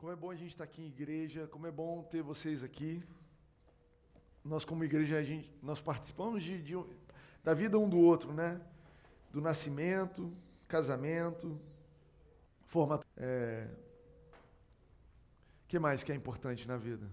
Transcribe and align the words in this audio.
Como 0.00 0.10
é 0.10 0.16
bom 0.16 0.30
a 0.30 0.34
gente 0.34 0.52
estar 0.52 0.64
aqui 0.64 0.80
em 0.80 0.86
igreja, 0.86 1.46
como 1.48 1.66
é 1.66 1.70
bom 1.70 2.02
ter 2.04 2.22
vocês 2.22 2.64
aqui. 2.64 3.04
Nós, 4.42 4.64
como 4.64 4.82
igreja, 4.82 5.18
a 5.18 5.22
gente, 5.22 5.52
nós 5.62 5.78
participamos 5.78 6.42
de, 6.42 6.62
de, 6.62 6.72
da 7.44 7.52
vida 7.52 7.78
um 7.78 7.86
do 7.86 7.98
outro, 7.98 8.32
né? 8.32 8.58
Do 9.30 9.42
nascimento, 9.42 10.34
casamento, 10.66 11.60
formatura. 12.62 13.06
É... 13.18 13.68
Que 15.68 15.78
mais 15.78 16.02
que 16.02 16.10
é 16.10 16.14
importante 16.14 16.66
na 16.66 16.78
vida? 16.78 17.06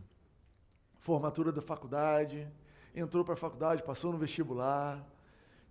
Formatura 0.98 1.52
da 1.52 1.62
faculdade, 1.62 2.48
entrou 2.96 3.26
para 3.26 3.34
a 3.34 3.38
faculdade, 3.38 3.84
passou 3.84 4.14
no 4.14 4.18
vestibular, 4.18 5.06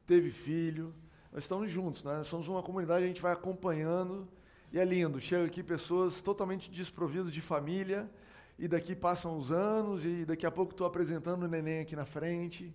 teve 0.06 0.30
filho. 0.30 0.94
Nós 1.32 1.44
estamos 1.44 1.70
juntos, 1.70 2.04
né? 2.04 2.18
Nós 2.18 2.26
somos 2.26 2.46
uma 2.46 2.62
comunidade, 2.62 3.06
a 3.06 3.08
gente 3.08 3.22
vai 3.22 3.32
acompanhando 3.32 4.28
e 4.72 4.78
é 4.78 4.84
lindo, 4.84 5.20
chega 5.20 5.44
aqui 5.44 5.62
pessoas 5.62 6.20
totalmente 6.20 6.70
desprovidas 6.70 7.32
de 7.32 7.40
família, 7.40 8.10
e 8.58 8.66
daqui 8.66 8.96
passam 8.96 9.36
os 9.36 9.52
anos, 9.52 10.04
e 10.04 10.24
daqui 10.24 10.44
a 10.44 10.50
pouco 10.50 10.72
estou 10.72 10.86
apresentando 10.86 11.44
o 11.44 11.48
neném 11.48 11.80
aqui 11.80 11.94
na 11.94 12.04
frente, 12.04 12.74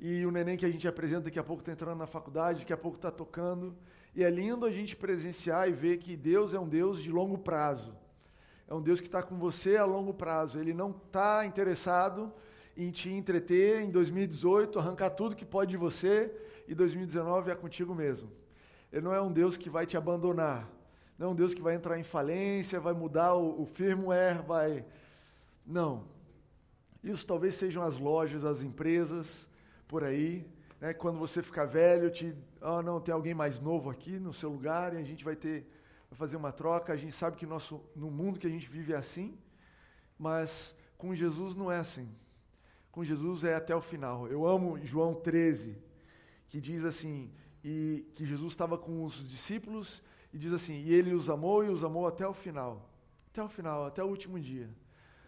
e 0.00 0.24
o 0.24 0.30
neném 0.30 0.56
que 0.56 0.64
a 0.64 0.70
gente 0.70 0.86
apresenta 0.86 1.22
daqui 1.22 1.38
a 1.38 1.44
pouco 1.44 1.60
está 1.60 1.72
entrando 1.72 1.98
na 1.98 2.06
faculdade, 2.06 2.60
daqui 2.60 2.72
a 2.72 2.76
pouco 2.76 2.96
está 2.96 3.10
tocando. 3.10 3.76
E 4.14 4.22
é 4.22 4.30
lindo 4.30 4.64
a 4.64 4.70
gente 4.70 4.94
presenciar 4.94 5.68
e 5.68 5.72
ver 5.72 5.98
que 5.98 6.16
Deus 6.16 6.54
é 6.54 6.58
um 6.58 6.68
Deus 6.68 7.02
de 7.02 7.10
longo 7.10 7.36
prazo. 7.36 7.94
É 8.68 8.74
um 8.74 8.80
Deus 8.80 9.00
que 9.00 9.06
está 9.06 9.22
com 9.22 9.36
você 9.36 9.76
a 9.76 9.84
longo 9.84 10.14
prazo. 10.14 10.60
Ele 10.60 10.72
não 10.72 10.90
está 10.90 11.44
interessado 11.44 12.32
em 12.76 12.92
te 12.92 13.10
entreter 13.10 13.82
em 13.82 13.90
2018, 13.90 14.78
arrancar 14.78 15.10
tudo 15.10 15.34
que 15.34 15.44
pode 15.44 15.72
de 15.72 15.76
você, 15.76 16.32
e 16.68 16.76
2019 16.76 17.50
é 17.50 17.54
contigo 17.56 17.92
mesmo. 17.92 18.30
Ele 18.92 19.02
não 19.02 19.12
é 19.12 19.20
um 19.20 19.32
Deus 19.32 19.56
que 19.56 19.68
vai 19.68 19.84
te 19.84 19.96
abandonar 19.96 20.77
não 21.18 21.28
é 21.28 21.30
um 21.30 21.34
Deus 21.34 21.52
que 21.52 21.60
vai 21.60 21.74
entrar 21.74 21.98
em 21.98 22.04
falência, 22.04 22.78
vai 22.78 22.92
mudar 22.92 23.34
o, 23.34 23.62
o 23.62 23.66
firmware, 23.66 24.40
vai. 24.40 24.84
Não. 25.66 26.04
Isso 27.02 27.26
talvez 27.26 27.56
sejam 27.56 27.82
as 27.82 27.98
lojas, 27.98 28.44
as 28.44 28.62
empresas 28.62 29.48
por 29.88 30.04
aí. 30.04 30.46
Né? 30.80 30.94
Quando 30.94 31.18
você 31.18 31.42
ficar 31.42 31.64
velho, 31.64 32.08
te. 32.08 32.36
Ah, 32.60 32.82
não, 32.82 33.00
tem 33.00 33.12
alguém 33.12 33.34
mais 33.34 33.58
novo 33.58 33.90
aqui 33.90 34.18
no 34.18 34.32
seu 34.32 34.48
lugar 34.48 34.94
e 34.94 34.98
a 34.98 35.02
gente 35.02 35.24
vai 35.24 35.34
ter. 35.34 35.66
Vai 36.08 36.16
fazer 36.16 36.36
uma 36.36 36.52
troca. 36.52 36.92
A 36.92 36.96
gente 36.96 37.12
sabe 37.12 37.36
que 37.36 37.44
nosso, 37.44 37.82
no 37.96 38.10
mundo 38.10 38.38
que 38.38 38.46
a 38.46 38.50
gente 38.50 38.68
vive 38.70 38.92
é 38.92 38.96
assim, 38.96 39.36
mas 40.16 40.74
com 40.96 41.14
Jesus 41.14 41.56
não 41.56 41.70
é 41.70 41.78
assim. 41.78 42.08
Com 42.92 43.04
Jesus 43.04 43.42
é 43.42 43.56
até 43.56 43.74
o 43.74 43.80
final. 43.80 44.28
Eu 44.28 44.46
amo 44.46 44.78
João 44.84 45.14
13, 45.14 45.76
que 46.48 46.60
diz 46.60 46.84
assim: 46.84 47.30
e 47.62 48.06
que 48.14 48.24
Jesus 48.24 48.52
estava 48.52 48.78
com 48.78 49.04
os 49.04 49.28
discípulos 49.28 50.00
e 50.32 50.38
diz 50.38 50.52
assim: 50.52 50.74
E 50.82 50.92
ele 50.92 51.14
os 51.14 51.30
amou 51.30 51.64
e 51.64 51.68
os 51.68 51.84
amou 51.84 52.06
até 52.06 52.26
o 52.26 52.32
final. 52.32 52.90
Até 53.30 53.42
o 53.42 53.48
final, 53.48 53.86
até 53.86 54.02
o 54.02 54.06
último 54.06 54.38
dia. 54.38 54.68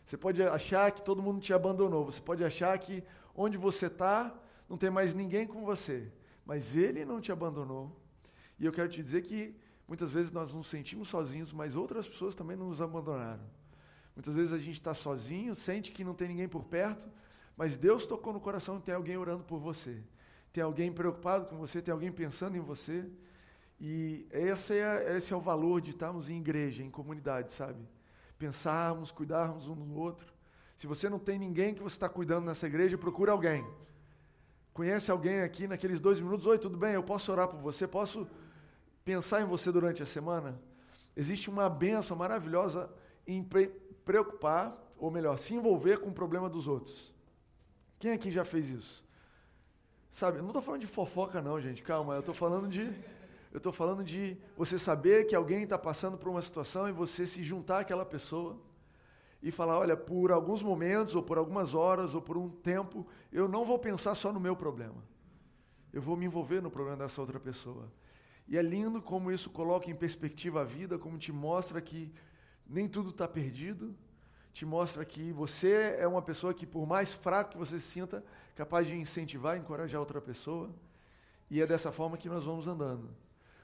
Você 0.04 0.16
pode 0.16 0.42
achar 0.42 0.90
que 0.90 1.02
todo 1.02 1.22
mundo 1.22 1.40
te 1.40 1.52
abandonou. 1.52 2.04
Você 2.04 2.20
pode 2.20 2.44
achar 2.44 2.76
que 2.78 3.02
onde 3.34 3.56
você 3.56 3.86
está 3.86 4.34
não 4.68 4.76
tem 4.76 4.90
mais 4.90 5.14
ninguém 5.14 5.46
com 5.46 5.64
você. 5.64 6.10
Mas 6.44 6.74
ele 6.74 7.04
não 7.04 7.20
te 7.20 7.30
abandonou. 7.30 7.96
E 8.58 8.66
eu 8.66 8.72
quero 8.72 8.88
te 8.88 9.02
dizer 9.02 9.22
que 9.22 9.54
muitas 9.86 10.10
vezes 10.10 10.32
nós 10.32 10.52
nos 10.52 10.66
sentimos 10.66 11.08
sozinhos, 11.08 11.52
mas 11.52 11.76
outras 11.76 12.08
pessoas 12.08 12.34
também 12.34 12.56
nos 12.56 12.80
abandonaram. 12.80 13.42
Muitas 14.14 14.34
vezes 14.34 14.52
a 14.52 14.58
gente 14.58 14.74
está 14.74 14.92
sozinho, 14.92 15.54
sente 15.54 15.92
que 15.92 16.04
não 16.04 16.14
tem 16.14 16.28
ninguém 16.28 16.48
por 16.48 16.64
perto, 16.64 17.08
mas 17.56 17.78
Deus 17.78 18.06
tocou 18.06 18.32
no 18.32 18.40
coração 18.40 18.78
e 18.78 18.80
tem 18.80 18.94
alguém 18.94 19.16
orando 19.16 19.44
por 19.44 19.58
você. 19.58 20.02
Tem 20.52 20.62
alguém 20.62 20.92
preocupado 20.92 21.46
com 21.46 21.56
você, 21.56 21.80
tem 21.80 21.92
alguém 21.92 22.10
pensando 22.10 22.56
em 22.56 22.60
você. 22.60 23.08
E 23.80 24.26
esse 24.30 24.78
é, 24.78 25.16
esse 25.16 25.32
é 25.32 25.36
o 25.36 25.40
valor 25.40 25.80
de 25.80 25.90
estarmos 25.90 26.28
em 26.28 26.36
igreja, 26.36 26.82
em 26.82 26.90
comunidade, 26.90 27.52
sabe? 27.52 27.82
Pensarmos, 28.38 29.10
cuidarmos 29.10 29.66
um 29.68 29.74
do 29.74 29.98
outro. 29.98 30.32
Se 30.76 30.86
você 30.86 31.08
não 31.08 31.18
tem 31.18 31.38
ninguém 31.38 31.72
que 31.72 31.82
você 31.82 31.96
está 31.96 32.08
cuidando 32.08 32.44
nessa 32.44 32.66
igreja, 32.66 32.98
procure 32.98 33.30
alguém. 33.30 33.66
Conhece 34.74 35.10
alguém 35.10 35.40
aqui 35.40 35.66
naqueles 35.66 35.98
dois 35.98 36.20
minutos? 36.20 36.44
Oi, 36.44 36.58
tudo 36.58 36.76
bem? 36.76 36.92
Eu 36.92 37.02
posso 37.02 37.32
orar 37.32 37.48
por 37.48 37.58
você? 37.58 37.88
Posso 37.88 38.28
pensar 39.04 39.40
em 39.40 39.46
você 39.46 39.72
durante 39.72 40.02
a 40.02 40.06
semana? 40.06 40.60
Existe 41.16 41.48
uma 41.48 41.68
benção 41.68 42.16
maravilhosa 42.16 42.90
em 43.26 43.46
preocupar, 44.04 44.76
ou 44.98 45.10
melhor, 45.10 45.38
se 45.38 45.54
envolver 45.54 45.98
com 45.98 46.10
o 46.10 46.14
problema 46.14 46.48
dos 46.48 46.68
outros. 46.68 47.12
Quem 47.98 48.12
aqui 48.12 48.30
já 48.30 48.44
fez 48.44 48.68
isso? 48.68 49.04
Sabe, 50.12 50.38
não 50.38 50.48
estou 50.48 50.62
falando 50.62 50.80
de 50.80 50.86
fofoca, 50.86 51.40
não, 51.40 51.60
gente, 51.60 51.82
calma, 51.82 52.14
eu 52.14 52.20
estou 52.20 52.34
falando 52.34 52.68
de 52.68 52.92
eu 53.52 53.58
estou 53.58 53.72
falando 53.72 54.04
de 54.04 54.36
você 54.56 54.78
saber 54.78 55.26
que 55.26 55.34
alguém 55.34 55.64
está 55.64 55.76
passando 55.76 56.16
por 56.16 56.28
uma 56.28 56.40
situação 56.40 56.88
e 56.88 56.92
você 56.92 57.26
se 57.26 57.42
juntar 57.42 57.80
àquela 57.80 58.04
pessoa 58.06 58.60
e 59.42 59.50
falar: 59.50 59.78
olha, 59.78 59.96
por 59.96 60.30
alguns 60.30 60.62
momentos, 60.62 61.14
ou 61.14 61.22
por 61.22 61.36
algumas 61.36 61.74
horas, 61.74 62.14
ou 62.14 62.22
por 62.22 62.36
um 62.36 62.48
tempo, 62.48 63.06
eu 63.32 63.48
não 63.48 63.64
vou 63.64 63.78
pensar 63.78 64.14
só 64.14 64.32
no 64.32 64.38
meu 64.38 64.54
problema. 64.54 65.02
Eu 65.92 66.00
vou 66.00 66.16
me 66.16 66.26
envolver 66.26 66.60
no 66.60 66.70
problema 66.70 66.98
dessa 66.98 67.20
outra 67.20 67.40
pessoa. 67.40 67.90
E 68.46 68.56
é 68.56 68.62
lindo 68.62 69.02
como 69.02 69.32
isso 69.32 69.50
coloca 69.50 69.90
em 69.90 69.94
perspectiva 69.94 70.60
a 70.60 70.64
vida, 70.64 70.98
como 70.98 71.18
te 71.18 71.32
mostra 71.32 71.80
que 71.80 72.12
nem 72.66 72.88
tudo 72.88 73.10
está 73.10 73.26
perdido, 73.26 73.96
te 74.52 74.64
mostra 74.64 75.04
que 75.04 75.32
você 75.32 75.96
é 75.98 76.06
uma 76.06 76.22
pessoa 76.22 76.54
que, 76.54 76.66
por 76.66 76.86
mais 76.86 77.12
fraco 77.12 77.52
que 77.52 77.58
você 77.58 77.80
se 77.80 77.86
sinta, 77.86 78.24
capaz 78.54 78.86
de 78.86 78.94
incentivar, 78.94 79.56
encorajar 79.56 80.00
outra 80.00 80.20
pessoa. 80.20 80.70
E 81.50 81.60
é 81.60 81.66
dessa 81.66 81.90
forma 81.90 82.16
que 82.16 82.28
nós 82.28 82.44
vamos 82.44 82.68
andando. 82.68 83.10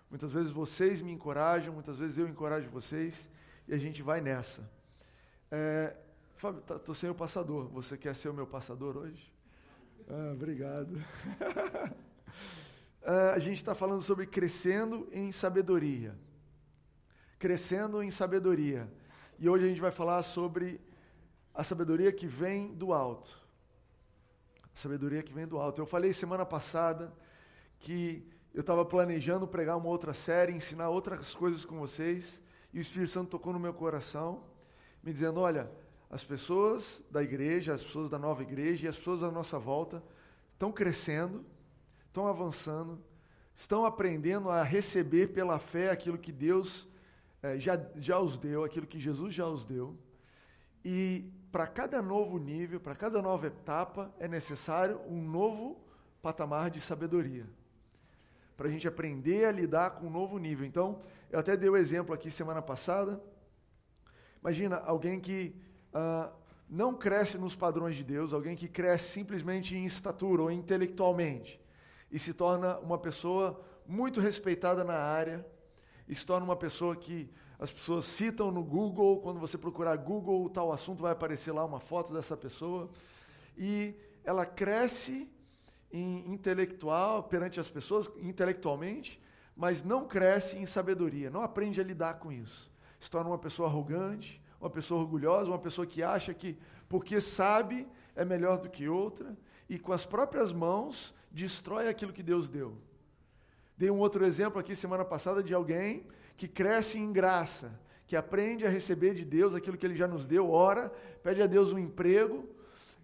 Muitas 0.09 0.31
vezes 0.31 0.53
vocês 0.53 1.03
me 1.03 1.13
encorajam, 1.13 1.73
muitas 1.73 1.99
vezes 1.99 2.17
eu 2.17 2.29
encorajo 2.29 2.71
vocês 2.71 3.29
e 3.67 3.75
a 3.75 3.79
gente 3.79 4.03
vai 4.03 4.21
nessa. 4.21 4.71
É, 5.51 5.97
Fábio, 6.37 6.61
estou 6.61 6.79
tá, 6.79 6.95
sem 6.95 7.11
o 7.11 7.15
passador. 7.15 7.69
Você 7.69 7.97
quer 7.97 8.15
ser 8.15 8.29
o 8.29 8.35
meu 8.35 8.47
passador 8.47 8.97
hoje? 8.97 9.33
Ah, 10.09 10.33
obrigado. 10.33 11.03
é, 13.03 13.31
a 13.35 13.39
gente 13.39 13.57
está 13.57 13.75
falando 13.75 14.03
sobre 14.03 14.27
crescendo 14.27 15.09
em 15.13 15.33
sabedoria. 15.33 16.15
Crescendo 17.39 18.03
em 18.03 18.11
sabedoria. 18.11 18.89
E 19.39 19.49
hoje 19.49 19.65
a 19.65 19.69
gente 19.69 19.81
vai 19.81 19.91
falar 19.91 20.23
sobre 20.23 20.81
a 21.53 21.65
sabedoria 21.65 22.13
que 22.13 22.27
vem 22.27 22.75
do 22.75 22.93
alto. 22.93 23.41
A 24.63 24.79
sabedoria 24.79 25.23
que 25.23 25.33
vem 25.33 25.47
do 25.47 25.59
alto. 25.59 25.81
Eu 25.81 25.87
falei 25.87 26.13
semana 26.13 26.47
passada 26.47 27.13
que 27.81 28.31
eu 28.57 28.63
estava 28.63 28.87
planejando 28.87 29.47
pregar 29.47 29.77
uma 29.77 29.89
outra 29.89 30.15
série, 30.15 30.51
ensinar 30.51 30.89
outras 30.89 31.35
coisas 31.35 31.63
com 31.63 31.79
vocês, 31.79 32.41
e 32.73 32.79
o 32.79 32.81
Espírito 32.81 33.11
Santo 33.11 33.29
tocou 33.29 33.53
no 33.53 33.61
meu 33.61 33.75
coração, 33.75 34.45
me 35.03 35.13
dizendo: 35.13 35.41
olha, 35.41 35.71
as 36.09 36.25
pessoas 36.25 37.03
da 37.11 37.23
igreja, 37.23 37.75
as 37.75 37.85
pessoas 37.85 38.09
da 38.09 38.19
nova 38.19 38.41
igreja 38.41 38.87
e 38.87 38.89
as 38.89 38.97
pessoas 38.97 39.23
à 39.23 39.31
nossa 39.31 39.59
volta 39.59 40.03
estão 40.55 40.73
crescendo, 40.73 41.45
estão 42.07 42.27
avançando, 42.27 42.99
estão 43.55 43.85
aprendendo 43.85 44.49
a 44.49 44.63
receber 44.63 45.35
pela 45.35 45.59
fé 45.59 45.91
aquilo 45.91 46.17
que 46.17 46.33
Deus 46.33 46.89
eh, 47.43 47.59
já, 47.59 47.79
já 47.97 48.19
os 48.19 48.39
deu, 48.39 48.65
aquilo 48.65 48.87
que 48.87 48.99
Jesus 48.99 49.35
já 49.35 49.47
os 49.47 49.67
deu. 49.67 49.99
E 50.83 51.31
para 51.53 51.67
cada 51.67 52.01
novo 52.01 52.39
nível, 52.39 52.81
para 52.81 52.95
cada 52.95 53.21
nova 53.21 53.49
etapa, 53.49 54.11
é 54.19 54.27
necessário 54.27 54.99
um 55.07 55.21
novo 55.21 55.79
patamar 56.23 56.71
de 56.71 56.81
sabedoria 56.81 57.47
para 58.57 58.69
a 58.69 58.71
gente 58.71 58.89
aprender 58.89 59.45
a 59.45 59.53
lidar 59.53 59.91
com 59.91 60.07
um 60.07 60.11
novo 60.11 60.39
nível. 60.39 60.67
Então, 60.67 61.01
eu 61.31 61.39
até 61.39 61.57
dei 61.57 61.69
o 61.69 61.75
um 61.75 61.77
exemplo 61.77 62.15
aqui 62.15 62.31
semana 62.31 62.63
passada. 62.63 63.21
Imagina 64.41 64.77
alguém 64.77 65.21
que 65.21 65.55
uh, 65.93 66.33
não 66.69 66.95
cresce 66.95 67.37
nos 67.37 67.55
padrões 67.55 67.97
de 67.97 68.05
Deus, 68.05 68.33
alguém 68.33 68.57
que 68.57 68.69
cresce 68.69 69.11
simplesmente 69.11 69.77
em 69.77 69.85
estatura 69.85 70.43
ou 70.43 70.51
intelectualmente 70.51 71.61
e 72.11 72.19
se 72.19 72.33
torna 72.33 72.79
uma 72.79 72.99
pessoa 72.99 73.61
muito 73.87 74.21
respeitada 74.21 74.85
na 74.85 74.95
área, 74.95 75.47
e 76.09 76.15
se 76.15 76.25
torna 76.25 76.45
uma 76.45 76.57
pessoa 76.57 76.95
que 76.95 77.31
as 77.59 77.71
pessoas 77.71 78.05
citam 78.05 78.51
no 78.51 78.63
Google, 78.63 79.21
quando 79.21 79.41
você 79.41 79.59
procurar 79.59 79.97
Google, 79.97 80.49
tal 80.51 80.73
assunto 80.73 81.03
vai 81.03 81.13
aparecer 81.13 81.53
lá 81.53 81.65
uma 81.65 81.81
foto 81.81 82.13
dessa 82.13 82.37
pessoa, 82.37 82.91
e 83.57 83.95
ela 84.25 84.47
cresce 84.47 85.31
intelectual 85.93 87.23
perante 87.23 87.61
as 87.61 87.69
pessoas, 87.69 88.11
intelectualmente, 88.19 89.21
mas 89.57 89.83
não 89.83 90.07
cresce 90.07 90.59
em 90.59 90.67
sabedoria, 90.67 91.31
não 91.31 91.43
aprende 91.43 91.81
a 91.81 91.85
lidar 91.85 92.15
com 92.15 92.31
isso. 92.31 92.71
Se 93.01 93.11
torna 93.11 93.31
uma 93.31 93.39
pessoa 93.39 93.69
arrogante, 93.69 94.43
uma 94.61 94.71
pessoa 94.71 95.01
orgulhosa, 95.01 95.51
uma 95.51 95.59
pessoa 95.59 95.87
que 95.87 96.03
acha 96.03 96.35
que 96.35 96.57
porque 96.89 97.21
sabe 97.21 97.87
é 98.15 98.25
melhor 98.25 98.59
do 98.59 98.69
que 98.69 98.89
outra 98.89 99.37
e 99.69 99.79
com 99.79 99.93
as 99.93 100.05
próprias 100.05 100.53
mãos 100.53 101.15
destrói 101.31 101.89
aquilo 101.89 102.13
que 102.13 102.23
Deus 102.23 102.49
deu. 102.49 102.77
Dei 103.77 103.91
um 103.91 103.99
outro 103.99 104.25
exemplo 104.25 104.59
aqui 104.59 104.75
semana 104.75 105.05
passada 105.05 105.43
de 105.43 105.53
alguém 105.53 106.07
que 106.37 106.49
cresce 106.49 106.99
em 106.99 107.13
graça, 107.13 107.79
que 108.07 108.17
aprende 108.17 108.67
a 108.67 108.71
receber 108.71 109.15
de 109.15 109.25
Deus 109.25 109.55
aquilo 109.55 109.77
que 109.77 109.85
ele 109.85 109.97
já 109.97 110.07
nos 110.07 110.27
deu, 110.27 110.51
ora, 110.51 110.93
pede 111.23 111.43
a 111.43 111.47
Deus 111.47 111.73
um 111.73 111.79
emprego, 111.79 112.49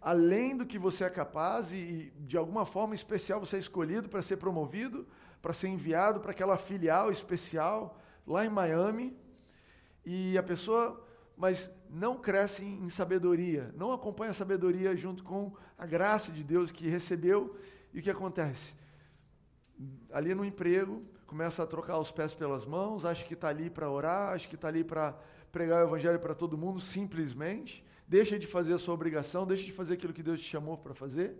além 0.03 0.57
do 0.57 0.67
que 0.67 0.79
você 0.79 1.05
é 1.05 1.11
capaz 1.11 1.73
e, 1.73 2.13
de 2.19 2.37
alguma 2.37 2.67
forma 2.67 2.95
especial 2.95 3.41
você 3.41 3.57
é 3.57 3.59
escolhido 3.59 4.09
para 4.09 4.21
ser 4.21 4.37
promovido, 4.37 5.07
para 5.41 5.53
ser 5.53 5.69
enviado 5.69 6.21
para 6.21 6.33
aquela 6.33 6.59
filial 6.59 7.11
especial 7.11 7.99
lá 8.27 8.45
em 8.45 8.51
Miami. 8.51 9.17
E 10.05 10.37
a 10.37 10.43
pessoa 10.43 11.07
mas 11.37 11.71
não 11.91 12.17
crescem 12.17 12.79
em 12.85 12.89
sabedoria, 12.89 13.73
não 13.77 13.93
acompanham 13.93 14.31
a 14.31 14.35
sabedoria 14.35 14.95
junto 14.97 15.25
com 15.25 15.53
a 15.77 15.87
graça 15.87 16.31
de 16.31 16.45
Deus 16.45 16.71
que 16.71 16.89
recebeu. 16.89 17.57
E 17.93 17.99
o 17.99 18.03
que 18.03 18.11
acontece? 18.11 18.75
Ali 20.13 20.35
no 20.35 20.45
emprego, 20.45 21.03
começa 21.27 21.63
a 21.63 21.67
trocar 21.67 21.99
os 21.99 22.13
pés 22.13 22.35
pelas 22.35 22.65
mãos, 22.65 23.05
acha 23.05 23.25
que 23.25 23.35
está 23.35 23.49
ali 23.49 23.71
para 23.71 23.91
orar, 23.91 24.35
acha 24.35 24.47
que 24.47 24.55
está 24.55 24.69
ali 24.69 24.85
para 24.85 25.19
pregar 25.51 25.83
o 25.83 25.89
evangelho 25.89 26.19
para 26.21 26.35
todo 26.35 26.57
mundo, 26.57 26.81
simplesmente. 26.81 27.85
Deixa 28.13 28.39
de 28.39 28.47
fazer 28.47 28.75
a 28.75 28.79
sua 28.79 28.93
obrigação, 28.93 29.47
deixa 29.47 29.65
de 29.65 29.73
fazer 29.73 29.95
aquilo 29.95 30.13
que 30.13 30.23
Deus 30.23 30.39
te 30.39 30.45
chamou 30.45 30.77
para 30.77 30.93
fazer. 30.93 31.35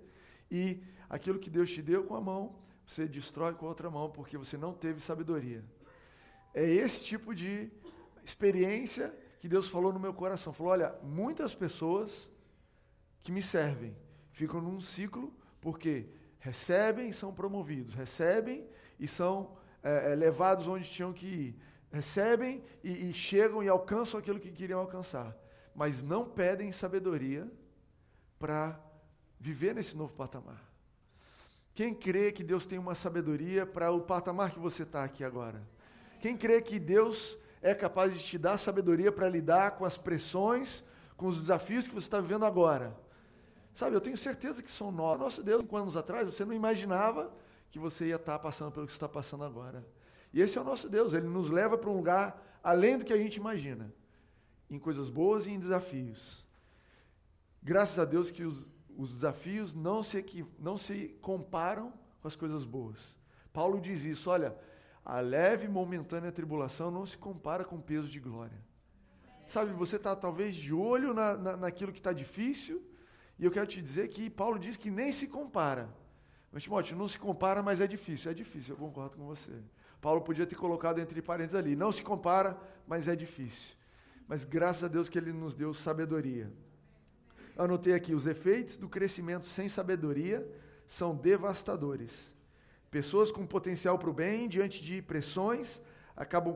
E 0.51 0.83
aquilo 1.07 1.39
que 1.39 1.51
Deus 1.51 1.71
te 1.71 1.83
deu 1.83 2.03
com 2.03 2.17
a 2.17 2.21
mão, 2.21 2.57
você 2.87 3.07
destrói 3.07 3.53
com 3.53 3.67
a 3.67 3.69
outra 3.69 3.91
mão, 3.91 4.09
porque 4.11 4.39
você 4.39 4.57
não 4.57 4.73
teve 4.73 4.99
sabedoria. 4.99 5.63
É 6.55 6.65
esse 6.65 7.05
tipo 7.05 7.35
de 7.35 7.71
experiência 8.25 9.15
que 9.39 9.47
Deus 9.49 9.69
falou 9.69 9.93
no 9.93 10.01
meu 10.01 10.15
coração. 10.15 10.51
Falou: 10.55 10.73
olha, 10.73 10.95
muitas 11.03 11.55
pessoas 11.55 12.27
que 13.21 13.31
me 13.31 13.43
servem 13.43 13.95
ficam 14.31 14.59
num 14.59 14.81
ciclo, 14.81 15.31
porque 15.61 16.07
recebem 16.39 17.11
e 17.11 17.13
são 17.13 17.35
promovidos, 17.35 17.93
recebem 17.93 18.67
e 18.99 19.07
são 19.07 19.59
é, 19.83 20.15
levados 20.15 20.67
onde 20.67 20.91
tinham 20.91 21.13
que 21.13 21.27
ir, 21.27 21.57
recebem 21.93 22.65
e, 22.83 23.11
e 23.11 23.13
chegam 23.13 23.63
e 23.63 23.69
alcançam 23.69 24.19
aquilo 24.19 24.41
que 24.41 24.51
queriam 24.51 24.81
alcançar, 24.81 25.37
mas 25.75 26.03
não 26.03 26.25
pedem 26.25 26.73
sabedoria 26.73 27.51
para 28.39 28.79
viver 29.39 29.75
nesse 29.75 29.97
novo 29.97 30.13
patamar. 30.15 30.63
Quem 31.75 31.95
crê 31.95 32.31
que 32.31 32.45
Deus 32.45 32.67
tem 32.67 32.79
uma 32.79 32.95
sabedoria 32.95 33.65
para 33.65 33.91
o 33.91 34.01
patamar 34.01 34.51
que 34.51 34.59
você 34.59 34.83
está 34.83 35.05
aqui 35.05 35.25
agora? 35.25 35.63
Quem 36.21 36.37
crê 36.37 36.61
que 36.61 36.79
Deus 36.79 37.39
é 37.63 37.75
capaz 37.75 38.13
de 38.13 38.19
te 38.23 38.37
dar 38.37 38.59
sabedoria 38.59 39.11
para 39.11 39.29
lidar 39.29 39.73
com 39.73 39.85
as 39.85 39.97
pressões, 39.97 40.85
com 41.17 41.27
os 41.27 41.39
desafios 41.39 41.89
que 41.89 41.95
você 41.95 42.07
está 42.07 42.21
vivendo 42.21 42.45
agora? 42.45 42.95
Sabe, 43.73 43.97
eu 43.97 44.01
tenho 44.01 44.19
certeza 44.19 44.63
que 44.63 44.71
são 44.71 44.93
nós. 44.93 45.19
Nosso 45.19 45.43
Deus, 45.43 45.63
cinco 45.63 45.77
anos 45.77 45.97
atrás, 45.97 46.27
você 46.27 46.45
não 46.45 46.53
imaginava 46.53 47.33
que 47.71 47.79
você 47.79 48.07
ia 48.09 48.17
estar 48.17 48.33
tá 48.33 48.39
passando 48.39 48.71
pelo 48.71 48.87
que 48.87 48.93
está 48.93 49.09
passando 49.09 49.45
agora. 49.45 49.83
E 50.33 50.41
esse 50.41 50.59
é 50.59 50.61
o 50.61 50.65
nosso 50.65 50.89
Deus, 50.89 51.15
ele 51.15 51.27
nos 51.27 51.49
leva 51.49 51.77
para 51.79 51.89
um 51.89 51.97
lugar 51.97 52.43
além 52.63 52.99
do 52.99 53.05
que 53.05 53.13
a 53.13 53.17
gente 53.17 53.37
imagina, 53.37 53.93
em 54.73 54.79
coisas 54.79 55.09
boas 55.09 55.47
e 55.47 55.51
em 55.51 55.59
desafios. 55.59 56.45
Graças 57.63 57.99
a 57.99 58.05
Deus 58.05 58.31
que 58.31 58.43
os, 58.43 58.65
os 58.97 59.13
desafios 59.13 59.75
não 59.75 60.03
se, 60.03 60.25
não 60.59 60.79
se 60.79 61.09
comparam 61.21 61.93
com 62.21 62.29
as 62.29 62.35
coisas 62.35 62.65
boas. 62.65 62.99
Paulo 63.53 63.81
diz 63.81 64.03
isso, 64.03 64.31
olha, 64.31 64.57
a 65.05 65.21
leve 65.21 65.67
e 65.67 65.69
momentânea 65.69 66.33
tribulação 66.33 66.91
não 66.91 67.05
se 67.05 67.19
compara 67.19 67.65
com 67.65 67.77
o 67.77 67.83
peso 67.83 68.09
de 68.09 68.19
glória. 68.19 68.59
Sabe, 69.47 69.73
você 69.73 69.97
está 69.97 70.17
talvez 70.17 70.55
de 70.55 70.73
olho 70.73 71.13
na, 71.13 71.37
na, 71.37 71.57
naquilo 71.57 71.93
que 71.93 71.99
está 71.99 72.13
difícil, 72.13 72.83
e 73.39 73.45
eu 73.45 73.51
quero 73.51 73.67
te 73.67 73.83
dizer 73.83 74.09
que 74.09 74.31
Paulo 74.31 74.59
diz 74.59 74.77
que 74.77 74.91
nem 74.91 75.13
se 75.13 75.27
compara. 75.27 75.89
Mas, 76.51 76.63
Timóteo, 76.63 76.97
não 76.97 77.09
se 77.09 77.19
compara, 77.19 77.63
mas 77.63 77.81
é 77.81 77.87
difícil. 77.87 78.31
É 78.31 78.35
difícil, 78.35 78.75
eu 78.75 78.79
concordo 78.79 79.17
com 79.17 79.27
você. 79.27 79.53
Paulo 80.01 80.21
podia 80.21 80.47
ter 80.47 80.55
colocado 80.55 81.01
entre 81.01 81.21
parênteses 81.23 81.55
ali. 81.55 81.75
Não 81.75 81.91
se 81.91 82.03
compara, 82.03 82.59
mas 82.87 83.09
é 83.09 83.17
difícil. 83.17 83.75
Mas 84.27 84.45
graças 84.45 84.85
a 84.85 84.89
Deus 84.89 85.09
que 85.09 85.19
ele 85.19 85.33
nos 85.33 85.55
deu 85.55 85.75
sabedoria. 85.75 86.53
Anotei 87.57 87.95
aqui: 87.95 88.15
os 88.15 88.27
efeitos 88.27 88.77
do 88.77 88.89
crescimento 88.89 89.47
sem 89.47 89.69
sabedoria 89.69 90.47
são 90.87 91.15
devastadores. 91.15 92.33
Pessoas 92.91 93.33
com 93.33 93.47
potencial 93.47 93.99
para 93.99 94.11
o 94.11 94.13
bem, 94.13 94.49
diante 94.49 94.83
de 94.85 95.01
pressões, 95.01 95.81
acabam 96.15 96.55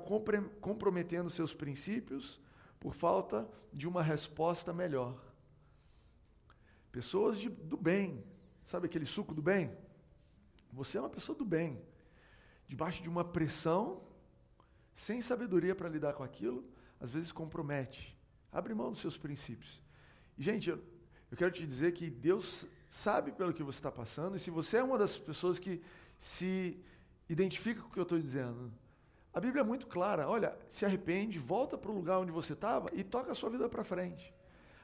comprometendo 0.60 1.30
seus 1.30 1.54
princípios 1.54 2.40
por 2.78 2.94
falta 2.94 3.48
de 3.72 3.88
uma 3.88 4.02
resposta 4.02 4.72
melhor. 4.72 5.19
Pessoas 6.92 7.38
de, 7.38 7.48
do 7.48 7.76
bem, 7.76 8.24
sabe 8.66 8.86
aquele 8.86 9.06
suco 9.06 9.34
do 9.34 9.42
bem? 9.42 9.70
Você 10.72 10.98
é 10.98 11.00
uma 11.00 11.10
pessoa 11.10 11.36
do 11.36 11.44
bem 11.44 11.82
debaixo 12.66 13.02
de 13.02 13.08
uma 13.08 13.24
pressão, 13.24 14.02
sem 14.94 15.20
sabedoria 15.20 15.74
para 15.74 15.88
lidar 15.88 16.14
com 16.14 16.22
aquilo, 16.22 16.64
às 17.00 17.10
vezes 17.10 17.32
compromete. 17.32 18.16
Abre 18.52 18.75
mão 18.75 18.90
dos 18.90 19.00
seus 19.00 19.16
princípios. 19.16 19.82
E, 20.37 20.43
gente, 20.43 20.70
eu, 20.70 20.82
eu 21.31 21.37
quero 21.37 21.50
te 21.50 21.66
dizer 21.66 21.93
que 21.93 22.08
Deus 22.08 22.66
sabe 22.88 23.32
pelo 23.32 23.52
que 23.52 23.62
você 23.62 23.78
está 23.78 23.90
passando, 23.90 24.37
e 24.37 24.38
se 24.38 24.50
você 24.50 24.78
é 24.78 24.82
uma 24.82 24.96
das 24.96 25.19
pessoas 25.19 25.58
que 25.58 25.82
se 26.19 26.78
identifica 27.28 27.81
com 27.81 27.88
o 27.88 27.90
que 27.93 27.98
eu 27.98 28.04
estou 28.04 28.19
dizendo, 28.19 28.72
a 29.34 29.40
Bíblia 29.40 29.60
é 29.60 29.64
muito 29.64 29.87
clara. 29.87 30.26
Olha, 30.26 30.56
se 30.69 30.87
arrepende, 30.87 31.38
volta 31.38 31.76
para 31.76 31.90
o 31.90 31.94
lugar 31.94 32.19
onde 32.19 32.32
você 32.32 32.54
estava 32.54 32.88
e 32.94 33.04
toca 33.04 33.32
a 33.32 33.34
sua 33.34 33.50
vida 33.50 33.69
para 33.69 33.84
frente. 33.84 34.32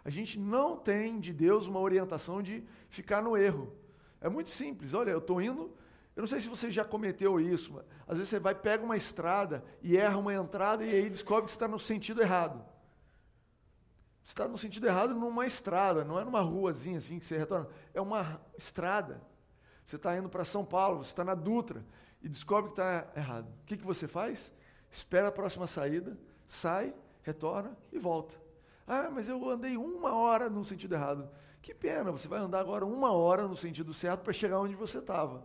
A 0.05 0.11
gente 0.11 0.39
não 0.39 0.77
tem 0.77 1.19
de 1.19 1.33
Deus 1.33 1.67
uma 1.67 1.81
orientação 1.81 2.43
de 2.43 2.63
ficar 2.91 3.23
no 3.23 3.37
erro. 3.37 3.73
É 4.21 4.29
muito 4.29 4.51
simples. 4.51 4.93
Olha, 4.93 5.11
eu 5.11 5.19
estou 5.19 5.41
indo 5.41 5.75
eu 6.15 6.21
não 6.21 6.27
sei 6.27 6.41
se 6.41 6.49
você 6.49 6.71
já 6.71 6.85
cometeu 6.85 7.41
isso, 7.41 7.73
mas 7.73 7.85
às 8.07 8.17
vezes 8.17 8.29
você 8.29 8.39
vai, 8.39 8.55
pega 8.55 8.85
uma 8.85 8.97
estrada 8.97 9.65
e 9.81 9.97
erra 9.97 10.19
uma 10.19 10.35
entrada 10.35 10.85
e 10.85 10.91
aí 10.91 11.09
descobre 11.09 11.47
que 11.47 11.51
está 11.51 11.67
no 11.67 11.79
sentido 11.79 12.21
errado. 12.21 12.63
Você 14.23 14.33
está 14.33 14.47
no 14.47 14.59
sentido 14.59 14.87
errado 14.87 15.15
numa 15.15 15.47
estrada, 15.47 16.05
não 16.05 16.21
é 16.21 16.25
numa 16.25 16.41
ruazinha 16.41 16.99
assim 16.99 17.19
que 17.19 17.25
você 17.25 17.39
retorna, 17.39 17.67
é 17.95 18.01
uma 18.01 18.41
estrada. 18.57 19.23
Você 19.87 19.97
está 19.97 20.17
indo 20.17 20.29
para 20.29 20.45
São 20.45 20.65
Paulo, 20.65 21.03
você 21.03 21.11
está 21.11 21.25
na 21.25 21.35
Dutra 21.35 21.85
e 22.23 22.29
descobre 22.29 22.73
que 22.73 22.81
está 22.81 23.11
errado. 23.17 23.49
O 23.49 23.65
que, 23.65 23.77
que 23.77 23.85
você 23.85 24.07
faz? 24.07 24.53
Espera 24.91 25.29
a 25.29 25.33
próxima 25.33 25.67
saída, 25.67 26.17
sai, 26.47 26.95
retorna 27.23 27.77
e 27.91 27.99
volta. 27.99 28.35
Ah, 28.87 29.11
mas 29.11 29.29
eu 29.29 29.49
andei 29.49 29.77
uma 29.77 30.15
hora 30.15 30.51
no 30.51 30.65
sentido 30.65 30.95
errado. 30.95 31.29
Que 31.63 31.73
pena, 31.73 32.13
você 32.13 32.29
vai 32.29 32.41
andar 32.41 32.61
agora 32.61 32.85
uma 32.85 33.13
hora 33.13 33.49
no 33.49 33.57
sentido 33.57 33.95
certo 33.95 34.21
para 34.23 34.33
chegar 34.33 34.61
onde 34.61 34.75
você 34.75 34.99
estava. 34.99 35.43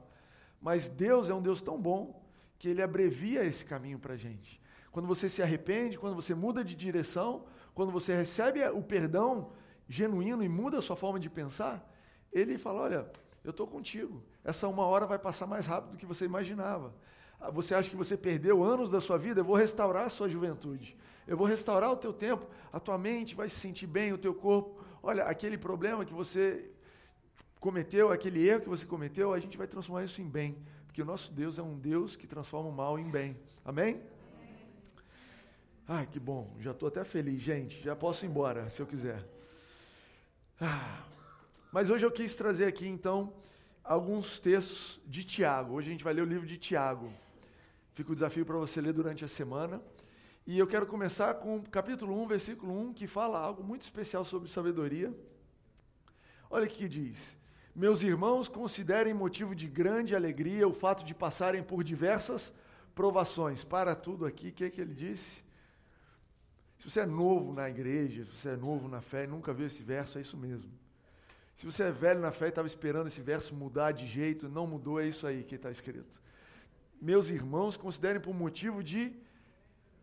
Mas 0.61 0.89
Deus 0.89 1.29
é 1.29 1.33
um 1.33 1.41
Deus 1.41 1.61
tão 1.61 1.79
bom 1.79 2.23
que 2.57 2.69
ele 2.69 2.81
abrevia 2.81 3.45
esse 3.45 3.63
caminho 3.63 3.99
para 3.99 4.13
a 4.13 4.17
gente. 4.17 4.61
Quando 4.91 5.07
você 5.07 5.29
se 5.29 5.43
arrepende, 5.43 5.97
quando 5.97 6.15
você 6.15 6.33
muda 6.33 6.63
de 6.63 6.75
direção, 6.75 7.45
quando 7.75 7.91
você 7.91 8.15
recebe 8.15 8.63
o 8.69 8.81
perdão 8.81 9.51
genuíno 9.87 10.43
e 10.43 10.49
muda 10.49 10.79
a 10.79 10.81
sua 10.81 10.95
forma 10.95 11.19
de 11.19 11.29
pensar, 11.29 11.87
ele 12.31 12.57
fala: 12.57 12.81
Olha, 12.81 13.11
eu 13.43 13.51
estou 13.51 13.67
contigo. 13.67 14.23
Essa 14.43 14.67
uma 14.67 14.85
hora 14.85 15.05
vai 15.05 15.19
passar 15.19 15.45
mais 15.45 15.65
rápido 15.65 15.91
do 15.91 15.97
que 15.97 16.05
você 16.05 16.25
imaginava. 16.25 16.93
Ah, 17.39 17.51
você 17.51 17.75
acha 17.75 17.89
que 17.89 17.95
você 17.95 18.17
perdeu 18.17 18.63
anos 18.63 18.89
da 18.89 18.99
sua 18.99 19.17
vida? 19.17 19.41
Eu 19.41 19.45
vou 19.45 19.55
restaurar 19.55 20.05
a 20.05 20.09
sua 20.09 20.27
juventude. 20.27 20.97
Eu 21.27 21.37
vou 21.37 21.45
restaurar 21.45 21.91
o 21.91 21.95
teu 21.95 22.11
tempo. 22.11 22.47
A 22.73 22.79
tua 22.79 22.97
mente 22.97 23.35
vai 23.35 23.47
se 23.47 23.55
sentir 23.55 23.85
bem, 23.85 24.11
o 24.11 24.17
teu 24.17 24.33
corpo. 24.33 24.81
Olha, 25.03 25.23
aquele 25.23 25.57
problema 25.57 26.03
que 26.03 26.13
você 26.13 26.71
cometeu, 27.59 28.11
aquele 28.11 28.47
erro 28.47 28.61
que 28.61 28.69
você 28.69 28.85
cometeu, 28.85 29.33
a 29.33 29.39
gente 29.39 29.57
vai 29.57 29.67
transformar 29.67 30.03
isso 30.03 30.21
em 30.21 30.29
bem. 30.29 30.57
Porque 30.85 31.01
o 31.01 31.05
nosso 31.05 31.31
Deus 31.31 31.57
é 31.57 31.61
um 31.61 31.77
Deus 31.77 32.15
que 32.15 32.25
transforma 32.25 32.69
o 32.69 32.71
mal 32.71 32.97
em 32.97 33.09
bem. 33.09 33.37
Amém? 33.63 34.01
Ai, 35.87 36.05
que 36.05 36.19
bom. 36.19 36.53
Já 36.59 36.71
estou 36.71 36.87
até 36.87 37.03
feliz, 37.05 37.41
gente. 37.41 37.81
Já 37.81 37.95
posso 37.95 38.25
ir 38.25 38.29
embora, 38.29 38.69
se 38.69 38.81
eu 38.81 38.87
quiser. 38.87 39.23
Ah, 40.59 41.05
mas 41.71 41.89
hoje 41.89 42.05
eu 42.05 42.11
quis 42.11 42.35
trazer 42.35 42.65
aqui, 42.65 42.87
então, 42.87 43.33
alguns 43.83 44.39
textos 44.39 44.99
de 45.05 45.23
Tiago. 45.23 45.75
Hoje 45.75 45.87
a 45.87 45.91
gente 45.91 46.03
vai 46.03 46.13
ler 46.13 46.23
o 46.23 46.25
livro 46.25 46.47
de 46.47 46.57
Tiago. 46.57 47.13
Fica 47.93 48.11
o 48.11 48.15
desafio 48.15 48.45
para 48.45 48.57
você 48.57 48.81
ler 48.81 48.91
durante 48.91 49.23
a 49.23 49.27
semana. 49.27 49.81
E 50.45 50.57
eu 50.57 50.65
quero 50.65 50.87
começar 50.87 51.35
com 51.35 51.57
o 51.57 51.63
capítulo 51.69 52.19
1, 52.23 52.27
versículo 52.27 52.77
1, 52.89 52.93
que 52.93 53.05
fala 53.05 53.39
algo 53.39 53.63
muito 53.63 53.83
especial 53.83 54.25
sobre 54.25 54.49
sabedoria. 54.49 55.13
Olha 56.49 56.65
o 56.65 56.67
que 56.67 56.87
diz. 56.87 57.36
Meus 57.77 58.01
irmãos, 58.01 58.49
considerem 58.49 59.13
motivo 59.13 59.53
de 59.53 59.67
grande 59.67 60.15
alegria 60.15 60.67
o 60.67 60.73
fato 60.73 61.05
de 61.05 61.13
passarem 61.13 61.61
por 61.61 61.83
diversas 61.83 62.51
provações. 62.95 63.63
Para 63.63 63.93
tudo 63.93 64.25
aqui, 64.25 64.47
o 64.47 64.51
que, 64.51 64.63
é 64.63 64.69
que 64.71 64.81
ele 64.81 64.95
disse? 64.95 65.43
Se 66.79 66.89
você 66.89 67.01
é 67.01 67.05
novo 67.05 67.53
na 67.53 67.69
igreja, 67.69 68.25
se 68.25 68.31
você 68.31 68.49
é 68.49 68.55
novo 68.55 68.87
na 68.87 68.99
fé 68.99 69.25
e 69.25 69.27
nunca 69.27 69.53
viu 69.53 69.67
esse 69.67 69.83
verso, 69.83 70.17
é 70.17 70.21
isso 70.21 70.35
mesmo. 70.35 70.71
Se 71.53 71.67
você 71.67 71.83
é 71.83 71.91
velho 71.91 72.19
na 72.19 72.31
fé 72.31 72.47
e 72.47 72.49
estava 72.49 72.65
esperando 72.65 73.09
esse 73.09 73.21
verso 73.21 73.53
mudar 73.53 73.91
de 73.91 74.07
jeito, 74.07 74.49
não 74.49 74.65
mudou, 74.65 74.99
é 74.99 75.07
isso 75.07 75.27
aí 75.27 75.43
que 75.43 75.53
está 75.53 75.69
escrito. 75.69 76.19
Meus 76.99 77.29
irmãos, 77.29 77.77
considerem 77.77 78.19
por 78.19 78.33
motivo 78.33 78.83
de 78.83 79.13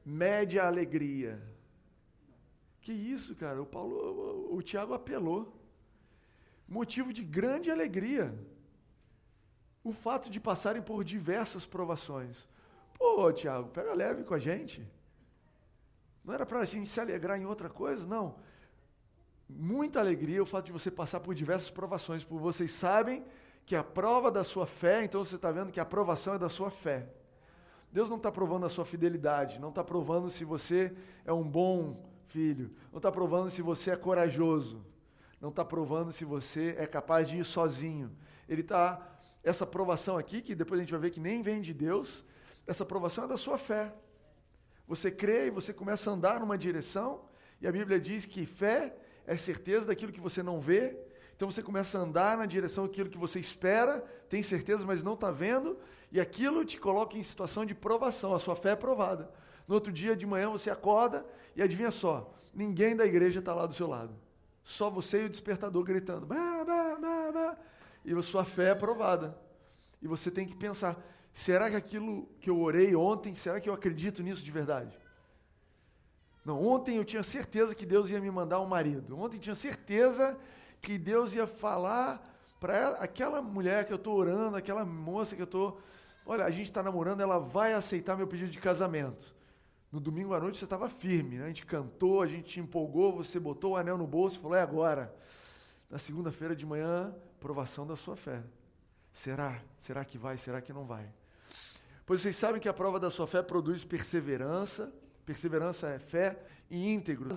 média 0.06 0.64
alegria. 0.64 1.42
Que 2.80 2.92
isso, 2.92 3.34
cara? 3.34 3.60
O 3.60 3.66
Paulo, 3.66 3.96
o, 4.52 4.58
o 4.58 4.62
Tiago 4.62 4.94
apelou 4.94 5.63
motivo 6.68 7.12
de 7.12 7.22
grande 7.22 7.70
alegria. 7.70 8.34
O 9.82 9.92
fato 9.92 10.30
de 10.30 10.40
passarem 10.40 10.82
por 10.82 11.04
diversas 11.04 11.66
provações. 11.66 12.48
Pô, 12.98 13.30
Tiago, 13.32 13.68
pega 13.68 13.92
leve 13.92 14.24
com 14.24 14.34
a 14.34 14.38
gente. 14.38 14.86
Não 16.24 16.32
era 16.32 16.46
para 16.46 16.60
a 16.60 16.64
gente 16.64 16.88
se 16.88 17.00
alegrar 17.00 17.38
em 17.38 17.44
outra 17.44 17.68
coisa, 17.68 18.06
não. 18.06 18.36
Muita 19.48 20.00
alegria 20.00 20.42
o 20.42 20.46
fato 20.46 20.66
de 20.66 20.72
você 20.72 20.90
passar 20.90 21.20
por 21.20 21.34
diversas 21.34 21.70
provações, 21.70 22.24
porque 22.24 22.42
vocês 22.42 22.70
sabem 22.70 23.24
que 23.66 23.76
a 23.76 23.84
prova 23.84 24.30
da 24.30 24.42
sua 24.42 24.66
fé, 24.66 25.04
então 25.04 25.22
você 25.22 25.36
está 25.36 25.50
vendo 25.50 25.70
que 25.70 25.80
a 25.80 25.82
aprovação 25.82 26.34
é 26.34 26.38
da 26.38 26.48
sua 26.48 26.70
fé. 26.70 27.08
Deus 27.92 28.08
não 28.08 28.16
está 28.16 28.32
provando 28.32 28.66
a 28.66 28.68
sua 28.68 28.84
fidelidade, 28.84 29.60
não 29.60 29.68
está 29.68 29.84
provando 29.84 30.30
se 30.30 30.44
você 30.44 30.96
é 31.24 31.32
um 31.32 31.48
bom 31.48 32.02
filho. 32.26 32.72
Não 32.90 32.98
está 32.98 33.12
provando 33.12 33.50
se 33.50 33.62
você 33.62 33.92
é 33.92 33.96
corajoso. 33.96 34.84
Não 35.44 35.50
está 35.50 35.62
provando 35.62 36.10
se 36.10 36.24
você 36.24 36.74
é 36.78 36.86
capaz 36.86 37.28
de 37.28 37.36
ir 37.36 37.44
sozinho. 37.44 38.10
Ele 38.48 38.62
está. 38.62 38.98
Essa 39.42 39.66
provação 39.66 40.16
aqui, 40.16 40.40
que 40.40 40.54
depois 40.54 40.80
a 40.80 40.82
gente 40.82 40.90
vai 40.90 41.00
ver 41.00 41.10
que 41.10 41.20
nem 41.20 41.42
vem 41.42 41.60
de 41.60 41.74
Deus, 41.74 42.24
essa 42.66 42.82
provação 42.82 43.24
é 43.24 43.28
da 43.28 43.36
sua 43.36 43.58
fé. 43.58 43.92
Você 44.88 45.10
crê 45.10 45.48
e 45.48 45.50
você 45.50 45.70
começa 45.70 46.08
a 46.08 46.14
andar 46.14 46.40
numa 46.40 46.56
direção, 46.56 47.26
e 47.60 47.66
a 47.66 47.72
Bíblia 47.72 48.00
diz 48.00 48.24
que 48.24 48.46
fé 48.46 48.96
é 49.26 49.36
certeza 49.36 49.88
daquilo 49.88 50.12
que 50.12 50.20
você 50.20 50.42
não 50.42 50.58
vê. 50.58 50.98
Então 51.36 51.50
você 51.50 51.62
começa 51.62 51.98
a 51.98 52.00
andar 52.00 52.38
na 52.38 52.46
direção 52.46 52.86
daquilo 52.86 53.10
que 53.10 53.18
você 53.18 53.38
espera, 53.38 54.00
tem 54.30 54.42
certeza, 54.42 54.86
mas 54.86 55.02
não 55.02 55.12
está 55.12 55.30
vendo, 55.30 55.78
e 56.10 56.18
aquilo 56.18 56.64
te 56.64 56.80
coloca 56.80 57.18
em 57.18 57.22
situação 57.22 57.66
de 57.66 57.74
provação. 57.74 58.34
A 58.34 58.38
sua 58.38 58.56
fé 58.56 58.70
é 58.70 58.76
provada. 58.76 59.30
No 59.68 59.74
outro 59.74 59.92
dia 59.92 60.16
de 60.16 60.24
manhã 60.24 60.48
você 60.48 60.70
acorda 60.70 61.22
e 61.54 61.60
adivinha 61.60 61.90
só, 61.90 62.32
ninguém 62.54 62.96
da 62.96 63.04
igreja 63.04 63.40
está 63.40 63.52
lá 63.52 63.66
do 63.66 63.74
seu 63.74 63.86
lado. 63.86 64.24
Só 64.64 64.88
você 64.88 65.22
e 65.22 65.26
o 65.26 65.28
despertador 65.28 65.84
gritando. 65.84 66.24
Bah, 66.24 66.64
bah, 66.66 66.96
bah, 66.98 67.32
bah. 67.32 67.56
E 68.04 68.12
a 68.12 68.22
sua 68.22 68.44
fé 68.44 68.70
é 68.70 68.74
provada. 68.74 69.38
E 70.00 70.08
você 70.08 70.30
tem 70.30 70.46
que 70.46 70.56
pensar: 70.56 70.98
será 71.32 71.68
que 71.68 71.76
aquilo 71.76 72.26
que 72.40 72.48
eu 72.48 72.58
orei 72.58 72.96
ontem, 72.96 73.34
será 73.34 73.60
que 73.60 73.68
eu 73.68 73.74
acredito 73.74 74.22
nisso 74.22 74.42
de 74.42 74.50
verdade? 74.50 74.98
Não, 76.44 76.62
ontem 76.62 76.96
eu 76.96 77.04
tinha 77.04 77.22
certeza 77.22 77.74
que 77.74 77.86
Deus 77.86 78.08
ia 78.08 78.20
me 78.20 78.30
mandar 78.30 78.60
um 78.60 78.66
marido. 78.66 79.18
Ontem 79.18 79.38
tinha 79.38 79.54
certeza 79.54 80.36
que 80.80 80.98
Deus 80.98 81.34
ia 81.34 81.46
falar 81.46 82.22
para 82.60 82.90
aquela 82.94 83.42
mulher 83.42 83.86
que 83.86 83.92
eu 83.92 83.96
estou 83.96 84.16
orando, 84.16 84.56
aquela 84.56 84.84
moça 84.84 85.36
que 85.36 85.42
eu 85.42 85.46
estou. 85.46 85.80
Olha, 86.24 86.44
a 86.44 86.50
gente 86.50 86.66
está 86.66 86.82
namorando, 86.82 87.20
ela 87.20 87.38
vai 87.38 87.74
aceitar 87.74 88.16
meu 88.16 88.26
pedido 88.26 88.50
de 88.50 88.58
casamento. 88.58 89.33
No 89.94 90.00
domingo 90.00 90.34
à 90.34 90.40
noite 90.40 90.58
você 90.58 90.64
estava 90.64 90.88
firme, 90.88 91.36
né? 91.38 91.44
a 91.44 91.46
gente 91.46 91.64
cantou, 91.64 92.20
a 92.20 92.26
gente 92.26 92.48
te 92.48 92.58
empolgou, 92.58 93.14
você 93.14 93.38
botou 93.38 93.74
o 93.74 93.76
anel 93.76 93.96
no 93.96 94.08
bolso 94.08 94.36
e 94.36 94.40
falou: 94.40 94.56
é 94.56 94.60
agora. 94.60 95.14
Na 95.88 95.98
segunda-feira 95.98 96.56
de 96.56 96.66
manhã, 96.66 97.14
provação 97.38 97.86
da 97.86 97.94
sua 97.94 98.16
fé. 98.16 98.42
Será? 99.12 99.62
Será 99.78 100.04
que 100.04 100.18
vai? 100.18 100.36
Será 100.36 100.60
que 100.60 100.72
não 100.72 100.84
vai? 100.84 101.08
Pois 102.04 102.20
vocês 102.20 102.34
sabem 102.34 102.60
que 102.60 102.68
a 102.68 102.74
prova 102.74 102.98
da 102.98 103.08
sua 103.08 103.28
fé 103.28 103.40
produz 103.40 103.84
perseverança, 103.84 104.92
perseverança 105.24 105.88
é 105.90 106.00
fé 106.00 106.44
e 106.68 106.92
íntegro. 106.92 107.32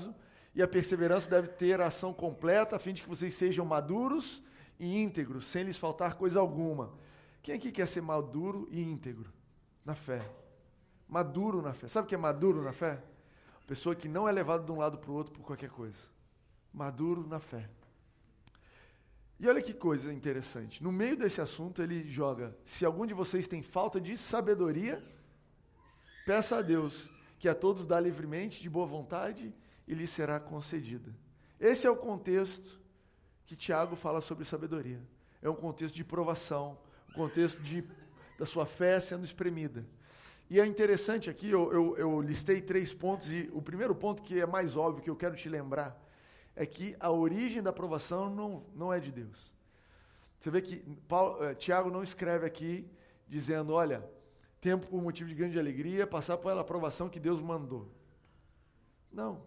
E 0.56 0.64
a 0.64 0.68
perseverança 0.68 1.30
deve 1.30 1.50
ter 1.50 1.80
ação 1.80 2.12
completa, 2.12 2.76
a 2.76 2.80
fim 2.80 2.92
de 2.92 3.04
que 3.04 3.08
vocês 3.08 3.36
sejam 3.36 3.68
maduros 3.68 4.42
e 4.80 4.98
íntegros, 5.00 5.46
sem 5.46 5.64
lhes 5.64 5.78
faltar 5.78 6.16
coisa 6.16 6.40
alguma. 6.40 6.92
Quem 7.44 7.54
aqui 7.54 7.72
quer 7.72 7.88
ser 7.88 8.02
maduro 8.02 8.68
e 8.72 8.82
íntegro 8.82 9.32
na 9.86 9.94
fé? 9.94 10.47
Maduro 11.08 11.62
na 11.62 11.74
fé. 11.74 11.88
Sabe 11.88 12.06
o 12.06 12.10
que 12.10 12.16
é 12.16 12.18
maduro 12.18 12.62
na 12.62 12.74
fé? 12.74 13.02
Pessoa 13.66 13.96
que 13.96 14.08
não 14.08 14.28
é 14.28 14.32
levada 14.32 14.64
de 14.64 14.72
um 14.72 14.78
lado 14.78 14.98
para 14.98 15.12
o 15.12 15.14
outro 15.14 15.34
por 15.34 15.44
qualquer 15.44 15.70
coisa. 15.70 15.98
Maduro 16.74 17.26
na 17.28 17.40
fé. 17.40 17.70
E 19.40 19.48
olha 19.48 19.62
que 19.62 19.74
coisa 19.74 20.12
interessante. 20.12 20.84
No 20.84 20.92
meio 20.92 21.16
desse 21.16 21.40
assunto, 21.40 21.82
ele 21.82 22.10
joga: 22.10 22.56
se 22.66 22.86
algum 22.86 23.06
de 23.06 23.14
vocês 23.14 23.48
tem 23.48 23.62
falta 23.62 24.02
de 24.02 24.18
sabedoria, 24.18 25.04
peça 26.26 26.58
a 26.58 26.62
Deus, 26.62 27.10
que 27.40 27.48
a 27.48 27.54
todos 27.54 27.86
dá 27.86 28.00
livremente, 28.00 28.62
de 28.62 28.70
boa 28.70 28.88
vontade, 28.88 29.54
e 29.88 29.94
lhe 29.94 30.08
será 30.08 30.40
concedida. 30.40 31.14
Esse 31.60 31.88
é 31.88 31.90
o 31.90 31.96
contexto 31.96 32.80
que 33.46 33.56
Tiago 33.56 33.96
fala 33.96 34.22
sobre 34.22 34.44
sabedoria. 34.44 35.02
É 35.42 35.50
um 35.50 35.56
contexto 35.56 35.96
de 35.96 36.04
provação, 36.04 36.78
um 37.10 37.14
contexto 37.14 37.62
de, 37.62 37.84
da 38.38 38.46
sua 38.46 38.66
fé 38.66 39.00
sendo 39.00 39.24
espremida. 39.24 39.86
E 40.50 40.60
é 40.62 40.66
interessante 40.66 41.30
aqui, 41.30 41.50
eu, 41.50 41.72
eu, 41.74 41.98
eu, 41.98 42.22
listei 42.22 42.62
três 42.62 42.94
pontos, 42.94 43.30
e 43.30 43.50
o 43.52 43.62
primeiro 43.62 43.94
ponto, 43.94 44.24
que 44.24 44.40
é 44.40 44.46
mais 44.46 44.78
óbvio, 44.78 45.04
que 45.04 45.10
eu 45.10 45.16
quero 45.16 45.36
te 45.36 45.50
lembrar, 45.50 46.02
é 46.56 46.66
que 46.66 46.96
a 47.00 47.12
origem 47.12 47.62
da 47.62 47.70
aprovação 47.70 48.30
não, 48.30 48.64
não 48.74 48.94
é 48.94 49.00
de 49.00 49.12
Deus. 49.12 49.52
Você 50.40 50.50
vê 50.50 50.62
que 50.62 50.78
Paulo, 51.08 51.44
eh, 51.44 51.54
Tiago 51.54 51.90
não 51.90 52.02
escreve 52.02 52.46
aqui 52.46 52.90
dizendo, 53.28 53.74
olha, 53.74 54.08
tempo 54.62 54.88
por 54.88 55.02
motivo 55.02 55.28
de 55.28 55.36
grande 55.36 55.60
alegria, 55.60 56.08
passar 56.08 56.38
pela 56.38 56.62
aprovação 56.62 57.10
que 57.10 57.20
Deus 57.20 57.42
mandou. 57.42 57.92
Não. 59.12 59.44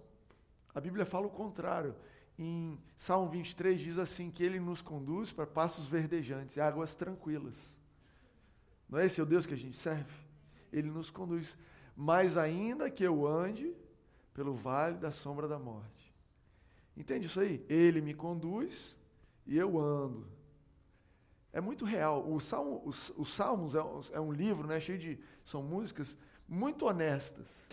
A 0.75 0.81
Bíblia 0.81 1.07
fala 1.07 1.27
o 1.27 1.31
contrário. 1.31 1.95
Em 2.39 2.79
Salmo 2.97 3.31
23 3.31 3.81
diz 3.81 3.99
assim, 3.99 4.31
que 4.31 4.45
ele 4.45 4.61
nos 4.61 4.83
conduz 4.83 5.33
para 5.33 5.47
passos 5.47 5.87
verdejantes, 5.87 6.59
águas 6.59 6.95
tranquilas. 6.95 7.57
Não 8.89 8.99
é 8.99 9.07
esse 9.07 9.23
o 9.23 9.27
Deus 9.27 9.47
que 9.47 9.55
a 9.55 9.59
gente 9.59 9.77
serve? 9.77 10.30
Ele 10.73 10.91
nos 10.91 11.11
conduz. 11.11 11.57
Mas 11.97 12.37
ainda 12.37 12.91
que 12.91 13.05
eu 13.05 13.27
ande 13.27 13.75
pelo 14.33 14.55
vale 14.55 14.97
da 14.97 15.11
sombra 15.11 15.47
da 15.47 15.59
morte. 15.59 16.15
Entende 16.97 17.27
isso 17.27 17.41
aí? 17.41 17.65
Ele 17.69 18.01
me 18.01 18.15
conduz 18.15 18.97
e 19.47 19.57
eu 19.57 19.79
ando. 19.79 20.27
É 21.53 21.61
muito 21.61 21.85
real. 21.85 22.31
O 22.31 22.41
Salmo, 22.41 22.83
os, 22.85 23.13
os 23.17 23.35
Salmos 23.35 23.75
é 23.75 23.83
um, 23.83 24.01
é 24.13 24.21
um, 24.21 24.33
livro, 24.33 24.67
né, 24.67 24.79
cheio 24.79 24.99
de. 24.99 25.19
São 25.45 25.63
músicas 25.63 26.17
muito 26.49 26.87
honestas. 26.87 27.67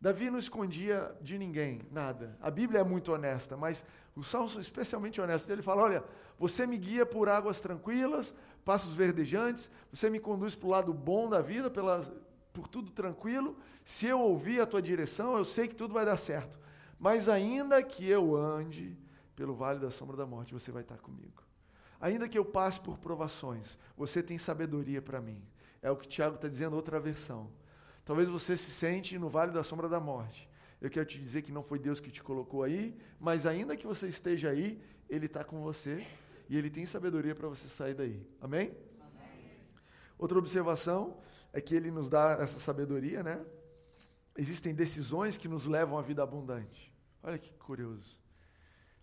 Davi 0.00 0.30
não 0.30 0.38
escondia 0.38 1.14
de 1.20 1.36
ninguém 1.36 1.82
nada. 1.90 2.36
A 2.40 2.50
Bíblia 2.50 2.80
é 2.80 2.84
muito 2.84 3.12
honesta, 3.12 3.56
mas 3.56 3.84
os 4.16 4.28
Salmos 4.28 4.52
são 4.52 4.60
especialmente 4.60 5.20
honestos. 5.20 5.50
Ele 5.50 5.62
fala: 5.62 5.82
Olha, 5.82 6.04
você 6.38 6.66
me 6.66 6.78
guia 6.78 7.04
por 7.04 7.28
águas 7.28 7.60
tranquilas, 7.60 8.34
passos 8.64 8.94
verdejantes, 8.94 9.70
você 9.92 10.08
me 10.08 10.18
conduz 10.18 10.54
para 10.54 10.66
o 10.66 10.70
lado 10.70 10.94
bom 10.94 11.28
da 11.28 11.42
vida, 11.42 11.70
pela, 11.70 12.00
por 12.60 12.68
tudo 12.68 12.90
tranquilo, 12.90 13.56
se 13.82 14.06
eu 14.06 14.20
ouvir 14.20 14.60
a 14.60 14.66
tua 14.66 14.82
direção, 14.82 15.38
eu 15.38 15.46
sei 15.46 15.66
que 15.66 15.74
tudo 15.74 15.94
vai 15.94 16.04
dar 16.04 16.18
certo. 16.18 16.60
Mas 16.98 17.26
ainda 17.26 17.82
que 17.82 18.06
eu 18.06 18.36
ande 18.36 18.98
pelo 19.34 19.54
vale 19.54 19.80
da 19.80 19.90
sombra 19.90 20.14
da 20.14 20.26
morte, 20.26 20.52
você 20.52 20.70
vai 20.70 20.82
estar 20.82 20.98
comigo. 20.98 21.42
Ainda 21.98 22.28
que 22.28 22.36
eu 22.36 22.44
passe 22.44 22.78
por 22.78 22.98
provações, 22.98 23.78
você 23.96 24.22
tem 24.22 24.36
sabedoria 24.36 25.00
para 25.00 25.22
mim. 25.22 25.42
É 25.80 25.90
o 25.90 25.96
que 25.96 26.06
Tiago 26.06 26.34
está 26.34 26.48
dizendo, 26.48 26.76
outra 26.76 27.00
versão. 27.00 27.50
Talvez 28.04 28.28
você 28.28 28.58
se 28.58 28.70
sente 28.70 29.18
no 29.18 29.30
vale 29.30 29.52
da 29.52 29.64
sombra 29.64 29.88
da 29.88 29.98
morte. 29.98 30.46
Eu 30.82 30.90
quero 30.90 31.06
te 31.06 31.18
dizer 31.18 31.40
que 31.40 31.52
não 31.52 31.62
foi 31.62 31.78
Deus 31.78 31.98
que 31.98 32.10
te 32.10 32.22
colocou 32.22 32.62
aí, 32.62 32.94
mas 33.18 33.46
ainda 33.46 33.74
que 33.74 33.86
você 33.86 34.06
esteja 34.06 34.50
aí, 34.50 34.78
Ele 35.08 35.24
está 35.24 35.42
com 35.42 35.62
você 35.62 36.06
e 36.46 36.58
Ele 36.58 36.68
tem 36.68 36.84
sabedoria 36.84 37.34
para 37.34 37.48
você 37.48 37.68
sair 37.68 37.94
daí. 37.94 38.22
Amém? 38.38 38.76
Amém? 39.00 39.58
Outra 40.18 40.38
observação 40.38 41.16
é 41.52 41.60
que 41.60 41.74
ele 41.74 41.90
nos 41.90 42.08
dá 42.08 42.38
essa 42.40 42.58
sabedoria, 42.58 43.22
né? 43.22 43.44
Existem 44.36 44.74
decisões 44.74 45.36
que 45.36 45.48
nos 45.48 45.66
levam 45.66 45.98
à 45.98 46.02
vida 46.02 46.22
abundante. 46.22 46.92
Olha 47.22 47.38
que 47.38 47.52
curioso. 47.54 48.18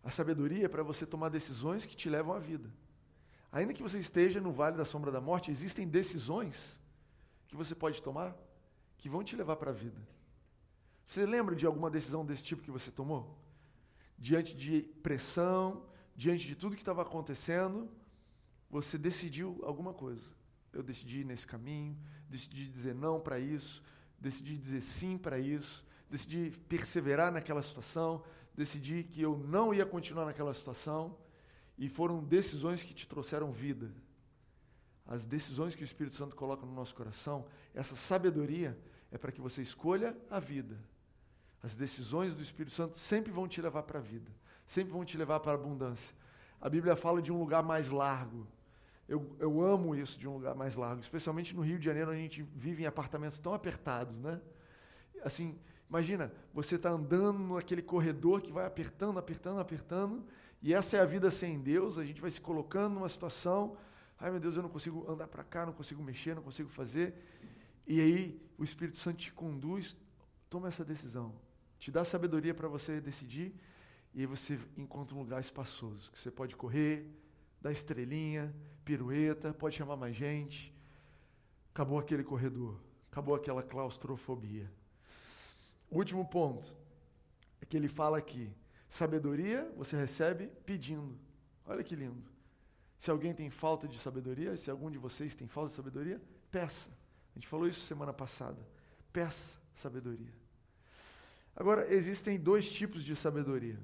A 0.04 0.10
sabedoria 0.10 0.66
é 0.66 0.70
para 0.70 0.84
você 0.84 1.06
tomar 1.06 1.30
decisões 1.30 1.86
que 1.86 1.96
te 1.96 2.10
levam 2.10 2.34
à 2.34 2.40
vida. 2.40 2.72
Ainda 3.52 3.74
que 3.74 3.84
você 3.84 4.00
esteja 4.00 4.40
no 4.40 4.52
vale 4.52 4.78
da 4.78 4.86
sombra 4.86 5.12
da 5.12 5.20
morte, 5.20 5.52
existem 5.52 5.88
decisões 5.88 6.80
que 7.48 7.56
você 7.56 7.76
pode 7.76 8.02
tomar 8.02 8.36
que 8.98 9.10
vão 9.10 9.24
te 9.24 9.36
levar 9.36 9.56
para 9.56 9.72
a 9.72 9.74
vida. 9.74 10.02
Você 11.08 11.26
lembra 11.26 11.56
de 11.56 11.66
alguma 11.66 11.90
decisão 11.90 12.26
desse 12.26 12.44
tipo 12.44 12.62
que 12.62 12.72
você 12.72 12.92
tomou? 12.92 13.38
Diante 14.18 14.56
de 14.56 14.82
pressão, 15.02 15.86
diante 16.16 16.46
de 16.46 16.56
tudo 16.56 16.76
que 16.76 16.82
estava 16.82 17.04
acontecendo, 17.04 17.90
você 18.70 18.98
decidiu 18.98 19.60
alguma 19.64 19.94
coisa. 19.94 20.26
Eu 20.74 20.84
decidi 20.84 21.22
ir 21.22 21.26
nesse 21.26 21.48
caminho, 21.48 21.98
decidi 22.30 22.68
dizer 22.68 22.96
não 22.96 23.20
para 23.20 23.40
isso, 23.40 23.84
decidi 24.20 24.58
dizer 24.58 24.82
sim 24.82 25.18
para 25.18 25.40
isso, 25.40 25.86
decidi 26.10 26.52
perseverar 26.68 27.32
naquela 27.32 27.62
situação, 27.62 28.24
decidi 28.56 29.04
que 29.04 29.22
eu 29.22 29.38
não 29.38 29.74
ia 29.74 29.86
continuar 29.86 30.26
naquela 30.26 30.54
situação, 30.54 31.16
e 31.78 31.88
foram 31.88 32.24
decisões 32.24 32.82
que 32.82 32.94
te 32.94 33.08
trouxeram 33.08 33.52
vida. 33.52 33.92
As 35.06 35.26
decisões 35.26 35.76
que 35.76 35.84
o 35.84 35.86
Espírito 35.86 36.16
Santo 36.16 36.36
coloca 36.36 36.66
no 36.66 36.74
nosso 36.74 36.96
coração, 36.96 37.46
essa 37.74 37.96
sabedoria 37.96 38.78
é 39.12 39.18
para 39.18 39.32
que 39.32 39.40
você 39.40 39.62
escolha 39.62 40.18
a 40.30 40.40
vida. 40.40 40.78
As 41.62 41.76
decisões 41.76 42.36
do 42.36 42.42
Espírito 42.42 42.76
Santo 42.76 42.98
sempre 42.98 43.32
vão 43.32 43.48
te 43.48 43.62
levar 43.62 43.84
para 43.84 44.00
a 44.00 44.02
vida, 44.02 44.32
sempre 44.66 44.92
vão 44.92 45.06
te 45.06 45.18
levar 45.18 45.40
para 45.40 45.52
a 45.52 45.56
abundância. 45.56 46.16
A 46.60 46.70
Bíblia 46.70 46.96
fala 46.96 47.22
de 47.22 47.32
um 47.32 47.40
lugar 47.40 47.64
mais 47.64 47.90
largo, 47.90 48.48
eu, 49.08 49.36
eu 49.40 49.62
amo 49.62 49.96
isso 49.96 50.20
de 50.20 50.28
um 50.28 50.34
lugar 50.34 50.54
mais 50.54 50.76
largo, 50.76 51.02
especialmente 51.02 51.56
no 51.56 51.62
Rio 51.62 51.80
de 51.80 51.86
Janeiro, 51.86 52.12
onde 52.12 52.20
a 52.20 52.24
gente 52.24 52.42
vive 52.42 52.84
em 52.84 52.86
apartamentos 52.86 53.40
tão 53.40 53.54
apertados, 53.54 54.16
né? 54.18 54.42
Assim, 55.24 55.58
imagina, 55.90 56.32
você 56.54 56.76
está 56.76 56.90
andando 56.90 57.56
naquele 57.56 57.82
corredor 57.82 58.42
que 58.42 58.52
vai 58.52 58.66
apertando, 58.66 59.18
apertando, 59.18 59.60
apertando, 59.60 60.26
e 60.62 60.74
essa 60.74 60.98
é 60.98 61.00
a 61.00 61.06
vida 61.06 61.32
sem 61.32 61.60
Deus, 61.60 61.98
a 61.98 62.04
gente 62.04 62.20
vai 62.20 62.30
se 62.30 62.42
colocando 62.42 62.96
numa 62.96 63.08
situação, 63.08 63.78
ai 64.20 64.30
meu 64.30 64.40
Deus, 64.42 64.58
eu 64.58 64.64
não 64.64 64.70
consigo 64.70 65.10
andar 65.10 65.28
para 65.28 65.44
cá, 65.44 65.66
não 65.66 65.74
consigo 65.74 66.04
mexer, 66.04 66.36
não 66.36 66.44
consigo 66.44 66.70
fazer, 66.70 67.16
e 67.86 68.02
aí 68.02 68.42
o 68.58 68.64
Espírito 68.64 68.98
Santo 68.98 69.18
te 69.18 69.32
conduz, 69.32 69.96
toma 70.50 70.68
essa 70.68 70.84
decisão, 70.84 71.34
te 71.80 71.92
dá 71.92 72.04
sabedoria 72.04 72.54
para 72.54 72.68
você 72.68 73.00
decidir, 73.00 73.56
e 74.14 74.20
aí 74.20 74.26
você 74.26 74.60
encontra 74.76 75.16
um 75.16 75.20
lugar 75.20 75.40
espaçoso, 75.40 76.12
que 76.12 76.20
você 76.20 76.30
pode 76.30 76.58
correr, 76.58 77.10
dar 77.62 77.72
estrelinha, 77.72 78.54
pirueta, 78.84 79.54
pode 79.54 79.76
chamar 79.76 79.96
mais 79.96 80.16
gente. 80.16 80.74
Acabou 81.74 82.00
aquele 82.00 82.24
corredor, 82.24 82.80
acabou 83.12 83.36
aquela 83.36 83.62
claustrofobia. 83.62 84.72
Último 85.90 86.26
ponto 86.26 86.76
é 87.62 87.66
que 87.66 87.78
ele 87.78 87.88
fala 87.88 88.18
aqui: 88.18 88.52
sabedoria 88.90 89.72
você 89.76 89.96
recebe 89.96 90.48
pedindo. 90.66 91.18
Olha 91.66 91.84
que 91.84 91.96
lindo. 91.96 92.24
Se 92.98 93.12
alguém 93.12 93.34
tem 93.34 93.50
falta 93.50 93.88
de 93.88 94.00
sabedoria, 94.00 94.58
se 94.58 94.72
algum 94.72 94.90
de 94.90 94.98
vocês 94.98 95.36
tem 95.36 95.48
falta 95.48 95.70
de 95.70 95.76
sabedoria, 95.76 96.22
peça. 96.50 96.90
A 96.90 97.40
gente 97.40 97.48
falou 97.48 97.68
isso 97.68 97.86
semana 97.86 98.12
passada. 98.12 98.58
Peça 99.14 99.60
sabedoria. 99.76 100.34
Agora, 101.56 101.92
existem 101.94 102.40
dois 102.40 102.70
tipos 102.70 103.04
de 103.04 103.16
sabedoria. 103.16 103.80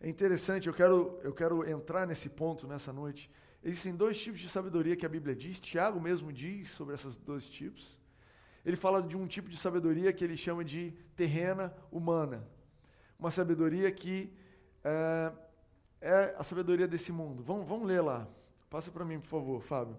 É 0.00 0.08
interessante, 0.08 0.68
eu 0.68 0.74
quero, 0.74 1.18
eu 1.22 1.32
quero 1.32 1.68
entrar 1.68 2.06
nesse 2.06 2.28
ponto 2.28 2.66
nessa 2.66 2.92
noite. 2.92 3.30
Existem 3.62 3.94
dois 3.94 4.20
tipos 4.20 4.40
de 4.40 4.48
sabedoria 4.48 4.94
que 4.94 5.06
a 5.06 5.08
Bíblia 5.08 5.34
diz, 5.34 5.58
Tiago 5.58 6.00
mesmo 6.00 6.32
diz 6.32 6.70
sobre 6.70 6.94
esses 6.94 7.16
dois 7.16 7.48
tipos. 7.48 7.96
Ele 8.64 8.76
fala 8.76 9.02
de 9.02 9.16
um 9.16 9.26
tipo 9.26 9.48
de 9.48 9.56
sabedoria 9.56 10.12
que 10.12 10.24
ele 10.24 10.36
chama 10.36 10.64
de 10.64 10.92
terrena 11.14 11.74
humana. 11.90 12.46
Uma 13.18 13.30
sabedoria 13.30 13.90
que 13.90 14.32
é, 14.84 15.32
é 16.00 16.34
a 16.36 16.42
sabedoria 16.42 16.86
desse 16.86 17.10
mundo. 17.10 17.42
Vamos, 17.42 17.66
vamos 17.66 17.86
ler 17.86 18.00
lá. 18.00 18.28
Passa 18.68 18.90
para 18.90 19.04
mim, 19.04 19.20
por 19.20 19.28
favor, 19.28 19.62
Fábio. 19.62 19.96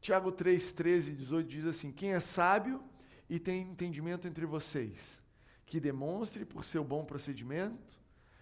Tiago 0.00 0.30
3, 0.32 0.72
13 0.72 1.10
e 1.10 1.14
18 1.14 1.48
diz 1.48 1.66
assim: 1.66 1.90
Quem 1.92 2.12
é 2.12 2.20
sábio 2.20 2.82
e 3.28 3.38
tem 3.38 3.62
entendimento 3.62 4.26
entre 4.26 4.46
vocês, 4.46 5.20
que 5.68 5.78
demonstre 5.78 6.46
por 6.46 6.64
seu 6.64 6.82
bom 6.82 7.04
procedimento, 7.04 8.00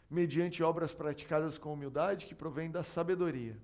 mediante 0.08 0.62
obras 0.62 0.94
praticadas 0.94 1.58
com 1.58 1.72
humildade, 1.72 2.24
que 2.24 2.36
provém 2.36 2.70
da 2.70 2.84
sabedoria. 2.84 3.58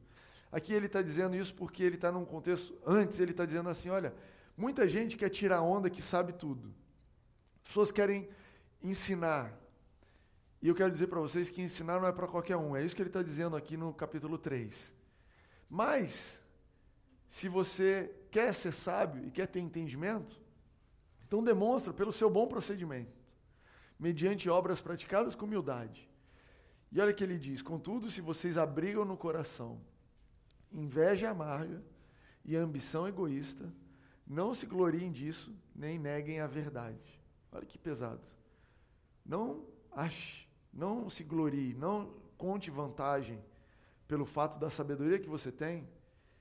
Aqui 0.51 0.75
ele 0.75 0.87
está 0.87 1.01
dizendo 1.01 1.37
isso 1.37 1.55
porque 1.55 1.85
ele 1.85 1.95
está 1.95 2.11
num 2.11 2.25
contexto. 2.25 2.77
Antes 2.85 3.21
ele 3.21 3.31
está 3.31 3.47
dizendo 3.47 3.69
assim: 3.69 3.89
olha, 3.89 4.13
muita 4.57 4.89
gente 4.89 5.17
quer 5.17 5.29
tirar 5.29 5.63
onda 5.63 5.89
que 5.89 6.03
sabe 6.03 6.33
tudo. 6.33 6.75
As 7.63 7.69
pessoas 7.69 7.93
querem 7.93 8.29
ensinar. 8.83 9.57
E 10.61 10.67
eu 10.67 10.75
quero 10.75 10.91
dizer 10.91 11.07
para 11.07 11.21
vocês 11.21 11.49
que 11.49 11.63
ensinar 11.63 12.01
não 12.01 12.09
é 12.09 12.13
para 12.13 12.27
qualquer 12.27 12.57
um. 12.57 12.75
É 12.75 12.85
isso 12.85 12.97
que 12.97 13.03
ele 13.03 13.11
está 13.11 13.23
dizendo 13.23 13.55
aqui 13.55 13.77
no 13.77 13.95
capítulo 13.95 14.37
3. 14.39 14.93
Mas, 15.71 16.43
se 17.29 17.49
você 17.49 18.13
quer 18.29 18.53
ser 18.53 18.73
sábio 18.73 19.25
e 19.25 19.31
quer 19.31 19.47
ter 19.47 19.61
entendimento, 19.61 20.41
então 21.25 21.45
demonstra 21.45 21.93
pelo 21.93 22.13
seu 22.13 22.29
bom 22.29 22.49
procedimento, 22.49 23.22
mediante 24.03 24.51
obras 24.51 24.81
praticadas 24.81 25.37
com 25.37 25.47
humildade. 25.47 26.11
E 26.91 27.01
olha 27.01 27.15
que 27.15 27.23
ele 27.23 27.39
diz: 27.39 27.63
Contudo, 27.63 28.11
se 28.11 28.21
vocês 28.21 28.59
abrigam 28.59 29.05
no 29.05 29.17
coração 29.17 29.81
inveja 30.73 31.31
amarga 31.31 31.83
e 32.45 32.57
ambição 32.57 33.07
egoísta, 33.07 33.73
não 34.27 34.55
se 34.55 34.67
gloriem 34.67 35.13
disso, 35.13 35.55
nem 35.75 35.99
neguem 35.99 36.41
a 36.41 36.47
verdade. 36.47 37.23
Olha 37.53 37.67
que 37.67 37.79
pesado. 37.79 38.23
Não 39.25 39.65
ache 39.93 40.51
não 40.73 41.11
se 41.11 41.23
glorie, 41.23 41.75
não 41.75 42.15
conte 42.39 42.71
vantagem 42.71 43.39
pelo 44.09 44.25
fato 44.25 44.59
da 44.59 44.71
sabedoria 44.71 45.19
que 45.19 45.29
você 45.29 45.53
tem 45.53 45.87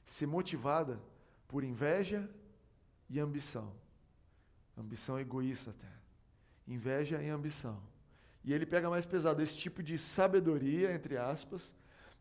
ser 0.05 0.25
motivada 0.25 1.01
por 1.47 1.63
inveja 1.63 2.29
e 3.09 3.19
ambição. 3.19 3.73
Ambição 4.77 5.19
egoísta 5.19 5.71
até. 5.71 6.00
Inveja 6.67 7.21
e 7.21 7.29
ambição. 7.29 7.81
E 8.43 8.53
ele 8.53 8.65
pega 8.65 8.89
mais 8.89 9.05
pesado. 9.05 9.41
Esse 9.41 9.57
tipo 9.57 9.83
de 9.83 9.97
sabedoria, 9.97 10.93
entre 10.93 11.17
aspas, 11.17 11.73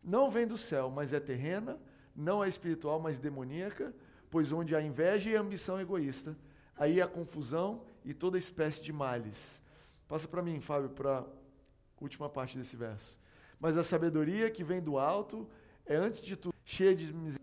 não 0.03 0.29
vem 0.29 0.47
do 0.47 0.57
céu, 0.57 0.89
mas 0.89 1.13
é 1.13 1.19
terrena, 1.19 1.79
não 2.15 2.43
é 2.43 2.47
espiritual, 2.47 2.99
mas 2.99 3.19
demoníaca, 3.19 3.93
pois 4.29 4.51
onde 4.51 4.75
há 4.75 4.81
inveja 4.81 5.29
e 5.29 5.35
ambição 5.35 5.79
egoísta, 5.79 6.37
aí 6.75 7.01
há 7.01 7.07
confusão 7.07 7.83
e 8.03 8.13
toda 8.13 8.37
espécie 8.37 8.81
de 8.81 8.91
males. 8.91 9.61
Passa 10.07 10.27
para 10.27 10.41
mim, 10.41 10.59
Fábio, 10.59 10.89
para 10.89 11.25
última 11.99 12.29
parte 12.29 12.57
desse 12.57 12.75
verso. 12.75 13.17
Mas 13.59 13.77
a 13.77 13.83
sabedoria 13.83 14.49
que 14.49 14.63
vem 14.63 14.81
do 14.81 14.97
alto 14.97 15.47
é, 15.85 15.95
antes 15.95 16.21
de 16.21 16.35
tudo, 16.35 16.55
cheia 16.65 16.95
de 16.95 17.05
misericórdia, 17.13 17.41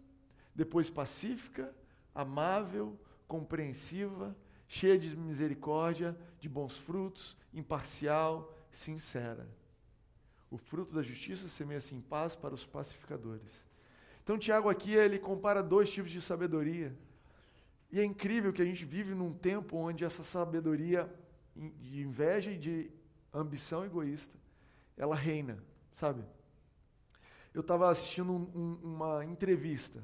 depois 0.54 0.90
pacífica, 0.90 1.72
amável, 2.14 2.98
compreensiva, 3.28 4.36
cheia 4.68 4.98
de 4.98 5.16
misericórdia, 5.16 6.16
de 6.38 6.48
bons 6.48 6.76
frutos, 6.76 7.36
imparcial, 7.52 8.54
sincera. 8.70 9.48
O 10.50 10.56
fruto 10.56 10.94
da 10.94 11.02
justiça 11.02 11.48
semeia-se 11.48 11.94
em 11.94 12.00
paz 12.00 12.36
para 12.36 12.54
os 12.54 12.64
pacificadores. 12.64 13.66
Então, 14.22 14.38
Tiago 14.38 14.68
aqui 14.68 14.94
ele 14.94 15.18
compara 15.18 15.62
dois 15.62 15.90
tipos 15.90 16.10
de 16.10 16.20
sabedoria. 16.20 16.94
E 17.90 17.98
é 17.98 18.04
incrível 18.04 18.52
que 18.52 18.62
a 18.62 18.64
gente 18.64 18.84
vive 18.84 19.14
num 19.14 19.32
tempo 19.32 19.76
onde 19.76 20.04
essa 20.04 20.22
sabedoria 20.22 21.10
de 21.56 22.02
inveja 22.02 22.50
e 22.50 22.58
de 22.58 22.90
ambição 23.32 23.84
egoísta 23.84 24.38
ela 24.98 25.14
reina, 25.14 25.62
sabe? 25.92 26.22
Eu 27.54 27.60
estava 27.62 27.88
assistindo 27.88 28.32
um, 28.32 28.50
um, 28.54 28.94
uma 28.94 29.24
entrevista 29.24 30.02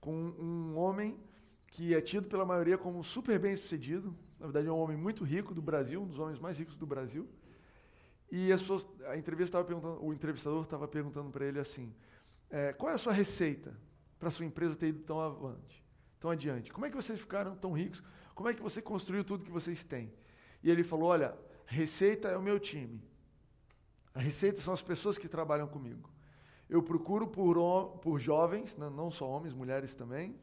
com 0.00 0.14
um 0.14 0.76
homem 0.76 1.18
que 1.68 1.94
é 1.94 2.00
tido 2.00 2.28
pela 2.28 2.44
maioria 2.44 2.78
como 2.78 3.02
super 3.02 3.38
bem 3.38 3.56
sucedido. 3.56 4.14
Na 4.38 4.46
verdade, 4.46 4.68
é 4.68 4.72
um 4.72 4.78
homem 4.78 4.96
muito 4.96 5.24
rico 5.24 5.54
do 5.54 5.62
Brasil, 5.62 6.02
um 6.02 6.06
dos 6.06 6.18
homens 6.18 6.38
mais 6.38 6.58
ricos 6.58 6.76
do 6.76 6.86
Brasil. 6.86 7.28
E 8.30 8.52
as 8.52 8.60
pessoas, 8.60 8.86
a 9.06 9.16
entrevista 9.16 9.62
perguntando, 9.62 10.04
o 10.04 10.12
entrevistador 10.12 10.62
estava 10.62 10.88
perguntando 10.88 11.30
para 11.30 11.44
ele 11.44 11.58
assim: 11.58 11.94
é, 12.50 12.72
qual 12.72 12.90
é 12.90 12.94
a 12.94 12.98
sua 12.98 13.12
receita 13.12 13.76
para 14.18 14.30
sua 14.30 14.44
empresa 14.44 14.76
ter 14.76 14.88
ido 14.88 15.02
tão 15.02 15.20
avante, 15.20 15.84
tão 16.18 16.30
adiante? 16.30 16.72
Como 16.72 16.86
é 16.86 16.90
que 16.90 16.96
vocês 16.96 17.20
ficaram 17.20 17.54
tão 17.56 17.72
ricos? 17.72 18.02
Como 18.34 18.48
é 18.48 18.54
que 18.54 18.62
você 18.62 18.82
construiu 18.82 19.24
tudo 19.24 19.44
que 19.44 19.50
vocês 19.50 19.84
têm? 19.84 20.12
E 20.62 20.70
ele 20.70 20.82
falou: 20.82 21.08
olha, 21.08 21.36
receita 21.64 22.28
é 22.28 22.36
o 22.36 22.42
meu 22.42 22.58
time. 22.58 23.02
A 24.14 24.20
receita 24.20 24.60
são 24.60 24.72
as 24.72 24.82
pessoas 24.82 25.18
que 25.18 25.28
trabalham 25.28 25.68
comigo. 25.68 26.10
Eu 26.68 26.82
procuro 26.82 27.28
por, 27.28 27.98
por 27.98 28.18
jovens, 28.18 28.76
não 28.76 29.10
só 29.10 29.28
homens, 29.28 29.54
mulheres 29.54 29.94
também, 29.94 30.34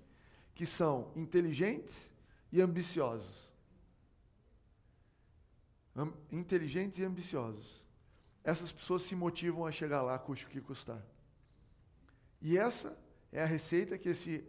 que 0.54 0.66
são 0.66 1.12
inteligentes 1.16 2.12
e 2.52 2.62
ambiciosos. 2.62 3.52
Am, 5.96 6.14
inteligentes 6.32 7.00
e 7.00 7.04
ambiciosos. 7.04 7.82
Essas 8.44 8.72
pessoas 8.72 9.04
se 9.04 9.16
motivam 9.16 9.66
a 9.66 9.72
chegar 9.72 10.02
lá, 10.02 10.18
custe 10.20 10.46
o 10.46 10.50
que 10.50 10.62
custar. 10.62 11.02
E 12.42 12.58
essa 12.58 12.98
é 13.32 13.42
a 13.42 13.46
receita 13.46 13.98
que 13.98 14.10
esse 14.10 14.46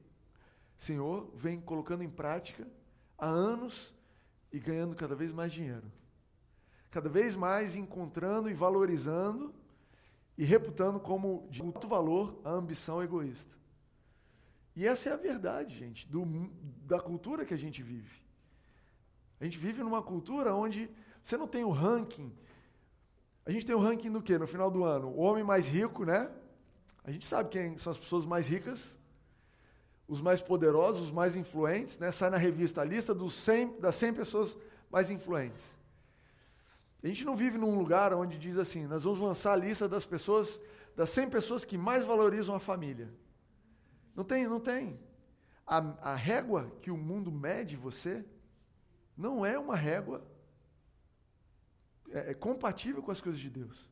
senhor 0.77 1.31
vem 1.35 1.61
colocando 1.61 2.03
em 2.03 2.11
prática 2.11 2.67
há 3.17 3.27
anos 3.27 3.95
e 4.53 4.59
ganhando 4.59 4.97
cada 4.97 5.15
vez 5.15 5.33
mais 5.33 5.53
dinheiro 5.53 5.91
cada 6.95 7.09
vez 7.09 7.35
mais 7.35 7.75
encontrando 7.75 8.49
e 8.49 8.55
valorizando 8.55 9.53
e 10.39 10.45
reputando 10.45 11.01
como 11.01 11.45
de 11.51 11.61
muito 11.61 11.89
valor 11.89 12.41
a 12.45 12.51
ambição 12.51 13.03
egoísta. 13.03 13.53
E 14.77 14.87
essa 14.87 15.09
é 15.09 15.13
a 15.13 15.17
verdade, 15.17 15.77
gente, 15.77 16.09
do, 16.09 16.25
da 16.87 16.99
cultura 16.99 17.45
que 17.45 17.55
a 17.55 17.59
gente 17.59 17.83
vive. 17.83 18.23
A 19.41 19.45
gente 19.45 19.59
vive 19.59 19.83
numa 19.83 20.03
cultura 20.03 20.55
onde 20.55 20.91
você 21.23 21.37
não 21.37 21.47
tem 21.47 21.65
o 21.65 21.71
ranking. 21.71 22.33
A 23.47 23.51
gente 23.51 23.67
tem 23.67 23.75
o 23.75 23.79
ranking 23.79 24.11
do 24.11 24.23
quê? 24.23 24.37
No 24.39 24.47
final 24.47 24.71
do 24.71 24.85
ano? 24.85 25.09
O 25.09 25.21
homem 25.21 25.45
mais 25.45 25.67
rico, 25.67 26.05
né? 26.05 26.31
A 27.05 27.11
gente 27.11 27.27
sabe 27.27 27.51
quem 27.51 27.77
são 27.79 27.91
as 27.91 27.99
pessoas 27.99 28.25
mais 28.25 28.49
ricas, 28.49 28.99
os 30.09 30.21
mais 30.21 30.41
poderosos, 30.41 31.03
os 31.03 31.11
mais 31.13 31.37
influentes, 31.37 31.99
né? 31.99 32.11
Sai 32.11 32.31
na 32.31 32.37
revista 32.37 32.81
a 32.81 32.85
lista 32.85 33.15
dos 33.15 33.35
100, 33.35 33.81
das 33.81 33.95
100 33.97 34.15
pessoas 34.15 34.57
mais 34.91 35.11
influentes. 35.11 35.63
A 37.03 37.07
gente 37.07 37.25
não 37.25 37.37
vive 37.37 37.59
num 37.59 37.79
lugar 37.79 38.15
onde 38.15 38.39
diz 38.39 38.57
assim, 38.57 38.87
nós 38.87 39.05
vamos 39.05 39.21
lançar 39.21 39.53
a 39.53 39.57
lista 39.57 39.87
das 39.87 40.07
pessoas, 40.07 40.59
das 40.97 41.11
100 41.11 41.29
pessoas 41.29 41.65
que 41.65 41.77
mais 41.77 42.05
valorizam 42.05 42.55
a 42.55 42.61
família. 42.61 43.13
Não 44.15 44.25
tem, 44.25 44.47
não 44.47 44.61
tem. 44.61 44.99
A, 45.67 46.13
a 46.13 46.15
régua 46.15 46.71
que 46.83 46.91
o 46.91 46.97
mundo 46.97 47.33
mede 47.33 47.77
você 47.77 48.25
não 49.17 49.45
é 49.45 49.59
uma 49.59 49.77
régua 49.77 50.27
é, 52.11 52.31
é 52.31 52.35
compatível 52.35 53.03
com 53.03 53.11
as 53.11 53.21
coisas 53.21 53.41
de 53.41 53.51
Deus. 53.51 53.89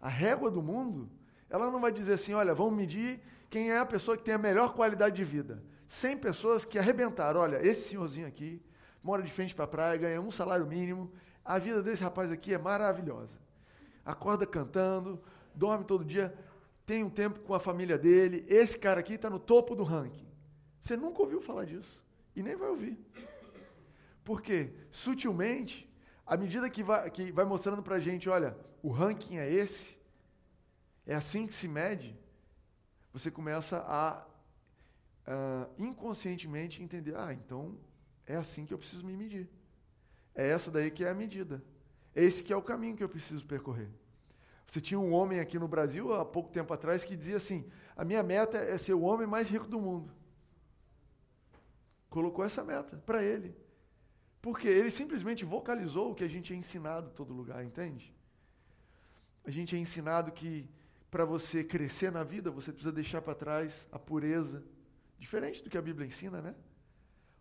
A 0.00 0.08
régua 0.08 0.50
do 0.50 0.62
mundo, 0.62 1.10
ela 1.50 1.70
não 1.70 1.80
vai 1.80 1.92
dizer 1.92 2.14
assim, 2.14 2.32
olha, 2.32 2.54
vamos 2.54 2.74
medir 2.74 3.20
quem 3.50 3.70
é 3.70 3.78
a 3.78 3.86
pessoa 3.86 4.16
que 4.16 4.22
tem 4.22 4.34
a 4.34 4.38
melhor 4.38 4.74
qualidade 4.74 5.16
de 5.16 5.24
vida. 5.24 5.62
100 5.86 6.18
pessoas 6.18 6.64
que 6.64 6.78
arrebentaram, 6.78 7.40
olha, 7.40 7.66
esse 7.66 7.88
senhorzinho 7.88 8.26
aqui 8.26 8.62
mora 9.02 9.22
de 9.22 9.32
frente 9.32 9.54
para 9.54 9.64
a 9.64 9.68
praia, 9.68 9.98
ganha 9.98 10.20
um 10.20 10.30
salário 10.30 10.66
mínimo, 10.66 11.10
a 11.44 11.58
vida 11.58 11.82
desse 11.82 12.04
rapaz 12.04 12.30
aqui 12.30 12.52
é 12.52 12.58
maravilhosa. 12.58 13.38
Acorda 14.04 14.46
cantando, 14.46 15.22
dorme 15.54 15.84
todo 15.84 16.04
dia, 16.04 16.36
tem 16.88 17.04
um 17.04 17.10
tempo 17.10 17.40
com 17.40 17.52
a 17.52 17.60
família 17.60 17.98
dele. 17.98 18.46
Esse 18.48 18.78
cara 18.78 19.00
aqui 19.00 19.12
está 19.12 19.28
no 19.28 19.38
topo 19.38 19.76
do 19.76 19.84
ranking. 19.84 20.26
Você 20.82 20.96
nunca 20.96 21.20
ouviu 21.20 21.38
falar 21.38 21.66
disso 21.66 22.02
e 22.34 22.42
nem 22.42 22.56
vai 22.56 22.70
ouvir. 22.70 22.98
Porque, 24.24 24.72
sutilmente, 24.90 25.86
à 26.26 26.34
medida 26.34 26.70
que 26.70 26.82
vai, 26.82 27.10
que 27.10 27.30
vai 27.30 27.44
mostrando 27.44 27.82
para 27.82 27.96
a 27.96 28.00
gente, 28.00 28.26
olha, 28.30 28.56
o 28.82 28.90
ranking 28.90 29.36
é 29.36 29.52
esse, 29.52 29.98
é 31.06 31.14
assim 31.14 31.46
que 31.46 31.52
se 31.52 31.68
mede, 31.68 32.18
você 33.12 33.30
começa 33.30 33.84
a 33.86 34.26
uh, 35.26 35.70
inconscientemente 35.78 36.82
entender, 36.82 37.14
ah, 37.16 37.34
então 37.34 37.76
é 38.26 38.36
assim 38.36 38.64
que 38.64 38.72
eu 38.72 38.78
preciso 38.78 39.04
me 39.04 39.14
medir. 39.14 39.46
É 40.34 40.48
essa 40.48 40.70
daí 40.70 40.90
que 40.90 41.04
é 41.04 41.10
a 41.10 41.14
medida. 41.14 41.62
Esse 42.14 42.42
que 42.42 42.50
é 42.50 42.56
o 42.56 42.62
caminho 42.62 42.96
que 42.96 43.04
eu 43.04 43.10
preciso 43.10 43.44
percorrer. 43.44 43.90
Você 44.68 44.82
tinha 44.82 45.00
um 45.00 45.12
homem 45.12 45.40
aqui 45.40 45.58
no 45.58 45.66
Brasil, 45.66 46.14
há 46.14 46.24
pouco 46.26 46.52
tempo 46.52 46.72
atrás, 46.74 47.02
que 47.02 47.16
dizia 47.16 47.36
assim: 47.36 47.64
a 47.96 48.04
minha 48.04 48.22
meta 48.22 48.58
é 48.58 48.76
ser 48.76 48.92
o 48.92 49.00
homem 49.00 49.26
mais 49.26 49.48
rico 49.48 49.66
do 49.66 49.80
mundo. 49.80 50.12
Colocou 52.10 52.44
essa 52.44 52.62
meta 52.62 52.96
para 52.98 53.22
ele. 53.22 53.56
Porque 54.42 54.68
ele 54.68 54.90
simplesmente 54.90 55.44
vocalizou 55.44 56.12
o 56.12 56.14
que 56.14 56.22
a 56.22 56.28
gente 56.28 56.52
é 56.52 56.56
ensinado 56.56 57.08
em 57.08 57.14
todo 57.14 57.32
lugar, 57.32 57.64
entende? 57.64 58.14
A 59.44 59.50
gente 59.50 59.74
é 59.74 59.78
ensinado 59.78 60.30
que 60.30 60.68
para 61.10 61.24
você 61.24 61.64
crescer 61.64 62.12
na 62.12 62.22
vida, 62.22 62.50
você 62.50 62.70
precisa 62.70 62.92
deixar 62.92 63.22
para 63.22 63.34
trás 63.34 63.88
a 63.90 63.98
pureza. 63.98 64.62
Diferente 65.18 65.64
do 65.64 65.70
que 65.70 65.78
a 65.78 65.82
Bíblia 65.82 66.06
ensina, 66.06 66.42
né? 66.42 66.54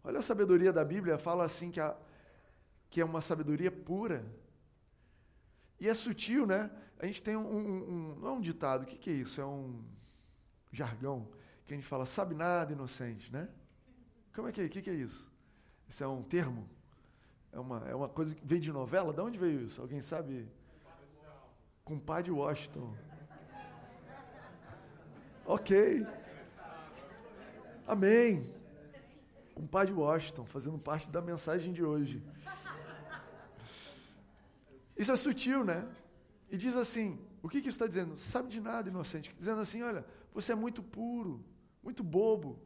Olha 0.03 0.19
a 0.19 0.21
sabedoria 0.21 0.71
da 0.71 0.85
Bíblia, 0.85 1.17
fala 1.17 1.43
assim 1.43 1.69
que, 1.69 1.81
a, 1.81 1.95
que 2.89 3.01
é 3.01 3.05
uma 3.05 3.19
sabedoria 3.19 3.69
pura. 3.69 4.25
E 5.79 5.87
é 5.89 5.93
sutil, 5.93 6.47
né? 6.47 6.71
A 6.99 7.05
gente 7.05 7.21
tem 7.21 7.35
um, 7.35 7.45
um, 7.45 7.89
um 7.89 8.15
não 8.15 8.27
é 8.29 8.31
um 8.31 8.41
ditado, 8.41 8.83
o 8.83 8.85
que, 8.85 8.97
que 8.97 9.09
é 9.09 9.13
isso? 9.13 9.39
É 9.39 9.45
um 9.45 9.83
jargão 10.71 11.27
que 11.65 11.73
a 11.73 11.77
gente 11.77 11.87
fala, 11.87 12.05
sabe 12.05 12.33
nada, 12.33 12.71
inocente, 12.71 13.31
né? 13.31 13.49
Como 14.33 14.47
é 14.47 14.51
que 14.51 14.61
é? 14.61 14.65
O 14.65 14.69
que, 14.69 14.81
que 14.81 14.89
é 14.89 14.93
isso? 14.93 15.29
Isso 15.87 16.03
é 16.03 16.07
um 16.07 16.23
termo? 16.23 16.67
É 17.51 17.59
uma, 17.59 17.87
é 17.89 17.95
uma 17.95 18.09
coisa 18.09 18.33
que 18.33 18.45
veio 18.45 18.61
de 18.61 18.71
novela? 18.71 19.13
De 19.13 19.19
onde 19.21 19.37
veio 19.37 19.61
isso? 19.61 19.81
Alguém 19.81 20.01
sabe? 20.01 20.47
Compadre 21.83 22.31
Washington. 22.31 22.95
Ok. 25.45 26.05
Amém. 27.87 28.53
Compadre 29.55 29.93
Washington, 29.93 30.45
fazendo 30.45 30.77
parte 30.77 31.09
da 31.09 31.21
mensagem 31.21 31.73
de 31.73 31.83
hoje. 31.83 32.21
Isso 34.97 35.11
é 35.11 35.17
sutil, 35.17 35.63
né? 35.63 35.87
E 36.49 36.57
diz 36.57 36.75
assim: 36.75 37.19
o 37.41 37.49
que, 37.49 37.61
que 37.61 37.69
isso 37.69 37.75
está 37.75 37.87
dizendo? 37.87 38.17
Sabe 38.17 38.49
de 38.49 38.59
nada, 38.59 38.89
inocente. 38.89 39.33
Dizendo 39.37 39.61
assim: 39.61 39.81
olha, 39.81 40.05
você 40.33 40.51
é 40.51 40.55
muito 40.55 40.81
puro, 40.81 41.43
muito 41.83 42.03
bobo 42.03 42.59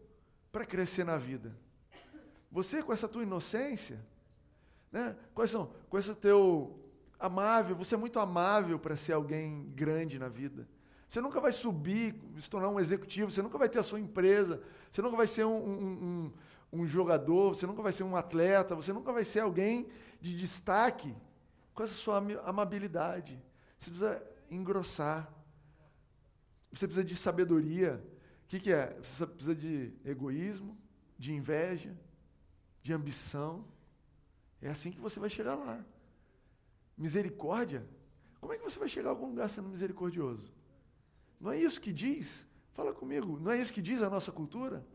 para 0.51 0.65
crescer 0.65 1.03
na 1.03 1.17
vida. 1.17 1.55
Você, 2.51 2.83
com 2.83 2.91
essa 2.91 3.07
tua 3.07 3.23
inocência, 3.23 3.99
né? 4.91 5.15
Quais 5.33 5.51
são? 5.51 5.71
Com 5.89 5.97
esse 5.97 6.13
teu 6.15 6.77
amável, 7.19 7.75
você 7.75 7.95
é 7.95 7.97
muito 7.97 8.19
amável 8.19 8.77
para 8.79 8.95
ser 8.95 9.13
alguém 9.13 9.71
grande 9.75 10.19
na 10.19 10.27
vida. 10.27 10.67
Você 11.07 11.21
nunca 11.21 11.39
vai 11.39 11.51
subir, 11.51 12.15
se 12.39 12.49
tornar 12.49 12.69
um 12.69 12.79
executivo, 12.79 13.31
você 13.31 13.41
nunca 13.41 13.57
vai 13.57 13.67
ter 13.67 13.79
a 13.79 13.83
sua 13.83 13.99
empresa, 13.99 14.61
você 14.91 15.01
nunca 15.01 15.17
vai 15.17 15.27
ser 15.27 15.45
um, 15.45 15.57
um, 15.57 16.31
um, 16.73 16.81
um 16.81 16.87
jogador, 16.87 17.53
você 17.53 17.67
nunca 17.67 17.81
vai 17.81 17.91
ser 17.91 18.03
um 18.03 18.15
atleta, 18.15 18.75
você 18.75 18.93
nunca 18.93 19.11
vai 19.11 19.25
ser 19.25 19.41
alguém 19.41 19.87
de 20.21 20.37
destaque 20.37 21.13
com 21.73 21.83
essa 21.83 21.93
sua 21.93 22.17
amabilidade. 22.45 23.41
Você 23.81 23.89
precisa 23.89 24.23
engrossar. 24.49 25.27
Você 26.71 26.87
precisa 26.87 27.03
de 27.03 27.15
sabedoria. 27.15 28.01
O 28.45 28.47
que, 28.47 28.59
que 28.59 28.71
é? 28.71 28.95
Você 29.01 29.25
precisa 29.25 29.55
de 29.55 29.91
egoísmo, 30.05 30.77
de 31.17 31.33
inveja, 31.33 31.97
de 32.83 32.93
ambição. 32.93 33.65
É 34.61 34.69
assim 34.69 34.91
que 34.91 34.99
você 34.99 35.19
vai 35.19 35.29
chegar 35.29 35.55
lá. 35.55 35.83
Misericórdia? 36.95 37.83
Como 38.39 38.53
é 38.53 38.57
que 38.57 38.63
você 38.63 38.77
vai 38.77 38.87
chegar 38.87 39.09
a 39.09 39.13
algum 39.13 39.29
lugar 39.29 39.49
sendo 39.49 39.69
misericordioso? 39.69 40.53
Não 41.39 41.51
é 41.51 41.59
isso 41.59 41.81
que 41.81 41.91
diz? 41.91 42.45
Fala 42.73 42.93
comigo. 42.93 43.39
Não 43.39 43.51
é 43.51 43.59
isso 43.59 43.73
que 43.73 43.81
diz 43.81 44.03
a 44.03 44.09
nossa 44.11 44.31
cultura? 44.31 44.85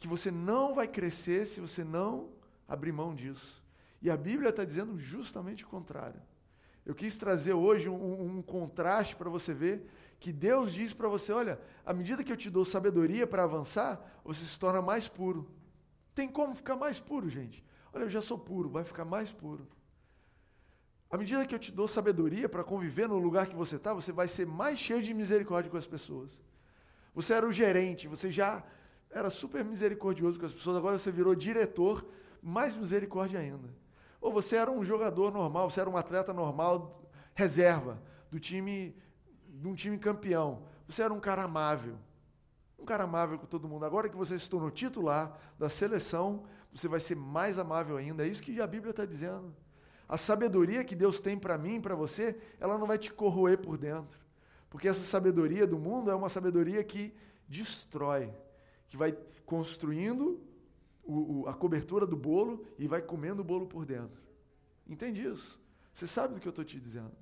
Que 0.00 0.08
você 0.08 0.28
não 0.28 0.74
vai 0.74 0.88
crescer 0.88 1.46
se 1.46 1.60
você 1.60 1.84
não 1.84 2.32
abrir 2.66 2.90
mão 2.90 3.14
disso. 3.14 3.62
E 4.02 4.10
a 4.10 4.16
Bíblia 4.16 4.50
está 4.50 4.64
dizendo 4.64 4.98
justamente 4.98 5.64
o 5.64 5.68
contrário. 5.68 6.20
Eu 6.84 6.94
quis 6.94 7.16
trazer 7.16 7.54
hoje 7.54 7.88
um, 7.88 8.38
um 8.38 8.42
contraste 8.42 9.16
para 9.16 9.30
você 9.30 9.54
ver 9.54 9.88
que 10.20 10.32
Deus 10.32 10.72
diz 10.72 10.92
para 10.92 11.08
você: 11.08 11.32
olha, 11.32 11.58
à 11.84 11.92
medida 11.92 12.22
que 12.22 12.32
eu 12.32 12.36
te 12.36 12.50
dou 12.50 12.64
sabedoria 12.64 13.26
para 13.26 13.44
avançar, 13.44 14.20
você 14.24 14.44
se 14.44 14.58
torna 14.58 14.82
mais 14.82 15.08
puro. 15.08 15.48
Tem 16.14 16.28
como 16.28 16.54
ficar 16.54 16.76
mais 16.76 17.00
puro, 17.00 17.28
gente? 17.28 17.64
Olha, 17.92 18.04
eu 18.04 18.10
já 18.10 18.20
sou 18.20 18.38
puro, 18.38 18.68
vai 18.68 18.84
ficar 18.84 19.04
mais 19.04 19.32
puro. 19.32 19.66
À 21.10 21.16
medida 21.16 21.46
que 21.46 21.54
eu 21.54 21.58
te 21.58 21.70
dou 21.70 21.86
sabedoria 21.86 22.48
para 22.48 22.64
conviver 22.64 23.08
no 23.08 23.18
lugar 23.18 23.46
que 23.46 23.54
você 23.54 23.76
está, 23.76 23.92
você 23.92 24.12
vai 24.12 24.26
ser 24.26 24.46
mais 24.46 24.78
cheio 24.78 25.02
de 25.02 25.14
misericórdia 25.14 25.70
com 25.70 25.76
as 25.76 25.86
pessoas. 25.86 26.36
Você 27.14 27.32
era 27.32 27.46
o 27.46 27.52
gerente, 27.52 28.08
você 28.08 28.30
já 28.30 28.64
era 29.10 29.30
super 29.30 29.64
misericordioso 29.64 30.40
com 30.40 30.46
as 30.46 30.52
pessoas, 30.52 30.76
agora 30.76 30.98
você 30.98 31.12
virou 31.12 31.34
diretor, 31.34 32.04
mais 32.42 32.74
misericórdia 32.74 33.38
ainda. 33.38 33.72
Ou 34.24 34.32
você 34.32 34.56
era 34.56 34.70
um 34.70 34.82
jogador 34.82 35.30
normal, 35.30 35.68
você 35.68 35.82
era 35.82 35.90
um 35.90 35.98
atleta 35.98 36.32
normal, 36.32 37.02
reserva, 37.34 38.02
do 38.30 38.40
time, 38.40 38.96
de 39.46 39.68
um 39.68 39.74
time 39.74 39.98
campeão. 39.98 40.62
Você 40.88 41.02
era 41.02 41.12
um 41.12 41.20
cara 41.20 41.42
amável. 41.42 41.98
Um 42.78 42.86
cara 42.86 43.04
amável 43.04 43.38
com 43.38 43.44
todo 43.44 43.68
mundo. 43.68 43.84
Agora 43.84 44.08
que 44.08 44.16
você 44.16 44.38
se 44.38 44.48
tornou 44.48 44.70
titular 44.70 45.38
da 45.58 45.68
seleção, 45.68 46.44
você 46.72 46.88
vai 46.88 47.00
ser 47.00 47.16
mais 47.16 47.58
amável 47.58 47.98
ainda. 47.98 48.24
É 48.24 48.26
isso 48.26 48.42
que 48.42 48.62
a 48.62 48.66
Bíblia 48.66 48.92
está 48.92 49.04
dizendo. 49.04 49.54
A 50.08 50.16
sabedoria 50.16 50.82
que 50.84 50.96
Deus 50.96 51.20
tem 51.20 51.38
para 51.38 51.58
mim, 51.58 51.78
para 51.78 51.94
você, 51.94 52.34
ela 52.58 52.78
não 52.78 52.86
vai 52.86 52.96
te 52.96 53.12
corroer 53.12 53.58
por 53.58 53.76
dentro. 53.76 54.18
Porque 54.70 54.88
essa 54.88 55.04
sabedoria 55.04 55.66
do 55.66 55.78
mundo 55.78 56.10
é 56.10 56.14
uma 56.14 56.30
sabedoria 56.30 56.82
que 56.82 57.14
destrói, 57.46 58.32
que 58.88 58.96
vai 58.96 59.12
construindo 59.44 60.40
o, 61.04 61.42
o, 61.42 61.48
a 61.48 61.54
cobertura 61.54 62.06
do 62.06 62.16
bolo 62.16 62.66
e 62.78 62.88
vai 62.88 63.02
comendo 63.02 63.42
o 63.42 63.44
bolo 63.44 63.66
por 63.66 63.84
dentro. 63.84 64.22
Entende 64.86 65.26
isso? 65.26 65.60
Você 65.94 66.06
sabe 66.06 66.34
do 66.34 66.40
que 66.40 66.48
eu 66.48 66.50
estou 66.50 66.64
te 66.64 66.80
dizendo. 66.80 67.12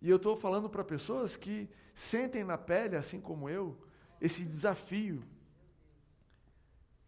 E 0.00 0.10
eu 0.10 0.16
estou 0.16 0.36
falando 0.36 0.68
para 0.68 0.84
pessoas 0.84 1.36
que 1.36 1.68
sentem 1.94 2.44
na 2.44 2.58
pele, 2.58 2.96
assim 2.96 3.20
como 3.20 3.48
eu, 3.48 3.76
esse 4.20 4.44
desafio 4.44 5.22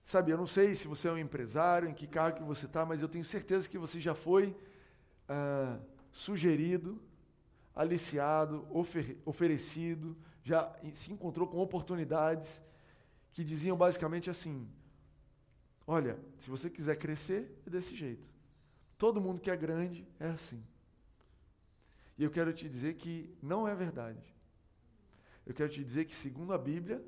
Sabe, 0.05 0.31
eu 0.31 0.37
não 0.37 0.47
sei 0.47 0.75
se 0.75 0.87
você 0.87 1.09
é 1.09 1.13
um 1.13 1.19
empresário, 1.19 1.89
em 1.89 1.95
que 1.95 2.07
cargo 2.07 2.37
que 2.37 2.45
você 2.45 2.67
está, 2.67 2.85
mas 2.85 3.01
eu 3.01 3.09
tenho 3.09 3.25
certeza 3.25 3.69
que 3.69 3.79
você 3.79 3.99
já 3.99 4.15
foi 4.15 4.55
ah, 5.27 5.79
sugerido, 6.13 7.01
aliciado, 7.75 8.67
ofer 8.71 9.17
oferecido, 9.25 10.15
já 10.43 10.71
se 10.93 11.11
encontrou 11.11 11.49
com 11.49 11.57
oportunidades 11.57 12.63
que 13.33 13.43
diziam 13.43 13.79
basicamente 13.79 14.29
assim: 14.29 14.69
olha, 15.87 16.19
se 16.39 16.49
você 16.51 16.69
quiser 16.71 16.97
crescer, 16.97 17.61
é 17.67 17.71
desse 17.71 17.95
jeito. 17.95 18.27
Todo 18.97 19.21
mundo 19.21 19.41
que 19.41 19.51
é 19.51 19.57
grande 19.57 20.07
é 20.19 20.29
assim. 20.29 20.63
E 22.17 22.25
eu 22.25 22.31
quero 22.31 22.53
te 22.53 22.69
dizer 22.69 22.95
que 22.95 23.35
não 23.43 23.67
é 23.67 23.75
verdade. 23.75 24.35
Eu 25.45 25.53
quero 25.53 25.71
te 25.71 25.83
dizer 25.83 26.05
que, 26.05 26.15
segundo 26.15 26.53
a 26.53 26.59
Bíblia, 26.59 27.05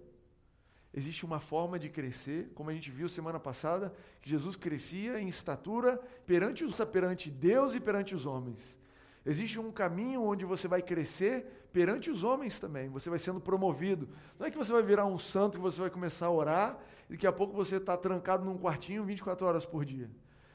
existe 0.92 1.24
uma 1.24 1.38
forma 1.38 1.78
de 1.78 1.88
crescer, 1.88 2.50
como 2.54 2.70
a 2.70 2.74
gente 2.74 2.90
viu 2.90 3.08
semana 3.08 3.38
passada, 3.38 3.94
que 4.20 4.28
Jesus 4.28 4.56
crescia 4.56 5.20
em 5.20 5.28
estatura 5.28 5.96
perante, 6.26 6.64
os, 6.64 6.78
perante 6.86 7.30
Deus 7.30 7.74
e 7.74 7.80
perante 7.80 8.14
os 8.14 8.26
homens. 8.26 8.76
Existe 9.24 9.58
um 9.58 9.72
caminho 9.72 10.22
onde 10.22 10.44
você 10.44 10.68
vai 10.68 10.82
crescer 10.82 11.65
perante 11.76 12.10
os 12.10 12.24
homens 12.24 12.58
também, 12.58 12.88
você 12.88 13.10
vai 13.10 13.18
sendo 13.18 13.38
promovido. 13.38 14.08
Não 14.38 14.46
é 14.46 14.50
que 14.50 14.56
você 14.56 14.72
vai 14.72 14.82
virar 14.82 15.04
um 15.04 15.18
santo, 15.18 15.58
que 15.58 15.62
você 15.62 15.78
vai 15.78 15.90
começar 15.90 16.24
a 16.24 16.30
orar 16.30 16.78
e 17.06 17.12
daqui 17.12 17.26
a 17.26 17.32
pouco 17.32 17.52
você 17.52 17.76
está 17.76 17.94
trancado 17.98 18.46
num 18.46 18.56
quartinho 18.56 19.04
24 19.04 19.46
horas 19.46 19.66
por 19.66 19.84
dia. 19.84 20.10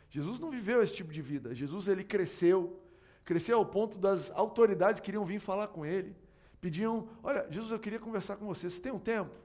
Jesus 0.10 0.40
não 0.40 0.50
viveu 0.50 0.82
esse 0.82 0.96
tipo 0.96 1.14
de 1.14 1.22
vida. 1.22 1.54
Jesus 1.54 1.88
ele 1.88 2.04
cresceu, 2.04 2.82
cresceu 3.24 3.60
ao 3.60 3.66
ponto 3.68 4.00
das 4.00 4.32
autoridades 4.32 5.00
que 5.00 5.06
queriam 5.06 5.24
vir 5.24 5.40
falar 5.40 5.68
com 5.68 5.86
ele. 5.86 6.16
Pediam, 6.60 7.08
olha, 7.22 7.46
Jesus, 7.52 7.72
eu 7.72 7.78
queria 7.78 8.00
conversar 8.00 8.38
com 8.38 8.48
você. 8.48 8.68
Você 8.68 8.82
tem 8.82 8.92
um 8.92 8.98
tempo? 8.98 9.36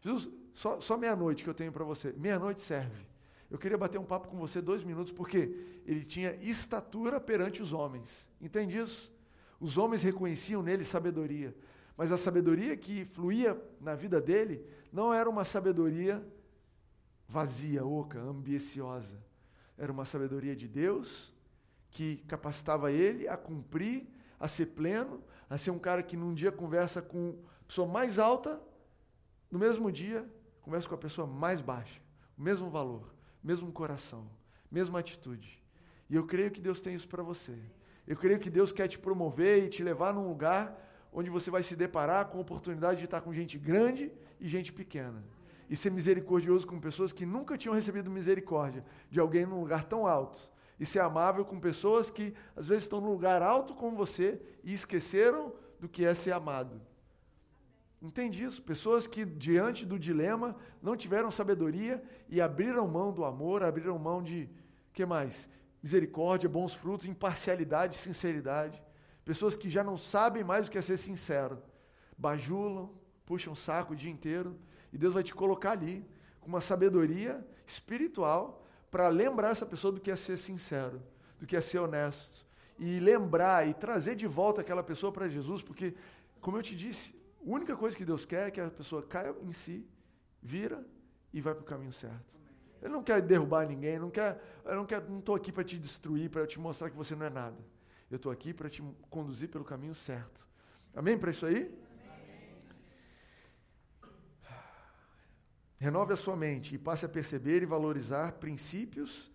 Jesus, 0.00 0.30
só, 0.54 0.80
só 0.80 0.96
meia-noite 0.96 1.44
que 1.44 1.50
eu 1.50 1.54
tenho 1.54 1.70
para 1.70 1.84
você. 1.84 2.14
Meia-noite 2.16 2.62
serve. 2.62 3.04
Eu 3.50 3.58
queria 3.58 3.76
bater 3.76 3.98
um 3.98 4.06
papo 4.06 4.28
com 4.28 4.38
você 4.38 4.62
dois 4.62 4.82
minutos, 4.82 5.12
porque 5.12 5.54
ele 5.84 6.02
tinha 6.02 6.34
estatura 6.36 7.20
perante 7.20 7.60
os 7.60 7.74
homens. 7.74 8.26
Entende 8.40 8.78
isso? 8.78 9.14
Os 9.60 9.78
homens 9.78 10.02
reconheciam 10.02 10.62
nele 10.62 10.84
sabedoria. 10.84 11.54
Mas 11.96 12.12
a 12.12 12.18
sabedoria 12.18 12.76
que 12.76 13.04
fluía 13.06 13.60
na 13.80 13.94
vida 13.94 14.20
dele 14.20 14.64
não 14.92 15.12
era 15.12 15.28
uma 15.28 15.44
sabedoria 15.44 16.24
vazia, 17.28 17.84
oca, 17.84 18.20
ambiciosa. 18.20 19.16
Era 19.78 19.90
uma 19.90 20.04
sabedoria 20.04 20.54
de 20.54 20.68
Deus 20.68 21.34
que 21.90 22.16
capacitava 22.28 22.92
ele 22.92 23.26
a 23.26 23.36
cumprir, 23.36 24.06
a 24.38 24.46
ser 24.46 24.66
pleno, 24.66 25.22
a 25.48 25.56
ser 25.56 25.70
um 25.70 25.78
cara 25.78 26.02
que 26.02 26.16
num 26.16 26.34
dia 26.34 26.52
conversa 26.52 27.00
com 27.00 27.38
a 27.62 27.64
pessoa 27.66 27.88
mais 27.88 28.18
alta, 28.18 28.60
no 29.50 29.58
mesmo 29.58 29.90
dia 29.90 30.28
Começa 30.66 30.88
com 30.88 30.96
a 30.96 30.98
pessoa 30.98 31.28
mais 31.28 31.60
baixa, 31.60 32.00
o 32.36 32.42
mesmo 32.42 32.68
valor, 32.68 33.14
mesmo 33.40 33.70
coração, 33.70 34.28
mesma 34.68 34.98
atitude. 34.98 35.62
E 36.10 36.16
eu 36.16 36.26
creio 36.26 36.50
que 36.50 36.60
Deus 36.60 36.80
tem 36.80 36.92
isso 36.92 37.06
para 37.06 37.22
você. 37.22 37.56
Eu 38.06 38.16
creio 38.16 38.38
que 38.38 38.48
Deus 38.48 38.72
quer 38.72 38.88
te 38.88 38.98
promover 38.98 39.64
e 39.64 39.68
te 39.68 39.82
levar 39.82 40.14
num 40.14 40.28
lugar 40.28 40.82
onde 41.12 41.30
você 41.30 41.50
vai 41.50 41.62
se 41.62 41.74
deparar 41.74 42.26
com 42.26 42.38
a 42.38 42.42
oportunidade 42.42 42.98
de 42.98 43.06
estar 43.06 43.20
com 43.20 43.32
gente 43.32 43.58
grande 43.58 44.12
e 44.38 44.48
gente 44.48 44.72
pequena. 44.72 45.24
E 45.68 45.74
ser 45.74 45.90
misericordioso 45.90 46.66
com 46.66 46.78
pessoas 46.78 47.12
que 47.12 47.26
nunca 47.26 47.56
tinham 47.56 47.74
recebido 47.74 48.10
misericórdia 48.10 48.84
de 49.10 49.18
alguém 49.18 49.44
num 49.46 49.60
lugar 49.60 49.84
tão 49.84 50.06
alto. 50.06 50.54
e 50.78 50.84
ser 50.84 51.00
amável 51.00 51.42
com 51.42 51.58
pessoas 51.58 52.10
que 52.10 52.34
às 52.54 52.68
vezes 52.68 52.84
estão 52.84 53.00
no 53.00 53.10
lugar 53.10 53.40
alto 53.40 53.74
como 53.74 53.96
você 53.96 54.38
e 54.62 54.74
esqueceram 54.74 55.54
do 55.80 55.88
que 55.88 56.04
é 56.04 56.14
ser 56.14 56.32
amado. 56.32 56.82
Entende 58.00 58.44
isso? 58.44 58.62
Pessoas 58.62 59.06
que, 59.06 59.24
diante 59.24 59.86
do 59.86 59.98
dilema, 59.98 60.54
não 60.82 60.94
tiveram 60.96 61.30
sabedoria 61.30 62.02
e 62.28 62.40
abriram 62.42 62.86
mão 62.86 63.10
do 63.10 63.24
amor, 63.24 63.62
abriram 63.62 63.98
mão 63.98 64.22
de. 64.22 64.50
que 64.92 65.06
mais? 65.06 65.48
Misericórdia, 65.86 66.48
bons 66.48 66.74
frutos, 66.74 67.06
imparcialidade, 67.06 67.96
sinceridade. 67.96 68.82
Pessoas 69.24 69.54
que 69.54 69.70
já 69.70 69.84
não 69.84 69.96
sabem 69.96 70.42
mais 70.42 70.66
o 70.66 70.70
que 70.72 70.78
é 70.78 70.82
ser 70.82 70.96
sincero. 70.96 71.62
Bajulam, 72.18 72.90
puxam 73.24 73.52
o 73.52 73.56
saco 73.56 73.92
o 73.92 73.96
dia 73.96 74.10
inteiro. 74.10 74.58
E 74.92 74.98
Deus 74.98 75.14
vai 75.14 75.22
te 75.22 75.32
colocar 75.32 75.70
ali, 75.70 76.04
com 76.40 76.48
uma 76.48 76.60
sabedoria 76.60 77.46
espiritual, 77.64 78.66
para 78.90 79.06
lembrar 79.06 79.50
essa 79.50 79.64
pessoa 79.64 79.92
do 79.92 80.00
que 80.00 80.10
é 80.10 80.16
ser 80.16 80.36
sincero, 80.36 81.00
do 81.38 81.46
que 81.46 81.56
é 81.56 81.60
ser 81.60 81.78
honesto. 81.78 82.44
E 82.80 82.98
lembrar 82.98 83.68
e 83.68 83.72
trazer 83.72 84.16
de 84.16 84.26
volta 84.26 84.62
aquela 84.62 84.82
pessoa 84.82 85.12
para 85.12 85.28
Jesus, 85.28 85.62
porque, 85.62 85.94
como 86.40 86.56
eu 86.56 86.64
te 86.64 86.74
disse, 86.74 87.14
a 87.40 87.48
única 87.48 87.76
coisa 87.76 87.96
que 87.96 88.04
Deus 88.04 88.26
quer 88.26 88.48
é 88.48 88.50
que 88.50 88.60
a 88.60 88.68
pessoa 88.72 89.04
caia 89.04 89.32
em 89.40 89.52
si, 89.52 89.86
vira 90.42 90.84
e 91.32 91.40
vai 91.40 91.54
para 91.54 91.62
o 91.62 91.64
caminho 91.64 91.92
certo. 91.92 92.34
Ele 92.82 92.92
não 92.92 93.02
quer 93.02 93.20
derrubar 93.22 93.66
ninguém, 93.66 93.98
não 93.98 94.10
quer, 94.10 94.40
eu 94.64 94.74
não 94.74 94.86
quer, 94.86 95.02
não 95.08 95.18
estou 95.18 95.34
aqui 95.34 95.50
para 95.50 95.64
te 95.64 95.78
destruir, 95.78 96.30
para 96.30 96.46
te 96.46 96.58
mostrar 96.58 96.90
que 96.90 96.96
você 96.96 97.14
não 97.14 97.26
é 97.26 97.30
nada. 97.30 97.56
Eu 98.10 98.16
estou 98.16 98.30
aqui 98.30 98.54
para 98.54 98.68
te 98.68 98.82
conduzir 99.10 99.48
pelo 99.48 99.64
caminho 99.64 99.94
certo. 99.94 100.46
Amém 100.94 101.18
para 101.18 101.30
isso 101.30 101.46
aí? 101.46 101.74
Renove 105.78 106.12
a 106.12 106.16
sua 106.16 106.36
mente 106.36 106.74
e 106.74 106.78
passe 106.78 107.04
a 107.04 107.08
perceber 107.08 107.62
e 107.62 107.66
valorizar 107.66 108.32
princípios 108.32 109.30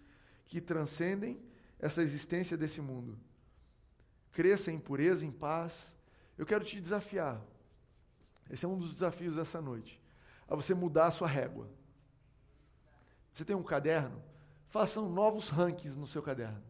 que 0.46 0.60
transcendem 0.60 1.40
essa 1.80 2.02
existência 2.02 2.58
desse 2.58 2.82
mundo. 2.82 3.18
Cresça 4.32 4.72
em 4.72 4.80
pureza, 4.80 5.26
em 5.26 5.32
paz. 5.32 5.96
Eu 6.38 6.46
quero 6.46 6.64
te 6.64 6.80
desafiar 6.80 7.42
esse 8.52 8.66
é 8.66 8.68
um 8.68 8.78
dos 8.78 8.92
desafios 8.92 9.38
dessa 9.38 9.62
noite. 9.62 10.00
A 10.48 10.56
você 10.56 10.74
mudar 10.74 11.06
a 11.06 11.12
sua 11.12 11.28
régua. 11.28 11.70
Você 13.34 13.46
tem 13.46 13.56
um 13.56 13.64
caderno? 13.64 14.22
Façam 14.70 15.10
novos 15.10 15.50
rankings 15.50 15.98
no 15.98 16.08
seu 16.08 16.22
caderno. 16.22 16.64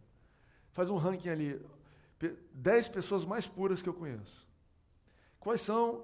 Faz 0.72 0.90
um 0.90 0.98
ranking 0.98 1.30
ali. 1.30 1.62
Dez 2.54 2.88
pessoas 2.88 3.26
mais 3.26 3.48
puras 3.48 3.82
que 3.82 3.90
eu 3.90 3.94
conheço. 3.94 4.48
Quais 5.40 5.62
são? 5.62 6.04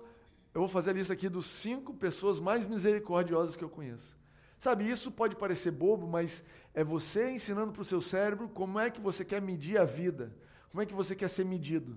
Eu 0.53 0.61
vou 0.61 0.67
fazer 0.67 0.89
a 0.89 0.93
lista 0.93 1.13
aqui 1.13 1.29
dos 1.29 1.45
cinco 1.45 1.93
pessoas 1.93 2.39
mais 2.39 2.65
misericordiosas 2.65 3.55
que 3.55 3.63
eu 3.63 3.69
conheço. 3.69 4.17
Sabe, 4.57 4.89
isso 4.89 5.11
pode 5.11 5.35
parecer 5.35 5.69
bobo, 5.69 6.07
mas 6.07 6.43
é 6.73 6.83
você 6.83 7.29
ensinando 7.29 7.71
para 7.71 7.83
o 7.83 7.85
seu 7.85 8.01
cérebro 8.01 8.49
como 8.49 8.79
é 8.79 8.89
que 8.89 8.99
você 8.99 9.23
quer 9.23 9.39
medir 9.39 9.77
a 9.77 9.85
vida, 9.85 10.35
como 10.71 10.81
é 10.81 10.85
que 10.85 10.95
você 10.95 11.15
quer 11.15 11.29
ser 11.29 11.45
medido. 11.45 11.95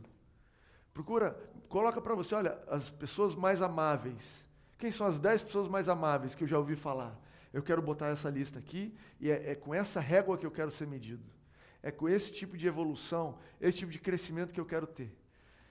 Procura 0.92 1.34
coloca 1.70 2.00
para 2.00 2.14
você, 2.14 2.34
olha, 2.34 2.58
as 2.68 2.90
pessoas 2.90 3.34
mais 3.34 3.62
amáveis. 3.62 4.44
Quem 4.76 4.90
são 4.90 5.06
as 5.06 5.18
dez 5.18 5.42
pessoas 5.42 5.68
mais 5.68 5.88
amáveis 5.88 6.34
que 6.34 6.44
eu 6.44 6.48
já 6.48 6.58
ouvi 6.58 6.76
falar? 6.76 7.16
Eu 7.52 7.62
quero 7.62 7.82
botar 7.82 8.08
essa 8.08 8.30
lista 8.30 8.58
aqui 8.58 8.94
e 9.20 9.30
é, 9.30 9.52
é 9.52 9.54
com 9.54 9.74
essa 9.74 10.00
régua 10.00 10.38
que 10.38 10.46
eu 10.46 10.50
quero 10.50 10.70
ser 10.70 10.86
medido. 10.86 11.24
É 11.82 11.90
com 11.90 12.08
esse 12.08 12.30
tipo 12.30 12.56
de 12.56 12.66
evolução, 12.66 13.38
esse 13.60 13.78
tipo 13.78 13.90
de 13.90 13.98
crescimento 13.98 14.52
que 14.52 14.60
eu 14.60 14.66
quero 14.66 14.86
ter. 14.86 15.16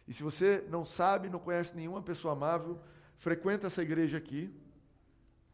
E 0.07 0.13
se 0.13 0.23
você 0.23 0.65
não 0.69 0.85
sabe, 0.85 1.29
não 1.29 1.39
conhece 1.39 1.75
nenhuma 1.75 2.01
pessoa 2.01 2.33
amável, 2.33 2.79
frequenta 3.17 3.67
essa 3.67 3.81
igreja 3.81 4.17
aqui. 4.17 4.53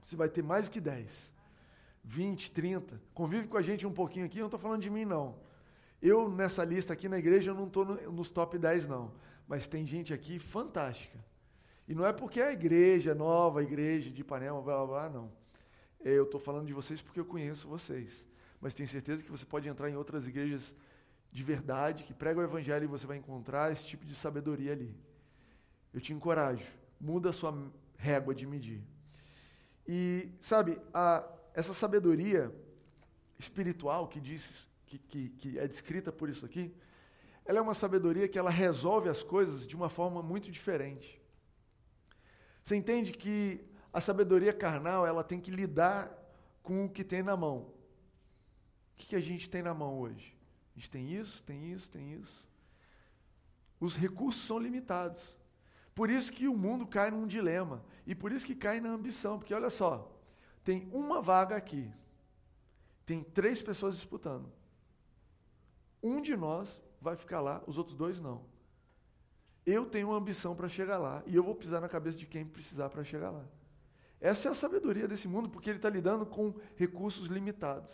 Você 0.04 0.16
vai 0.16 0.30
ter 0.30 0.44
mais 0.44 0.66
do 0.66 0.72
que 0.72 0.80
10, 0.80 1.34
20, 2.04 2.52
30. 2.52 3.02
Convive 3.14 3.48
com 3.48 3.58
a 3.58 3.62
gente 3.62 3.86
um 3.86 3.92
pouquinho 3.92 4.26
aqui, 4.26 4.38
eu 4.38 4.44
não 4.44 4.48
estou 4.48 4.60
falando 4.60 4.82
de 4.82 4.90
mim, 4.90 5.04
não. 5.04 5.38
Eu, 6.02 6.30
nessa 6.30 6.64
lista 6.64 6.94
aqui 6.94 7.10
na 7.10 7.18
igreja, 7.18 7.52
eu 7.52 7.56
não 7.56 7.68
estou 7.68 7.84
no, 7.84 8.12
nos 8.12 8.32
top 8.32 8.58
10, 8.58 8.88
não 8.88 9.12
mas 9.48 9.68
tem 9.68 9.86
gente 9.86 10.14
aqui 10.14 10.40
fantástica. 10.40 11.20
E 11.88 11.94
não 11.94 12.06
é 12.06 12.12
porque 12.12 12.40
é 12.40 12.48
a 12.48 12.54
igreja 12.54 13.14
nova, 13.14 13.60
a 13.60 13.64
igreja 13.64 14.10
de 14.10 14.22
Ipanema, 14.22 14.62
blá 14.62 14.78
blá 14.78 14.86
blá, 14.86 15.10
não. 15.10 15.32
Eu 16.06 16.26
estou 16.26 16.40
falando 16.40 16.68
de 16.68 16.74
vocês 16.74 17.02
porque 17.02 17.20
eu 17.20 17.26
conheço 17.26 17.68
vocês. 17.68 18.24
Mas 18.62 18.76
tenho 18.76 18.88
certeza 18.88 19.24
que 19.24 19.32
você 19.32 19.44
pode 19.44 19.68
entrar 19.68 19.90
em 19.90 19.96
outras 19.96 20.28
igrejas 20.28 20.76
de 21.32 21.42
verdade, 21.42 22.04
que 22.04 22.14
pregam 22.14 22.44
o 22.44 22.46
evangelho 22.46 22.84
e 22.84 22.88
você 22.88 23.08
vai 23.08 23.18
encontrar 23.18 23.72
esse 23.72 23.84
tipo 23.84 24.06
de 24.06 24.14
sabedoria 24.14 24.72
ali. 24.72 24.96
Eu 25.92 26.00
te 26.00 26.14
encorajo, 26.14 26.64
muda 27.02 27.32
a 27.32 27.34
sua 27.34 27.58
régua 27.98 28.36
de 28.36 28.46
medir. 28.46 28.84
E, 29.88 30.30
sabe, 30.40 30.80
a, 30.94 31.28
essa 31.56 31.74
sabedoria 31.74 32.54
espiritual 33.40 34.08
que, 34.08 34.22
diz, 34.22 34.70
que, 34.86 35.00
que, 35.00 35.30
que 35.30 35.60
é 35.60 35.68
descrita 35.68 36.12
por 36.12 36.30
isso 36.30 36.46
aqui, 36.46 36.72
ela 37.44 37.58
é 37.58 37.62
uma 37.62 37.74
sabedoria 37.74 38.28
que 38.28 38.38
ela 38.38 38.52
resolve 38.52 39.10
as 39.10 39.24
coisas 39.24 39.66
de 39.66 39.76
uma 39.76 39.90
forma 39.90 40.22
muito 40.22 40.52
diferente. 40.52 41.20
Você 42.64 42.76
entende 42.76 43.12
que 43.12 43.60
a 43.96 44.02
sabedoria 44.02 44.52
carnal 44.52 45.08
ela 45.08 45.24
tem 45.24 45.40
que 45.40 45.50
lidar 45.50 46.12
com 46.62 46.84
o 46.84 46.90
que 46.90 47.02
tem 47.02 47.24
na 47.24 47.38
mão. 47.38 47.60
O 47.60 47.72
que, 48.98 49.16
a 49.16 49.22
gente 49.22 49.50
tem 49.50 49.62
na 49.64 49.74
mão 49.74 49.98
hoje? 49.98 50.36
A 50.76 50.78
gente 50.78 50.92
tem 50.92 51.14
isso, 51.14 51.42
tem 51.42 51.72
isso, 51.72 51.90
tem 51.90 52.14
isso. 52.16 52.46
Os 53.80 53.96
recursos 53.96 54.44
são 54.44 54.60
limitados. 54.60 55.22
Por 55.94 56.10
isso 56.10 56.30
que 56.30 56.46
o 56.46 56.58
mundo 56.58 56.86
cai 56.86 57.10
num 57.10 57.26
dilema. 57.26 57.86
E 58.06 58.14
por 58.14 58.34
isso 58.34 58.46
que 58.46 58.54
cai 58.54 58.82
na 58.82 58.90
ambição. 58.90 59.40
Porque 59.40 59.54
olha 59.54 59.70
só, 59.70 60.12
tem 60.62 60.90
uma 60.92 61.22
vaga 61.22 61.56
aqui. 61.56 61.90
Tem 63.06 63.24
três 63.24 63.62
pessoas 63.62 63.96
disputando. 63.96 64.52
Um 66.04 66.22
de 66.22 66.36
nós 66.36 66.82
vai 67.00 67.16
ficar 67.16 67.40
lá, 67.40 67.64
os 67.66 67.78
outros 67.78 67.96
dois 67.96 68.20
não. 68.20 68.44
Eu 69.66 69.86
tenho 69.86 70.10
uma 70.10 70.18
ambição 70.18 70.54
para 70.54 70.68
chegar 70.68 70.98
lá 70.98 71.24
e 71.26 71.34
eu 71.34 71.44
vou 71.44 71.56
pisar 71.56 71.80
na 71.80 71.88
cabeça 71.88 72.18
de 72.18 72.26
quem 72.26 72.46
precisar 72.46 72.90
para 72.90 73.02
chegar 73.02 73.32
lá. 73.32 73.46
Essa 74.26 74.48
é 74.48 74.52
a 74.52 74.56
sabedoria 74.56 75.08
desse 75.08 75.28
mundo, 75.28 75.48
porque 75.48 75.70
ele 75.70 75.78
está 75.78 75.88
lidando 75.88 76.26
com 76.26 76.56
recursos 76.76 77.28
limitados. 77.28 77.94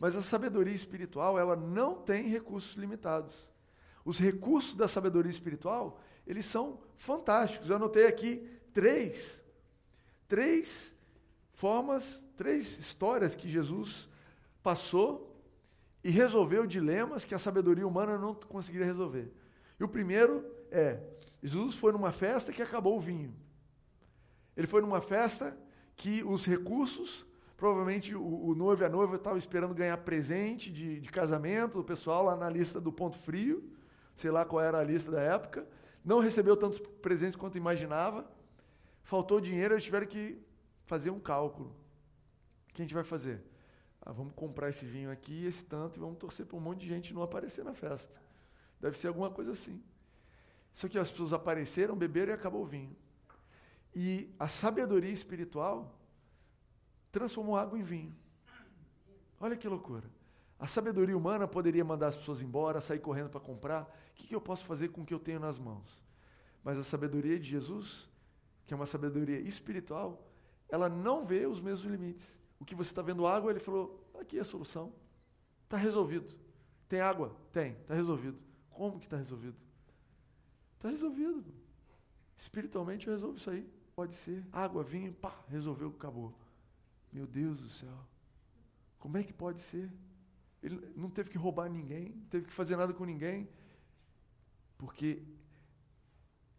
Mas 0.00 0.16
a 0.16 0.22
sabedoria 0.22 0.74
espiritual, 0.74 1.38
ela 1.38 1.54
não 1.54 1.96
tem 1.96 2.28
recursos 2.28 2.76
limitados. 2.76 3.46
Os 4.06 4.18
recursos 4.18 4.74
da 4.74 4.88
sabedoria 4.88 5.30
espiritual, 5.30 6.00
eles 6.26 6.46
são 6.46 6.80
fantásticos. 6.96 7.68
Eu 7.68 7.76
anotei 7.76 8.06
aqui 8.06 8.48
três, 8.72 9.38
três 10.26 10.94
formas, 11.52 12.24
três 12.38 12.78
histórias 12.78 13.34
que 13.34 13.46
Jesus 13.46 14.08
passou 14.62 15.30
e 16.02 16.08
resolveu 16.08 16.66
dilemas 16.66 17.26
que 17.26 17.34
a 17.34 17.38
sabedoria 17.38 17.86
humana 17.86 18.16
não 18.16 18.34
conseguiria 18.34 18.86
resolver. 18.86 19.30
E 19.78 19.84
o 19.84 19.88
primeiro 19.88 20.42
é: 20.70 21.02
Jesus 21.42 21.74
foi 21.74 21.92
numa 21.92 22.12
festa 22.12 22.50
que 22.50 22.62
acabou 22.62 22.96
o 22.96 23.00
vinho. 23.00 23.43
Ele 24.56 24.66
foi 24.66 24.80
numa 24.80 25.00
festa 25.00 25.56
que 25.96 26.22
os 26.24 26.44
recursos, 26.46 27.26
provavelmente 27.56 28.14
o, 28.14 28.46
o 28.48 28.54
noivo 28.54 28.82
e 28.82 28.86
a 28.86 28.88
noiva 28.88 29.16
estavam 29.16 29.38
esperando 29.38 29.74
ganhar 29.74 29.96
presente 29.98 30.70
de, 30.70 31.00
de 31.00 31.08
casamento, 31.10 31.80
o 31.80 31.84
pessoal 31.84 32.24
lá 32.24 32.36
na 32.36 32.48
lista 32.48 32.80
do 32.80 32.92
ponto 32.92 33.18
frio, 33.18 33.68
sei 34.14 34.30
lá 34.30 34.44
qual 34.44 34.62
era 34.62 34.78
a 34.78 34.84
lista 34.84 35.10
da 35.10 35.20
época, 35.20 35.66
não 36.04 36.20
recebeu 36.20 36.56
tantos 36.56 36.78
presentes 36.78 37.36
quanto 37.36 37.56
imaginava, 37.56 38.30
faltou 39.02 39.40
dinheiro, 39.40 39.74
eles 39.74 39.84
tiveram 39.84 40.06
que 40.06 40.38
fazer 40.84 41.10
um 41.10 41.18
cálculo. 41.18 41.74
O 42.68 42.74
que 42.74 42.82
a 42.82 42.84
gente 42.84 42.94
vai 42.94 43.04
fazer? 43.04 43.42
Ah, 44.00 44.12
vamos 44.12 44.34
comprar 44.34 44.68
esse 44.68 44.84
vinho 44.84 45.10
aqui, 45.10 45.46
esse 45.46 45.64
tanto, 45.64 45.98
e 45.98 46.00
vamos 46.00 46.18
torcer 46.18 46.44
para 46.44 46.56
um 46.56 46.60
monte 46.60 46.80
de 46.80 46.88
gente 46.88 47.14
não 47.14 47.22
aparecer 47.22 47.64
na 47.64 47.72
festa. 47.72 48.14
Deve 48.78 48.98
ser 48.98 49.08
alguma 49.08 49.30
coisa 49.30 49.52
assim. 49.52 49.82
Só 50.74 50.88
que 50.88 50.98
as 50.98 51.10
pessoas 51.10 51.32
apareceram, 51.32 51.96
beberam 51.96 52.32
e 52.32 52.34
acabou 52.34 52.62
o 52.62 52.66
vinho. 52.66 52.94
E 53.94 54.34
a 54.38 54.48
sabedoria 54.48 55.10
espiritual 55.10 55.98
transformou 57.12 57.56
água 57.56 57.78
em 57.78 57.82
vinho. 57.82 58.14
Olha 59.40 59.56
que 59.56 59.68
loucura. 59.68 60.10
A 60.58 60.66
sabedoria 60.66 61.16
humana 61.16 61.46
poderia 61.46 61.84
mandar 61.84 62.08
as 62.08 62.16
pessoas 62.16 62.40
embora, 62.40 62.80
sair 62.80 62.98
correndo 62.98 63.30
para 63.30 63.40
comprar. 63.40 63.82
O 63.82 64.14
que, 64.14 64.26
que 64.26 64.34
eu 64.34 64.40
posso 64.40 64.64
fazer 64.64 64.88
com 64.88 65.02
o 65.02 65.06
que 65.06 65.14
eu 65.14 65.18
tenho 65.18 65.38
nas 65.38 65.58
mãos? 65.58 66.02
Mas 66.62 66.78
a 66.78 66.82
sabedoria 66.82 67.38
de 67.38 67.48
Jesus, 67.48 68.08
que 68.66 68.72
é 68.72 68.76
uma 68.76 68.86
sabedoria 68.86 69.38
espiritual, 69.40 70.26
ela 70.68 70.88
não 70.88 71.24
vê 71.24 71.46
os 71.46 71.60
mesmos 71.60 71.90
limites 71.90 72.34
o 72.64 72.64
que 72.64 72.74
você 72.74 72.90
está 72.90 73.02
vendo 73.02 73.26
água, 73.26 73.50
ele 73.50 73.60
falou: 73.60 74.02
aqui 74.18 74.38
é 74.38 74.40
a 74.40 74.44
solução. 74.44 74.90
Está 75.64 75.76
resolvido. 75.76 76.32
Tem 76.88 77.00
água? 77.00 77.36
Tem, 77.52 77.72
está 77.72 77.94
resolvido. 77.94 78.38
Como 78.70 78.98
que 78.98 79.04
está 79.04 79.18
resolvido? 79.18 79.56
Está 80.76 80.88
resolvido. 80.88 81.44
Espiritualmente 82.34 83.06
eu 83.06 83.12
resolvo 83.12 83.36
isso 83.36 83.50
aí. 83.50 83.68
Pode 83.94 84.14
ser. 84.16 84.44
Água, 84.52 84.82
vinho, 84.82 85.12
pá, 85.12 85.34
resolveu, 85.48 85.88
acabou. 85.88 86.34
Meu 87.12 87.26
Deus 87.26 87.60
do 87.60 87.68
céu. 87.68 87.96
Como 88.98 89.16
é 89.16 89.22
que 89.22 89.32
pode 89.32 89.60
ser? 89.60 89.90
Ele 90.62 90.80
não 90.96 91.10
teve 91.10 91.30
que 91.30 91.38
roubar 91.38 91.68
ninguém, 91.68 92.08
não 92.08 92.26
teve 92.26 92.46
que 92.46 92.52
fazer 92.52 92.76
nada 92.76 92.92
com 92.92 93.04
ninguém. 93.04 93.48
Porque 94.78 95.22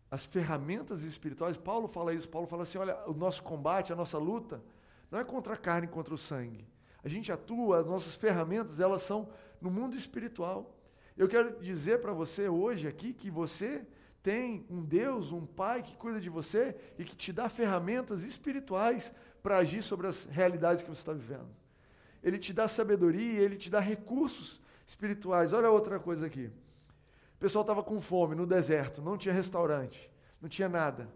as 0.09 0.25
ferramentas 0.25 1.01
espirituais, 1.01 1.57
Paulo 1.57 1.87
fala 1.87 2.13
isso, 2.13 2.29
Paulo 2.29 2.47
fala 2.47 2.63
assim: 2.63 2.77
olha, 2.77 2.97
o 3.09 3.13
nosso 3.13 3.43
combate, 3.43 3.91
a 3.91 3.95
nossa 3.95 4.17
luta, 4.17 4.63
não 5.11 5.19
é 5.19 5.23
contra 5.23 5.55
a 5.55 5.57
carne, 5.57 5.87
contra 5.87 6.13
o 6.13 6.17
sangue. 6.17 6.65
A 7.03 7.07
gente 7.09 7.31
atua, 7.31 7.81
as 7.81 7.85
nossas 7.85 8.15
ferramentas, 8.15 8.79
elas 8.79 9.01
são 9.01 9.29
no 9.59 9.69
mundo 9.69 9.95
espiritual. 9.95 10.75
Eu 11.17 11.27
quero 11.27 11.59
dizer 11.59 12.01
para 12.01 12.13
você 12.13 12.47
hoje 12.47 12.87
aqui 12.87 13.13
que 13.13 13.29
você 13.29 13.85
tem 14.25 14.65
um 14.71 14.83
Deus, 14.83 15.31
um 15.31 15.45
Pai 15.45 15.83
que 15.83 15.95
cuida 15.95 16.19
de 16.19 16.31
você 16.31 16.75
e 16.97 17.03
que 17.03 17.15
te 17.15 17.31
dá 17.31 17.47
ferramentas 17.47 18.23
espirituais 18.23 19.13
para 19.43 19.57
agir 19.57 19.83
sobre 19.83 20.07
as 20.07 20.23
realidades 20.23 20.81
que 20.81 20.89
você 20.89 21.01
está 21.01 21.13
vivendo. 21.13 21.47
Ele 22.23 22.39
te 22.39 22.51
dá 22.51 22.67
sabedoria, 22.67 23.39
ele 23.39 23.55
te 23.55 23.69
dá 23.69 23.79
recursos 23.79 24.59
espirituais. 24.88 25.53
Olha 25.53 25.69
outra 25.69 25.99
coisa 25.99 26.25
aqui. 26.25 26.47
O 27.35 27.38
pessoal 27.38 27.61
estava 27.61 27.83
com 27.83 28.01
fome 28.01 28.33
no 28.33 28.47
deserto, 28.47 28.99
não 28.99 29.15
tinha 29.15 29.31
restaurante, 29.31 30.09
não 30.41 30.49
tinha 30.49 30.67
nada. 30.67 31.07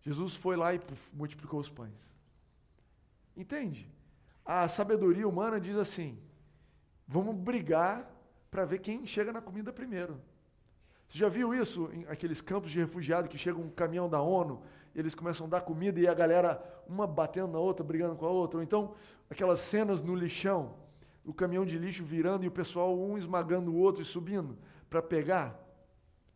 Jesus 0.00 0.34
foi 0.34 0.56
lá 0.56 0.72
e 0.72 0.78
puf, 0.78 1.10
multiplicou 1.12 1.60
os 1.60 1.68
pães. 1.68 2.14
Entende? 3.36 3.86
A 4.42 4.66
sabedoria 4.68 5.28
humana 5.28 5.60
diz 5.60 5.76
assim: 5.76 6.18
vamos 7.06 7.36
brigar 7.36 8.10
para 8.50 8.64
ver 8.64 8.78
quem 8.78 9.06
chega 9.06 9.34
na 9.34 9.42
comida 9.42 9.70
primeiro. 9.70 10.18
Você 11.08 11.18
já 11.18 11.28
viu 11.28 11.54
isso 11.54 11.90
em 11.92 12.06
aqueles 12.06 12.40
campos 12.40 12.70
de 12.70 12.78
refugiados 12.78 13.30
que 13.30 13.38
chega 13.38 13.58
um 13.58 13.70
caminhão 13.70 14.08
da 14.08 14.20
ONU, 14.20 14.62
eles 14.94 15.14
começam 15.14 15.46
a 15.46 15.50
dar 15.50 15.60
comida 15.60 15.98
e 15.98 16.06
a 16.06 16.14
galera, 16.14 16.62
uma 16.88 17.06
batendo 17.06 17.48
na 17.52 17.58
outra, 17.58 17.84
brigando 17.84 18.16
com 18.16 18.26
a 18.26 18.30
outra? 18.30 18.58
Ou 18.58 18.62
então, 18.62 18.94
aquelas 19.28 19.60
cenas 19.60 20.02
no 20.02 20.14
lixão, 20.14 20.76
o 21.24 21.34
caminhão 21.34 21.64
de 21.64 21.78
lixo 21.78 22.04
virando 22.04 22.44
e 22.44 22.48
o 22.48 22.52
pessoal 22.52 22.98
um 22.98 23.18
esmagando 23.18 23.72
o 23.72 23.76
outro 23.76 24.02
e 24.02 24.04
subindo 24.04 24.56
para 24.88 25.02
pegar? 25.02 25.58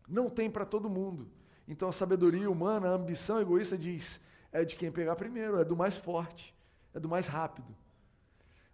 Não 0.08 0.28
tem 0.28 0.50
para 0.50 0.64
todo 0.64 0.88
mundo. 0.88 1.30
Então 1.66 1.88
a 1.88 1.92
sabedoria 1.92 2.50
humana, 2.50 2.88
a 2.88 2.94
ambição 2.94 3.40
egoísta 3.40 3.76
diz: 3.76 4.20
é 4.50 4.64
de 4.64 4.74
quem 4.74 4.90
pegar 4.90 5.14
primeiro, 5.16 5.58
é 5.58 5.64
do 5.64 5.76
mais 5.76 5.96
forte, 5.96 6.54
é 6.94 6.98
do 6.98 7.08
mais 7.08 7.26
rápido. 7.26 7.76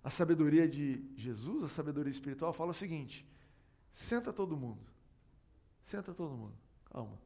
A 0.02 0.10
sabedoria 0.10 0.68
de 0.68 1.04
Jesus, 1.16 1.64
a 1.64 1.68
sabedoria 1.68 2.10
espiritual, 2.10 2.52
fala 2.52 2.70
o 2.70 2.74
seguinte: 2.74 3.26
senta 3.92 4.32
todo 4.32 4.56
mundo. 4.56 4.93
Senta 5.84 6.12
todo 6.14 6.34
mundo. 6.36 6.54
Calma. 6.90 7.18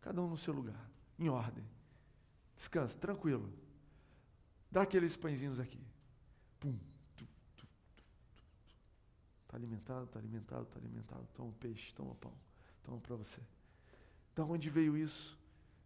Cada 0.00 0.20
um 0.20 0.28
no 0.28 0.36
seu 0.36 0.52
lugar, 0.52 0.90
em 1.18 1.28
ordem. 1.28 1.64
Descansa, 2.56 2.98
tranquilo. 2.98 3.52
Dá 4.70 4.82
aqueles 4.82 5.16
pãezinhos 5.16 5.60
aqui. 5.60 5.80
Pum. 6.58 6.76
Está 9.42 9.56
alimentado, 9.56 10.04
está 10.04 10.18
alimentado, 10.18 10.62
está 10.62 10.78
alimentado. 10.78 11.28
Toma 11.34 11.52
peixe, 11.60 11.92
toma 11.94 12.14
pão. 12.14 12.32
Toma 12.82 12.98
para 13.00 13.16
você. 13.16 13.40
Da 14.34 14.44
onde 14.44 14.70
veio 14.70 14.96
isso? 14.96 15.38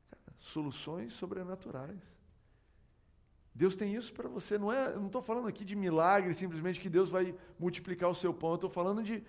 Cara, 0.09 0.37
soluções 0.39 1.13
sobrenaturais. 1.15 2.01
Deus 3.53 3.75
tem 3.75 3.95
isso 3.95 4.13
para 4.13 4.29
você. 4.29 4.57
Não 4.57 4.73
é, 4.73 4.95
não 4.95 5.07
estou 5.07 5.21
falando 5.21 5.49
aqui 5.49 5.65
de 5.65 5.75
milagre, 5.75 6.33
simplesmente 6.33 6.81
que 6.81 6.89
Deus 6.89 7.09
vai 7.09 7.35
multiplicar 7.59 8.09
o 8.09 8.15
seu 8.15 8.33
pão. 8.33 8.55
Estou 8.55 8.71
falando 8.71 9.03
de 9.03 9.25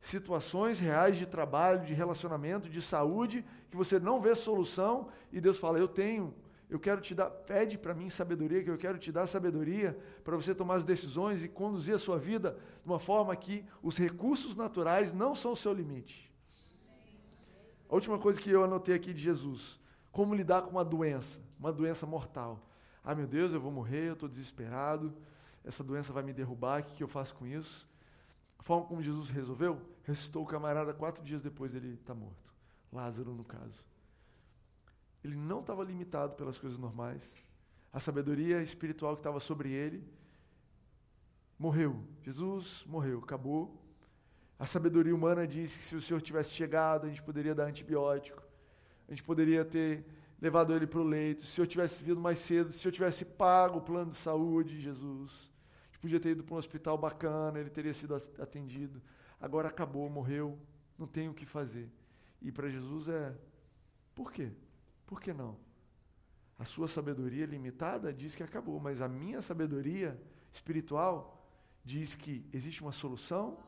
situações 0.00 0.80
reais 0.80 1.16
de 1.16 1.26
trabalho, 1.26 1.84
de 1.84 1.94
relacionamento, 1.94 2.68
de 2.68 2.80
saúde, 2.80 3.44
que 3.70 3.76
você 3.76 3.98
não 3.98 4.20
vê 4.20 4.34
solução 4.34 5.08
e 5.32 5.40
Deus 5.40 5.58
fala: 5.58 5.78
Eu 5.78 5.88
tenho, 5.88 6.34
eu 6.68 6.78
quero 6.78 7.00
te 7.00 7.14
dar, 7.14 7.30
pede 7.30 7.76
para 7.76 7.94
mim 7.94 8.08
sabedoria, 8.08 8.62
que 8.62 8.70
eu 8.70 8.78
quero 8.78 8.98
te 8.98 9.12
dar 9.12 9.26
sabedoria 9.26 9.98
para 10.24 10.36
você 10.36 10.54
tomar 10.54 10.74
as 10.74 10.84
decisões 10.84 11.44
e 11.44 11.48
conduzir 11.48 11.94
a 11.94 11.98
sua 11.98 12.18
vida 12.18 12.56
de 12.82 12.88
uma 12.88 12.98
forma 12.98 13.34
que 13.36 13.64
os 13.82 13.98
recursos 13.98 14.56
naturais 14.56 15.12
não 15.12 15.34
são 15.34 15.52
o 15.52 15.56
seu 15.56 15.72
limite. 15.72 16.30
A 17.88 17.94
última 17.94 18.18
coisa 18.18 18.40
que 18.40 18.50
eu 18.50 18.64
anotei 18.64 18.94
aqui 18.94 19.12
de 19.12 19.20
Jesus: 19.20 19.78
como 20.12 20.34
lidar 20.34 20.62
com 20.62 20.70
uma 20.70 20.84
doença, 20.84 21.40
uma 21.58 21.72
doença 21.72 22.06
mortal. 22.06 22.66
Ah, 23.02 23.14
meu 23.14 23.26
Deus, 23.26 23.52
eu 23.52 23.60
vou 23.60 23.72
morrer, 23.72 24.08
eu 24.08 24.12
estou 24.12 24.28
desesperado, 24.28 25.14
essa 25.64 25.82
doença 25.82 26.12
vai 26.12 26.22
me 26.22 26.32
derrubar, 26.32 26.80
o 26.80 26.84
que, 26.84 26.94
que 26.94 27.02
eu 27.02 27.08
faço 27.08 27.34
com 27.34 27.46
isso? 27.46 27.89
A 28.60 28.62
forma 28.62 28.86
como 28.86 29.02
Jesus 29.02 29.30
resolveu, 29.30 29.80
ressuscitou 30.04 30.42
o 30.42 30.46
camarada 30.46 30.92
quatro 30.92 31.24
dias 31.24 31.42
depois 31.42 31.72
dele 31.72 31.94
estar 31.94 32.12
tá 32.12 32.14
morto. 32.14 32.54
Lázaro, 32.92 33.32
no 33.32 33.42
caso. 33.42 33.82
Ele 35.24 35.34
não 35.34 35.60
estava 35.60 35.82
limitado 35.82 36.34
pelas 36.34 36.58
coisas 36.58 36.78
normais. 36.78 37.42
A 37.90 37.98
sabedoria 37.98 38.62
espiritual 38.62 39.14
que 39.14 39.20
estava 39.20 39.40
sobre 39.40 39.70
ele 39.72 40.06
morreu. 41.58 42.04
Jesus 42.22 42.84
morreu, 42.86 43.20
acabou. 43.20 43.82
A 44.58 44.66
sabedoria 44.66 45.14
humana 45.14 45.46
diz 45.46 45.74
que 45.74 45.82
se 45.82 45.96
o 45.96 46.02
Senhor 46.02 46.20
tivesse 46.20 46.50
chegado, 46.50 47.06
a 47.06 47.08
gente 47.08 47.22
poderia 47.22 47.54
dar 47.54 47.64
antibiótico, 47.64 48.42
a 49.08 49.10
gente 49.10 49.22
poderia 49.22 49.64
ter 49.64 50.04
levado 50.38 50.74
ele 50.74 50.86
para 50.86 51.00
o 51.00 51.02
leito, 51.02 51.46
se 51.46 51.52
Senhor 51.52 51.66
tivesse 51.66 52.04
vindo 52.04 52.20
mais 52.20 52.38
cedo, 52.38 52.70
se 52.70 52.80
Senhor 52.80 52.92
tivesse 52.92 53.24
pago 53.24 53.78
o 53.78 53.82
plano 53.82 54.10
de 54.10 54.18
saúde 54.18 54.76
de 54.76 54.82
Jesus, 54.82 55.49
podia 56.00 56.18
ter 56.18 56.30
ido 56.30 56.42
para 56.42 56.54
um 56.54 56.58
hospital 56.58 56.96
bacana, 56.96 57.58
ele 57.58 57.70
teria 57.70 57.92
sido 57.92 58.14
atendido. 58.14 59.02
Agora 59.40 59.68
acabou, 59.68 60.08
morreu, 60.08 60.58
não 60.98 61.06
tem 61.06 61.28
o 61.28 61.34
que 61.34 61.46
fazer. 61.46 61.90
E 62.40 62.50
para 62.50 62.68
Jesus 62.68 63.08
é, 63.08 63.36
por 64.14 64.32
quê? 64.32 64.50
Por 65.06 65.20
que 65.20 65.32
não? 65.32 65.56
A 66.58 66.64
sua 66.64 66.88
sabedoria 66.88 67.46
limitada 67.46 68.12
diz 68.12 68.34
que 68.34 68.42
acabou, 68.42 68.78
mas 68.80 69.00
a 69.00 69.08
minha 69.08 69.40
sabedoria 69.40 70.20
espiritual 70.52 71.46
diz 71.84 72.14
que 72.14 72.44
existe 72.52 72.82
uma 72.82 72.92
solução 72.92 73.58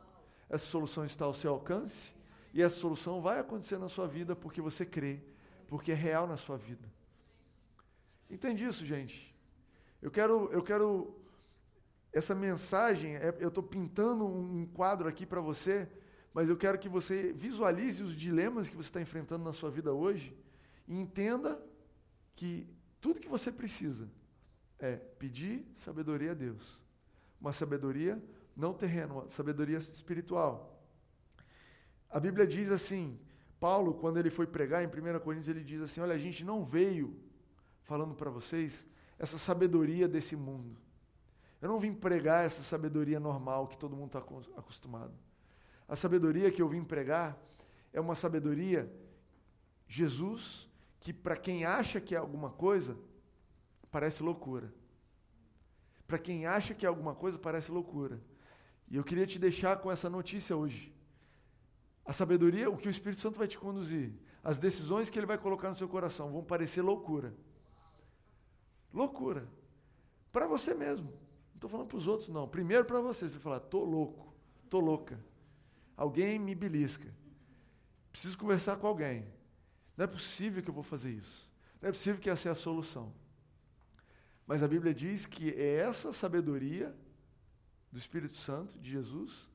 essa 0.53 0.67
solução 0.67 1.03
está 1.03 1.25
ao 1.25 1.33
seu 1.33 1.51
alcance 1.51 2.15
e 2.53 2.61
essa 2.61 2.77
solução 2.77 3.23
vai 3.23 3.39
acontecer 3.39 3.79
na 3.79 3.89
sua 3.89 4.07
vida 4.07 4.37
porque 4.37 4.61
você 4.61 4.85
crê, 4.85 5.19
porque 5.67 5.93
é 5.93 5.95
real 5.95 6.27
na 6.27 6.37
sua 6.37 6.59
vida. 6.59 6.87
Entende 8.29 8.63
isso, 8.63 8.85
gente? 8.85 9.35
Eu 10.03 10.11
quero, 10.11 10.53
eu 10.53 10.63
quero 10.63 11.17
essa 12.13 12.35
mensagem, 12.35 13.17
é, 13.17 13.35
eu 13.41 13.49
estou 13.49 13.63
pintando 13.63 14.27
um 14.27 14.67
quadro 14.67 15.09
aqui 15.09 15.25
para 15.25 15.41
você, 15.41 15.89
mas 16.35 16.49
eu 16.49 16.57
quero 16.57 16.79
que 16.79 16.89
você 16.89 17.33
visualize 17.33 18.03
os 18.03 18.15
dilemas 18.15 18.69
que 18.69 18.77
você 18.77 18.89
está 18.89 19.01
enfrentando 19.01 19.45
na 19.45 19.53
sua 19.53 19.71
vida 19.71 19.93
hoje 19.93 20.37
e 20.87 20.99
entenda 20.99 21.61
que 22.35 22.69
tudo 23.01 23.21
que 23.21 23.29
você 23.29 23.51
precisa 23.51 24.09
é 24.79 24.97
pedir 24.97 25.67
sabedoria 25.77 26.33
a 26.33 26.35
Deus. 26.35 26.81
Uma 27.41 27.53
sabedoria 27.53 28.23
não 28.57 28.75
terreno, 28.75 29.15
uma 29.15 29.31
sabedoria 29.31 29.79
espiritual. 29.79 30.83
A 32.11 32.21
Bíblia 32.21 32.47
diz 32.47 32.71
assim, 32.71 33.19
Paulo, 33.59 33.95
quando 33.95 34.19
ele 34.19 34.29
foi 34.29 34.47
pregar 34.47 34.83
em 34.83 34.87
1 34.87 35.21
Coríntios, 35.21 35.49
ele 35.49 35.65
diz 35.65 35.81
assim: 35.81 36.01
Olha, 36.01 36.15
a 36.15 36.19
gente 36.19 36.45
não 36.45 36.65
veio 36.65 37.17
falando 37.85 38.13
para 38.13 38.29
vocês 38.29 38.85
essa 39.19 39.39
sabedoria 39.39 40.09
desse 40.09 40.35
mundo. 40.35 40.77
Eu 41.63 41.69
não 41.69 41.79
vim 41.79 41.95
pregar 41.95 42.45
essa 42.45 42.61
sabedoria 42.61 43.21
normal 43.21 43.69
que 43.69 43.79
todo 43.79 43.95
mundo 43.95 44.09
está 44.09 44.19
acostumado. 44.59 45.15
A 45.89 45.95
sabedoria 45.95 46.51
que 46.51 46.61
eu 46.61 46.69
vim 46.69 46.83
pregar 46.83 47.39
é 47.93 48.01
uma 48.01 48.17
sabedoria, 48.17 48.93
Jesus, 49.87 50.69
que 50.99 51.13
para 51.13 51.37
quem 51.37 51.65
acha 51.65 52.01
que 52.01 52.17
é 52.17 52.19
alguma 52.19 52.51
coisa, 52.51 52.99
parece 53.93 54.25
loucura. 54.25 54.75
Para 56.05 56.19
quem 56.19 56.47
acha 56.47 56.75
que 56.75 56.85
é 56.85 56.89
alguma 56.89 57.15
coisa, 57.15 57.39
parece 57.39 57.71
loucura. 57.71 58.21
E 58.89 58.97
eu 58.97 59.05
queria 59.05 59.27
te 59.27 59.39
deixar 59.39 59.79
com 59.79 59.91
essa 59.91 60.11
notícia 60.11 60.57
hoje. 60.57 60.93
A 62.05 62.13
sabedoria, 62.13 62.69
o 62.69 62.77
que 62.77 62.89
o 62.89 62.91
Espírito 62.91 63.21
Santo 63.21 63.39
vai 63.39 63.47
te 63.47 63.57
conduzir, 63.57 64.13
as 64.43 64.59
decisões 64.59 65.09
que 65.09 65.17
ele 65.17 65.27
vai 65.27 65.39
colocar 65.39 65.69
no 65.69 65.77
seu 65.77 65.89
coração 65.89 66.33
vão 66.33 66.43
parecer 66.43 66.83
loucura. 66.83 67.33
Loucura. 68.93 69.49
Para 70.33 70.49
você 70.49 70.75
mesmo. 70.75 71.23
Estou 71.63 71.71
falando 71.71 71.87
para 71.87 71.99
os 71.99 72.09
outros, 72.09 72.29
não. 72.29 72.49
Primeiro 72.49 72.85
para 72.85 73.01
você. 73.01 73.29
Você 73.29 73.39
falar, 73.39 73.59
estou 73.59 73.85
louco, 73.85 74.35
estou 74.65 74.81
louca. 74.81 75.17
Alguém 75.97 76.37
me 76.37 76.57
belisca. 76.57 77.09
Preciso 78.11 78.37
conversar 78.37 78.79
com 78.79 78.89
alguém. 78.89 79.25
Não 79.97 80.03
é 80.03 80.09
possível 80.09 80.61
que 80.61 80.69
eu 80.69 80.75
vou 80.75 80.83
fazer 80.83 81.13
isso. 81.13 81.49
Não 81.81 81.89
é 81.89 81.93
possível 81.93 82.21
que 82.21 82.29
essa 82.29 82.49
é 82.49 82.53
a 82.53 82.57
solução. 82.57 83.15
Mas 84.45 84.61
a 84.61 84.67
Bíblia 84.67 84.93
diz 84.93 85.25
que 85.25 85.51
é 85.51 85.77
essa 85.77 86.13
sabedoria 86.13 86.93
do 87.93 87.99
Espírito 87.99 88.35
Santo, 88.35 88.77
de 88.81 88.91
Jesus, 88.91 89.49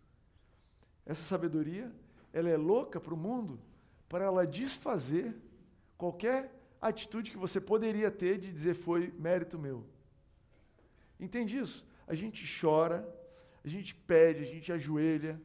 essa 1.05 1.23
sabedoria, 1.23 1.93
ela 2.31 2.47
é 2.47 2.55
louca 2.55 3.01
para 3.01 3.13
o 3.13 3.17
mundo 3.17 3.59
para 4.07 4.23
ela 4.23 4.47
desfazer 4.47 5.35
qualquer 5.97 6.57
atitude 6.79 7.31
que 7.31 7.37
você 7.37 7.59
poderia 7.59 8.09
ter 8.09 8.37
de 8.37 8.49
dizer 8.49 8.75
foi 8.75 9.13
mérito 9.19 9.59
meu. 9.59 9.85
Entende 11.19 11.57
isso? 11.57 11.85
A 12.07 12.15
gente 12.15 12.45
chora, 12.59 13.07
a 13.63 13.67
gente 13.67 13.93
pede, 13.93 14.43
a 14.43 14.47
gente 14.47 14.71
ajoelha, 14.71 15.39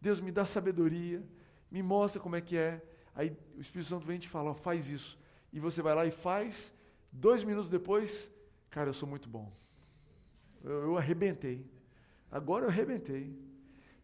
Deus 0.00 0.20
me 0.20 0.30
dá 0.30 0.44
sabedoria, 0.44 1.22
me 1.70 1.82
mostra 1.82 2.20
como 2.20 2.36
é 2.36 2.40
que 2.40 2.56
é. 2.56 2.82
Aí 3.14 3.36
o 3.56 3.60
Espírito 3.60 3.88
Santo 3.88 4.06
vem 4.06 4.16
e 4.16 4.20
te 4.20 4.28
fala, 4.28 4.54
faz 4.54 4.88
isso. 4.88 5.18
E 5.52 5.60
você 5.60 5.80
vai 5.82 5.94
lá 5.94 6.06
e 6.06 6.10
faz, 6.10 6.74
dois 7.10 7.42
minutos 7.42 7.70
depois, 7.70 8.30
cara, 8.70 8.90
eu 8.90 8.94
sou 8.94 9.08
muito 9.08 9.28
bom. 9.28 9.52
Eu, 10.62 10.82
eu 10.82 10.98
arrebentei. 10.98 11.66
Agora 12.30 12.64
eu 12.64 12.68
arrebentei. 12.68 13.36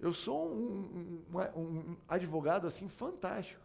Eu 0.00 0.12
sou 0.12 0.52
um, 0.54 1.22
um, 1.32 1.60
um, 1.60 1.96
advogado 2.08 2.66
assim 2.66 2.88
fantástico. 2.88 3.62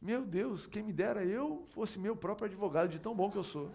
Meu 0.00 0.24
Deus, 0.24 0.66
quem 0.66 0.82
me 0.82 0.92
dera 0.92 1.24
eu 1.24 1.64
fosse 1.70 1.98
meu 1.98 2.14
próprio 2.16 2.46
advogado, 2.46 2.90
de 2.90 2.98
tão 2.98 3.14
bom 3.14 3.30
que 3.30 3.38
eu 3.38 3.44
sou. 3.44 3.70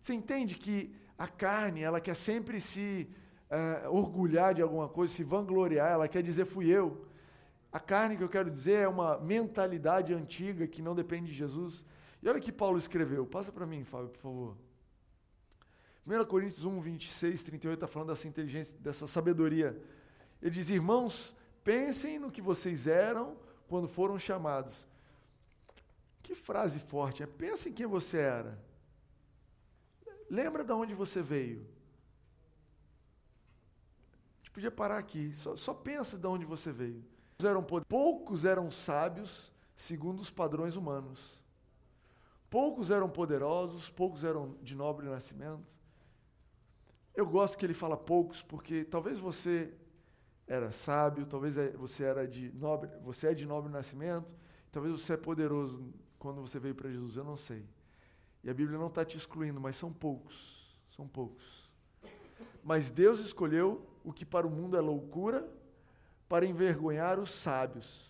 Você 0.00 0.14
entende 0.14 0.54
que 0.54 0.94
a 1.20 1.28
carne, 1.28 1.82
ela 1.82 2.00
quer 2.00 2.16
sempre 2.16 2.62
se 2.62 3.06
uh, 3.50 3.94
orgulhar 3.94 4.54
de 4.54 4.62
alguma 4.62 4.88
coisa, 4.88 5.12
se 5.12 5.22
vangloriar, 5.22 5.92
ela 5.92 6.08
quer 6.08 6.22
dizer 6.22 6.46
fui 6.46 6.70
eu. 6.70 7.06
A 7.70 7.78
carne 7.78 8.16
que 8.16 8.24
eu 8.24 8.28
quero 8.28 8.50
dizer 8.50 8.84
é 8.84 8.88
uma 8.88 9.18
mentalidade 9.18 10.14
antiga 10.14 10.66
que 10.66 10.80
não 10.80 10.94
depende 10.94 11.26
de 11.26 11.36
Jesus. 11.36 11.84
E 12.22 12.28
olha 12.28 12.40
que 12.40 12.50
Paulo 12.50 12.78
escreveu. 12.78 13.26
Passa 13.26 13.52
para 13.52 13.66
mim, 13.66 13.84
Fábio, 13.84 14.08
por 14.08 14.20
favor. 14.22 14.56
1 16.06 16.24
Coríntios 16.24 16.64
1, 16.64 16.80
26, 16.80 17.42
38 17.42 17.74
está 17.74 17.86
falando 17.86 18.08
dessa 18.08 18.26
inteligência, 18.26 18.78
dessa 18.80 19.06
sabedoria. 19.06 19.78
Ele 20.40 20.50
diz: 20.52 20.70
Irmãos, 20.70 21.36
pensem 21.62 22.18
no 22.18 22.30
que 22.30 22.40
vocês 22.40 22.86
eram 22.86 23.36
quando 23.68 23.86
foram 23.86 24.18
chamados. 24.18 24.88
Que 26.22 26.34
frase 26.34 26.78
forte, 26.78 27.22
é 27.22 27.26
pensa 27.26 27.68
em 27.68 27.74
quem 27.74 27.86
você 27.86 28.16
era. 28.16 28.69
Lembra 30.30 30.62
de 30.62 30.72
onde 30.72 30.94
você 30.94 31.20
veio. 31.20 31.66
A 34.32 34.36
gente 34.38 34.50
podia 34.52 34.70
parar 34.70 34.96
aqui, 34.96 35.32
só, 35.34 35.56
só 35.56 35.74
pensa 35.74 36.16
de 36.16 36.26
onde 36.28 36.44
você 36.44 36.70
veio. 36.70 37.04
Eram, 37.42 37.64
poucos 37.64 38.44
eram 38.44 38.70
sábios 38.70 39.52
segundo 39.74 40.20
os 40.20 40.30
padrões 40.30 40.76
humanos. 40.76 41.36
Poucos 42.48 42.92
eram 42.92 43.08
poderosos, 43.08 43.90
poucos 43.90 44.22
eram 44.22 44.56
de 44.62 44.76
nobre 44.76 45.08
nascimento. 45.08 45.66
Eu 47.14 47.26
gosto 47.26 47.58
que 47.58 47.66
ele 47.66 47.74
fala 47.74 47.96
poucos, 47.96 48.40
porque 48.42 48.84
talvez 48.84 49.18
você 49.18 49.74
era 50.46 50.70
sábio, 50.70 51.26
talvez 51.26 51.56
é, 51.56 51.70
você 51.70 52.04
era 52.04 52.26
de 52.26 52.52
nobre, 52.52 52.90
você 53.02 53.28
é 53.28 53.34
de 53.34 53.46
nobre 53.46 53.70
nascimento, 53.72 54.32
talvez 54.70 55.00
você 55.00 55.14
é 55.14 55.16
poderoso 55.16 55.92
quando 56.18 56.40
você 56.40 56.58
veio 56.58 56.74
para 56.74 56.90
Jesus, 56.90 57.16
eu 57.16 57.24
não 57.24 57.36
sei. 57.36 57.64
E 58.42 58.50
a 58.50 58.54
Bíblia 58.54 58.78
não 58.78 58.86
está 58.86 59.04
te 59.04 59.16
excluindo, 59.16 59.60
mas 59.60 59.76
são 59.76 59.92
poucos, 59.92 60.74
são 60.96 61.06
poucos. 61.06 61.70
Mas 62.64 62.90
Deus 62.90 63.20
escolheu 63.20 63.86
o 64.04 64.12
que 64.12 64.24
para 64.24 64.46
o 64.46 64.50
mundo 64.50 64.76
é 64.76 64.80
loucura, 64.80 65.46
para 66.28 66.46
envergonhar 66.46 67.18
os 67.18 67.30
sábios. 67.30 68.08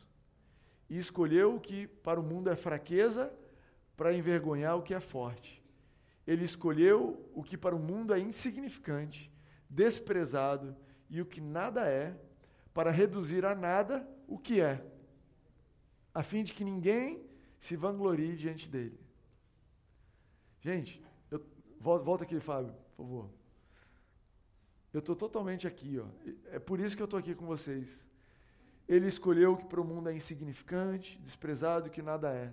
E 0.88 0.98
escolheu 0.98 1.56
o 1.56 1.60
que 1.60 1.86
para 1.86 2.20
o 2.20 2.22
mundo 2.22 2.50
é 2.50 2.56
fraqueza, 2.56 3.32
para 3.96 4.12
envergonhar 4.12 4.76
o 4.76 4.82
que 4.82 4.94
é 4.94 5.00
forte. 5.00 5.62
Ele 6.26 6.44
escolheu 6.44 7.28
o 7.34 7.42
que 7.42 7.56
para 7.56 7.74
o 7.74 7.78
mundo 7.78 8.14
é 8.14 8.20
insignificante, 8.20 9.32
desprezado 9.68 10.76
e 11.08 11.20
o 11.20 11.26
que 11.26 11.40
nada 11.40 11.88
é, 11.88 12.14
para 12.72 12.90
reduzir 12.90 13.44
a 13.44 13.54
nada 13.54 14.08
o 14.28 14.38
que 14.38 14.60
é, 14.60 14.84
a 16.14 16.22
fim 16.22 16.44
de 16.44 16.52
que 16.52 16.64
ninguém 16.64 17.24
se 17.58 17.74
vanglorie 17.76 18.36
diante 18.36 18.68
dele. 18.68 18.98
Gente, 20.60 21.02
eu, 21.30 21.44
volta 21.80 22.24
aqui, 22.24 22.38
Fábio, 22.38 22.74
por 22.96 23.04
favor. 23.04 23.30
Eu 24.92 25.00
estou 25.00 25.16
totalmente 25.16 25.66
aqui, 25.66 25.98
ó. 25.98 26.06
É 26.46 26.58
por 26.58 26.80
isso 26.80 26.96
que 26.96 27.02
eu 27.02 27.06
estou 27.06 27.18
aqui 27.18 27.34
com 27.34 27.46
vocês. 27.46 28.04
Ele 28.88 29.06
escolheu 29.06 29.52
o 29.52 29.56
que 29.56 29.64
para 29.64 29.80
o 29.80 29.84
mundo 29.84 30.08
é 30.08 30.14
insignificante, 30.14 31.18
desprezado 31.18 31.90
que 31.90 32.02
nada 32.02 32.34
é. 32.34 32.52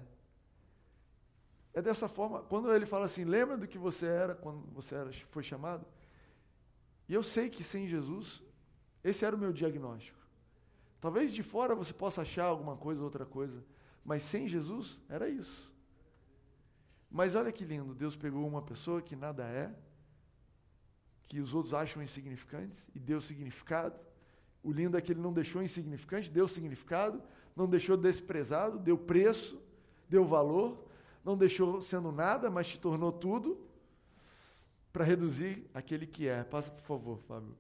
É 1.74 1.82
dessa 1.82 2.08
forma, 2.08 2.42
quando 2.44 2.74
ele 2.74 2.86
fala 2.86 3.06
assim, 3.06 3.24
lembra 3.24 3.58
do 3.58 3.68
que 3.68 3.78
você 3.78 4.06
era 4.06 4.36
quando 4.36 4.62
você 4.72 4.96
era, 4.96 5.12
foi 5.30 5.44
chamado? 5.44 5.86
E 7.10 7.14
eu 7.14 7.24
sei 7.24 7.50
que 7.50 7.64
sem 7.64 7.88
Jesus, 7.88 8.44
esse 9.04 9.26
era 9.26 9.36
o 9.36 9.40
meu 9.40 9.52
diagnóstico. 9.52 10.18
Talvez 11.00 11.32
de 11.32 11.44
fora 11.44 11.76
você 11.76 11.94
possa 11.94 12.22
achar 12.22 12.46
alguma 12.46 12.76
coisa, 12.76 13.04
outra 13.04 13.26
coisa, 13.26 13.64
mas 14.04 14.24
sem 14.24 14.48
Jesus, 14.48 15.00
era 15.10 15.30
isso. 15.30 15.72
Mas 17.10 17.36
olha 17.36 17.52
que 17.52 17.66
lindo, 17.66 17.94
Deus 17.94 18.16
pegou 18.16 18.48
uma 18.48 18.62
pessoa 18.62 19.02
que 19.02 19.16
nada 19.16 19.44
é, 19.46 19.74
que 21.28 21.40
os 21.40 21.54
outros 21.54 21.74
acham 21.74 22.02
insignificantes, 22.02 22.90
e 22.96 23.00
deu 23.00 23.20
significado. 23.20 24.00
O 24.64 24.72
lindo 24.72 24.98
é 24.98 25.02
que 25.02 25.12
ele 25.12 25.22
não 25.22 25.34
deixou 25.34 25.62
insignificante, 25.62 26.30
deu 26.30 26.48
significado, 26.48 27.22
não 27.56 27.68
deixou 27.68 27.98
desprezado, 27.98 28.80
deu 28.80 28.98
preço, 28.98 29.62
deu 30.10 30.26
valor 30.26 30.88
não 31.28 31.36
deixou 31.36 31.82
sendo 31.82 32.10
nada, 32.10 32.50
mas 32.50 32.70
te 32.70 32.80
tornou 32.80 33.12
tudo, 33.12 33.60
para 34.94 35.04
reduzir 35.04 35.70
aquele 35.74 36.08
que 36.08 36.26
é. 36.26 36.42
Passa, 36.42 36.72
por 36.72 36.84
favor, 36.84 37.20
Fábio. 37.28 37.54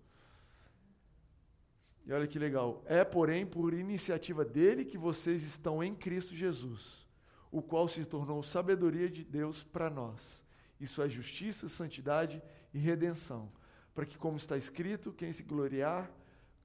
E 2.05 2.13
olha 2.13 2.25
que 2.25 2.39
legal. 2.39 2.81
É, 2.85 3.03
porém, 3.03 3.45
por 3.45 3.73
iniciativa 3.73 4.45
dele 4.45 4.85
que 4.85 4.97
vocês 4.97 5.43
estão 5.43 5.83
em 5.83 5.93
Cristo 5.93 6.33
Jesus, 6.33 7.05
o 7.51 7.61
qual 7.61 7.87
se 7.87 8.03
tornou 8.05 8.43
sabedoria 8.43 9.09
de 9.09 9.23
Deus 9.23 9.63
para 9.63 9.89
nós. 9.89 10.41
Isso 10.79 11.01
é 11.01 11.09
justiça, 11.09 11.67
santidade 11.69 12.41
e 12.73 12.77
redenção. 12.77 13.51
Para 13.95 14.05
que, 14.05 14.17
como 14.17 14.37
está 14.37 14.57
escrito, 14.57 15.11
quem 15.11 15.33
se 15.33 15.43
gloriar, 15.43 16.11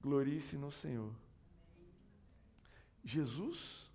glorie-se 0.01 0.55
no 0.55 0.71
Senhor. 0.71 1.13
Jesus, 3.03 3.89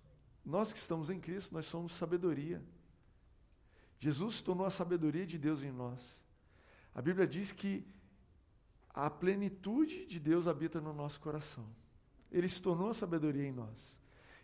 nós 0.45 0.73
que 0.73 0.79
estamos 0.79 1.09
em 1.09 1.19
Cristo, 1.19 1.53
nós 1.53 1.65
somos 1.65 1.93
sabedoria. 1.93 2.61
Jesus 3.99 4.35
se 4.35 4.43
tornou 4.43 4.65
a 4.65 4.71
sabedoria 4.71 5.25
de 5.25 5.37
Deus 5.37 5.63
em 5.63 5.71
nós. 5.71 5.99
A 6.93 7.01
Bíblia 7.01 7.27
diz 7.27 7.51
que 7.51 7.85
a 8.89 9.09
plenitude 9.09 10.05
de 10.05 10.19
Deus 10.19 10.47
habita 10.47 10.81
no 10.81 10.93
nosso 10.93 11.19
coração. 11.19 11.65
Ele 12.31 12.49
se 12.49 12.61
tornou 12.61 12.89
a 12.89 12.93
sabedoria 12.93 13.45
em 13.45 13.51
nós. 13.51 13.98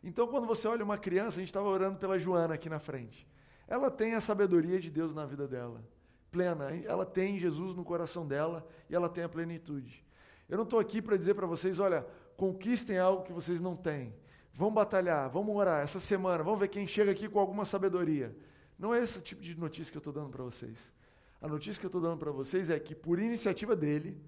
Então, 0.06 0.28
quando 0.28 0.46
você 0.46 0.68
olha 0.68 0.86
uma 0.86 1.00
criança, 1.00 1.38
a 1.38 1.40
gente 1.40 1.50
estava 1.50 1.68
orando 1.68 1.98
pela 1.98 2.20
Joana 2.20 2.54
aqui 2.54 2.70
na 2.70 2.78
frente. 2.78 3.28
Ela 3.68 3.90
tem 3.90 4.14
a 4.14 4.22
sabedoria 4.22 4.80
de 4.80 4.92
Deus 4.92 5.16
na 5.16 5.26
vida 5.26 5.48
dela, 5.48 5.84
plena. 6.32 6.70
Ela 6.86 7.04
tem 7.04 7.40
Jesus 7.40 7.76
no 7.76 7.84
coração 7.84 8.26
dela 8.28 8.68
e 8.88 8.94
ela 8.94 9.10
tem 9.10 9.24
a 9.24 9.30
plenitude. 9.30 10.06
Eu 10.48 10.58
não 10.58 10.64
estou 10.64 10.80
aqui 10.80 11.02
para 11.02 11.18
dizer 11.18 11.34
para 11.34 11.48
vocês, 11.48 11.80
olha, 11.80 12.06
conquistem 12.38 13.00
algo 13.00 13.24
que 13.24 13.34
vocês 13.34 13.60
não 13.60 13.76
têm. 13.76 14.14
Vamos 14.54 14.76
batalhar, 14.76 15.28
vamos 15.28 15.56
orar 15.56 15.84
essa 15.84 16.00
semana, 16.00 16.44
vamos 16.44 16.60
ver 16.60 16.68
quem 16.68 16.86
chega 16.86 17.12
aqui 17.12 17.28
com 17.28 17.40
alguma 17.40 17.66
sabedoria. 17.66 18.38
Não 18.78 18.94
é 18.94 19.02
esse 19.02 19.20
tipo 19.22 19.42
de 19.42 19.58
notícia 19.58 19.92
que 19.92 19.98
eu 19.98 20.02
estou 20.02 20.14
dando 20.14 20.30
para 20.30 20.44
vocês. 20.44 20.94
A 21.42 21.48
notícia 21.48 21.80
que 21.80 21.86
eu 21.86 21.90
estou 21.90 22.00
dando 22.00 22.20
para 22.20 22.32
vocês 22.32 22.70
é 22.70 22.80
que, 22.80 22.94
por 22.94 23.18
iniciativa 23.18 23.76
dele, 23.76 24.22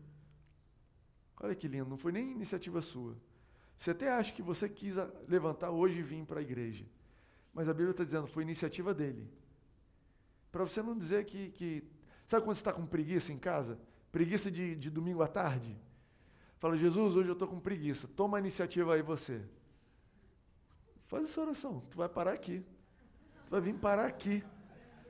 olha 1.40 1.54
que 1.54 1.68
lindo, 1.68 1.88
não 1.88 1.98
foi 1.98 2.12
nem 2.12 2.32
iniciativa 2.32 2.82
sua. 2.82 3.16
Você 3.78 3.92
até 3.92 4.12
acha 4.12 4.34
que 4.34 4.42
você 4.42 4.68
quis 4.68 4.96
levantar 5.28 5.70
hoje 5.70 6.00
e 6.00 6.04
vir 6.04 6.26
para 6.26 6.40
a 6.40 6.44
igreja. 6.44 6.86
Mas 7.54 7.70
a 7.70 7.74
Bíblia 7.74 7.92
está 7.92 8.04
dizendo, 8.04 8.28
foi 8.28 8.44
iniciativa 8.44 8.94
dele. 8.94 9.30
Para 10.52 10.64
você 10.64 10.82
não 10.82 10.98
dizer 10.98 11.26
que, 11.26 11.50
que. 11.52 11.84
Sabe 12.26 12.44
quando 12.46 12.56
você 12.56 12.62
está 12.62 12.74
com 12.74 12.86
preguiça 12.86 13.32
em 13.32 13.38
casa? 13.38 13.80
Preguiça 14.12 14.50
de, 14.50 14.76
de 14.76 14.90
domingo 14.90 15.22
à 15.22 15.28
tarde? 15.28 15.78
Fala, 16.60 16.76
Jesus, 16.76 17.16
hoje 17.16 17.30
eu 17.30 17.34
estou 17.34 17.48
com 17.48 17.60
preguiça. 17.60 18.08
Toma 18.08 18.38
a 18.38 18.40
iniciativa 18.40 18.96
aí 18.96 19.02
você. 19.02 19.42
Faz 21.06 21.24
essa 21.24 21.42
oração. 21.42 21.82
Tu 21.92 21.98
vai 21.98 22.10
parar 22.10 22.34
aqui. 22.34 22.66
Tu 23.46 23.52
vai 23.52 23.62
vir 23.62 23.76
parar 23.76 24.08
aqui. 24.08 24.44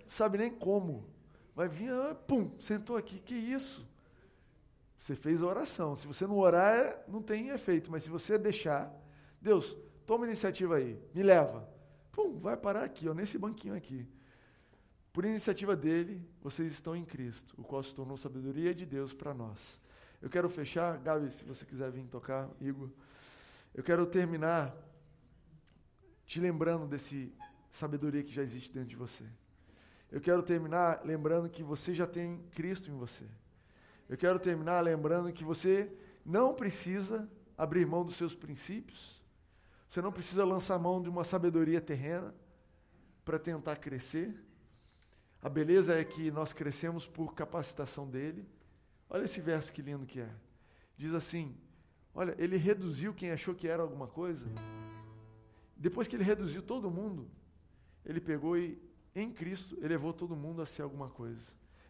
Sabe 0.07 0.37
nem 0.37 0.51
como. 0.51 1.09
Vai 1.55 1.67
vir, 1.67 1.91
ah, 1.91 2.13
pum, 2.13 2.51
sentou 2.59 2.97
aqui. 2.97 3.19
Que 3.19 3.33
isso? 3.33 3.87
Você 4.99 5.15
fez 5.15 5.41
a 5.41 5.45
oração. 5.45 5.95
Se 5.95 6.07
você 6.07 6.25
não 6.25 6.37
orar, 6.37 7.03
não 7.07 7.21
tem 7.21 7.49
efeito. 7.49 7.91
Mas 7.91 8.03
se 8.03 8.09
você 8.09 8.37
deixar, 8.37 8.91
Deus, 9.41 9.77
toma 10.05 10.25
iniciativa 10.25 10.75
aí, 10.75 10.99
me 11.13 11.23
leva. 11.23 11.67
Pum, 12.11 12.39
vai 12.39 12.57
parar 12.57 12.83
aqui, 12.83 13.07
ó, 13.07 13.13
nesse 13.13 13.37
banquinho 13.37 13.75
aqui. 13.75 14.07
Por 15.13 15.25
iniciativa 15.25 15.75
dele, 15.75 16.23
vocês 16.41 16.71
estão 16.71 16.95
em 16.95 17.03
Cristo, 17.03 17.55
o 17.57 17.63
qual 17.63 17.81
se 17.81 17.93
tornou 17.93 18.17
sabedoria 18.17 18.73
de 18.73 18.85
Deus 18.85 19.13
para 19.13 19.33
nós. 19.33 19.79
Eu 20.21 20.29
quero 20.29 20.49
fechar, 20.49 20.97
Gabi, 20.97 21.31
se 21.31 21.43
você 21.45 21.65
quiser 21.65 21.91
vir 21.91 22.05
tocar, 22.05 22.49
Igor. 22.59 22.89
Eu 23.73 23.83
quero 23.83 24.05
terminar 24.05 24.75
te 26.25 26.39
lembrando 26.39 26.87
desse 26.87 27.33
sabedoria 27.71 28.23
que 28.23 28.33
já 28.33 28.41
existe 28.41 28.73
dentro 28.73 28.89
de 28.89 28.95
você. 28.95 29.23
Eu 30.11 30.21
quero 30.21 30.41
terminar 30.41 31.01
lembrando 31.03 31.49
que 31.49 31.63
você 31.63 31.93
já 31.93 32.07
tem 32.07 32.39
Cristo 32.51 32.89
em 32.89 32.95
você. 32.95 33.25
Eu 34.09 34.17
quero 34.17 34.39
terminar 34.39 34.81
lembrando 34.81 35.31
que 35.33 35.43
você 35.43 35.91
não 36.25 36.53
precisa 36.53 37.29
abrir 37.57 37.85
mão 37.85 38.05
dos 38.05 38.15
seus 38.15 38.35
princípios. 38.35 39.21
Você 39.89 40.01
não 40.01 40.11
precisa 40.11 40.45
lançar 40.45 40.77
mão 40.77 41.01
de 41.01 41.09
uma 41.09 41.23
sabedoria 41.23 41.81
terrena 41.81 42.33
para 43.25 43.39
tentar 43.39 43.77
crescer. 43.77 44.35
A 45.41 45.49
beleza 45.49 45.93
é 45.93 46.03
que 46.03 46.31
nós 46.31 46.53
crescemos 46.53 47.07
por 47.07 47.33
capacitação 47.33 48.09
dele. 48.09 48.47
Olha 49.09 49.23
esse 49.25 49.41
verso 49.41 49.71
que 49.71 49.81
lindo 49.81 50.05
que 50.05 50.19
é. 50.19 50.29
Diz 50.97 51.13
assim: 51.13 51.55
Olha, 52.13 52.35
ele 52.37 52.57
reduziu 52.57 53.13
quem 53.13 53.31
achou 53.31 53.53
que 53.53 53.67
era 53.67 53.81
alguma 53.81 54.07
coisa. 54.07 54.45
Depois 55.75 56.07
que 56.07 56.15
ele 56.15 56.23
reduziu 56.23 56.61
todo 56.61 56.89
mundo, 56.89 57.29
ele 58.03 58.19
pegou 58.19 58.57
e, 58.57 58.81
em 59.13 59.31
Cristo, 59.31 59.77
elevou 59.81 60.11
todo 60.11 60.35
mundo 60.35 60.61
a 60.61 60.65
ser 60.65 60.81
alguma 60.81 61.09
coisa. 61.09 61.45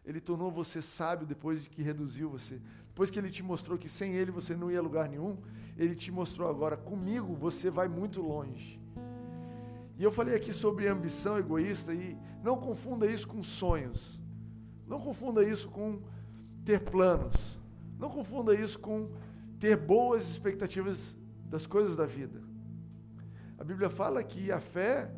Ele 0.07 0.21
tornou 0.21 0.49
você 0.49 0.81
sábio 0.81 1.27
depois 1.27 1.61
de 1.61 1.69
que 1.69 1.81
reduziu 1.81 2.29
você. 2.29 2.61
Depois 2.87 3.11
que 3.11 3.19
ele 3.19 3.29
te 3.29 3.43
mostrou 3.43 3.77
que 3.77 3.89
sem 3.89 4.13
ele 4.13 4.31
você 4.31 4.55
não 4.55 4.71
ia 4.71 4.79
a 4.79 4.81
lugar 4.81 5.09
nenhum, 5.09 5.37
ele 5.77 5.93
te 5.93 6.09
mostrou 6.09 6.49
agora, 6.49 6.77
comigo 6.77 7.35
você 7.35 7.69
vai 7.69 7.89
muito 7.89 8.21
longe. 8.21 8.79
E 9.99 10.03
eu 10.03 10.09
falei 10.09 10.33
aqui 10.33 10.53
sobre 10.53 10.87
ambição 10.87 11.37
egoísta 11.37 11.93
e 11.93 12.17
não 12.41 12.55
confunda 12.55 13.05
isso 13.05 13.27
com 13.27 13.43
sonhos. 13.43 14.17
Não 14.87 15.01
confunda 15.01 15.43
isso 15.43 15.67
com 15.67 15.99
ter 16.63 16.79
planos. 16.79 17.59
Não 17.99 18.09
confunda 18.09 18.55
isso 18.55 18.79
com 18.79 19.09
ter 19.59 19.75
boas 19.75 20.25
expectativas 20.29 21.13
das 21.49 21.67
coisas 21.67 21.97
da 21.97 22.05
vida. 22.05 22.41
A 23.57 23.63
Bíblia 23.63 23.89
fala 23.89 24.23
que 24.23 24.53
a 24.53 24.61
fé 24.61 25.11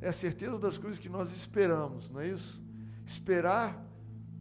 é 0.00 0.08
a 0.08 0.12
certeza 0.12 0.60
das 0.60 0.78
coisas 0.78 0.98
que 1.00 1.08
nós 1.08 1.34
esperamos, 1.34 2.08
não 2.08 2.20
é 2.20 2.28
isso? 2.28 2.62
Esperar, 3.04 3.84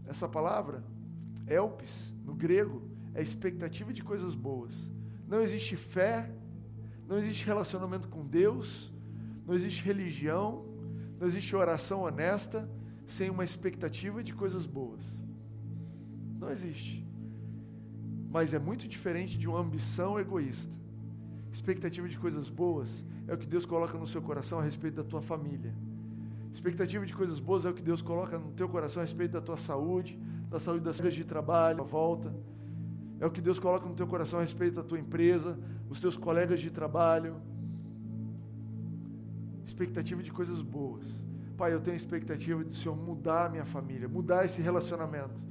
essa 0.07 0.27
palavra, 0.27 0.83
elpis, 1.45 2.13
no 2.25 2.33
grego, 2.33 2.81
é 3.13 3.21
expectativa 3.21 3.93
de 3.93 4.03
coisas 4.03 4.35
boas. 4.35 4.73
Não 5.27 5.41
existe 5.41 5.75
fé, 5.75 6.31
não 7.07 7.17
existe 7.17 7.45
relacionamento 7.45 8.07
com 8.07 8.25
Deus, 8.25 8.91
não 9.45 9.55
existe 9.55 9.83
religião, 9.83 10.65
não 11.19 11.27
existe 11.27 11.55
oração 11.55 12.01
honesta 12.01 12.69
sem 13.05 13.29
uma 13.29 13.43
expectativa 13.43 14.23
de 14.23 14.33
coisas 14.33 14.65
boas. 14.65 15.01
Não 16.39 16.51
existe. 16.51 17.05
Mas 18.29 18.53
é 18.53 18.59
muito 18.59 18.87
diferente 18.87 19.37
de 19.37 19.47
uma 19.47 19.59
ambição 19.59 20.19
egoísta. 20.19 20.73
Expectativa 21.51 22.07
de 22.07 22.19
coisas 22.19 22.49
boas 22.49 23.03
é 23.27 23.33
o 23.33 23.37
que 23.37 23.47
Deus 23.47 23.65
coloca 23.65 23.97
no 23.97 24.05
seu 24.07 24.21
coração 24.21 24.59
a 24.59 24.63
respeito 24.63 24.95
da 24.95 25.03
tua 25.03 25.21
família. 25.21 25.73
Expectativa 26.51 27.05
de 27.05 27.13
coisas 27.13 27.39
boas 27.39 27.65
é 27.65 27.69
o 27.69 27.73
que 27.73 27.81
Deus 27.81 28.01
coloca 28.01 28.37
no 28.37 28.51
teu 28.51 28.67
coração 28.67 29.01
a 29.01 29.05
respeito 29.05 29.31
da 29.31 29.41
tua 29.41 29.57
saúde, 29.57 30.19
da 30.49 30.59
saúde 30.59 30.83
das 30.83 30.99
coisas 30.99 31.17
de 31.17 31.23
trabalho, 31.23 31.81
a 31.81 31.83
volta. 31.85 32.33
É 33.19 33.25
o 33.25 33.31
que 33.31 33.41
Deus 33.41 33.59
coloca 33.59 33.87
no 33.87 33.95
teu 33.95 34.07
coração 34.07 34.39
a 34.39 34.41
respeito 34.41 34.75
da 34.75 34.83
tua 34.83 34.99
empresa, 34.99 35.57
os 35.89 35.99
teus 35.99 36.15
colegas 36.15 36.59
de 36.59 36.71
trabalho. 36.71 37.35
Expectativa 39.65 40.21
de 40.23 40.31
coisas 40.31 40.61
boas. 40.61 41.05
Pai, 41.57 41.73
eu 41.73 41.79
tenho 41.79 41.97
expectativa 41.97 42.63
do 42.63 42.75
Senhor 42.75 42.95
mudar 42.95 43.47
a 43.47 43.49
minha 43.49 43.65
família, 43.65 44.07
mudar 44.07 44.45
esse 44.45 44.61
relacionamento, 44.61 45.43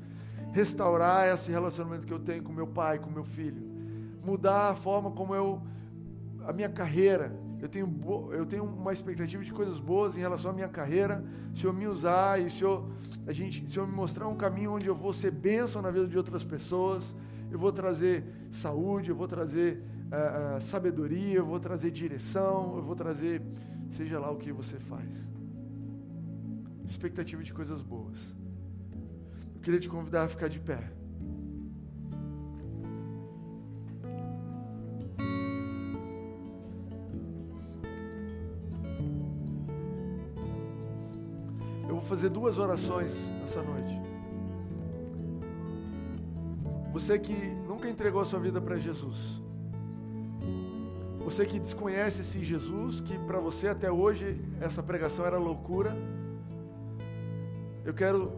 restaurar 0.53 1.28
esse 1.28 1.51
relacionamento 1.51 2.07
que 2.07 2.12
eu 2.12 2.20
tenho 2.20 2.42
com 2.44 2.53
meu 2.53 2.66
pai, 2.66 3.01
com 3.01 3.11
meu 3.11 3.24
filho, 3.24 3.61
mudar 4.24 4.70
a 4.70 4.74
forma 4.74 5.11
como 5.11 5.34
eu, 5.34 5.61
a 6.47 6.53
minha 6.53 6.68
carreira, 6.68 7.36
eu 7.61 7.68
tenho, 7.68 7.88
eu 8.32 8.44
tenho 8.44 8.64
uma 8.64 8.92
expectativa 8.92 9.42
de 9.42 9.52
coisas 9.52 9.78
boas 9.78 10.16
em 10.16 10.20
relação 10.20 10.50
à 10.50 10.54
minha 10.54 10.68
carreira, 10.68 11.24
o 11.52 11.57
Senhor 11.57 11.72
me 11.72 11.86
usar 11.86 12.40
e 12.40 12.46
o 12.46 12.50
Senhor, 12.50 12.88
a 13.26 13.32
gente, 13.32 13.64
o 13.64 13.70
Senhor 13.70 13.86
me 13.86 13.94
mostrar 13.94 14.28
um 14.28 14.36
caminho 14.36 14.72
onde 14.72 14.86
eu 14.86 14.94
vou 14.94 15.12
ser 15.12 15.30
bênção 15.30 15.80
na 15.80 15.90
vida 15.90 16.07
de 16.07 16.16
outras 16.16 16.44
pessoas, 16.44 17.14
eu 17.50 17.59
vou 17.59 17.72
trazer 17.72 18.24
saúde, 18.50 19.11
eu 19.11 19.16
vou 19.16 19.26
trazer 19.26 19.82
uh, 20.07 20.57
uh, 20.57 20.61
sabedoria, 20.61 21.36
eu 21.36 21.46
vou 21.46 21.59
trazer 21.59 21.90
direção, 21.90 22.76
eu 22.76 22.82
vou 22.82 22.94
trazer, 22.94 23.40
seja 23.90 24.18
lá 24.18 24.30
o 24.30 24.36
que 24.36 24.52
você 24.52 24.78
faz. 24.78 25.28
Expectativa 26.86 27.42
de 27.42 27.52
coisas 27.52 27.82
boas. 27.82 28.18
Eu 29.54 29.61
queria 29.62 29.80
te 29.80 29.88
convidar 29.88 30.24
a 30.24 30.28
ficar 30.28 30.48
de 30.48 30.61
pé. 30.61 30.92
Fazer 42.07 42.28
duas 42.28 42.57
orações 42.59 43.14
nessa 43.40 43.61
noite. 43.62 44.00
Você 46.92 47.18
que 47.18 47.34
nunca 47.68 47.90
entregou 47.90 48.20
a 48.20 48.24
sua 48.24 48.40
vida 48.40 48.61
para 48.61 48.78
Jesus. 48.78 49.16
Você 51.18 51.44
que 51.44 51.59
desconhece 51.59 52.20
esse 52.20 52.42
Jesus, 52.42 53.00
que 53.00 53.18
para 53.18 53.40
você 53.40 53.68
até 53.68 53.90
hoje 53.90 54.40
essa 54.61 54.82
pregação 54.82 55.26
era 55.26 55.36
loucura. 55.36 55.96
Eu 57.84 57.92
quero 57.92 58.32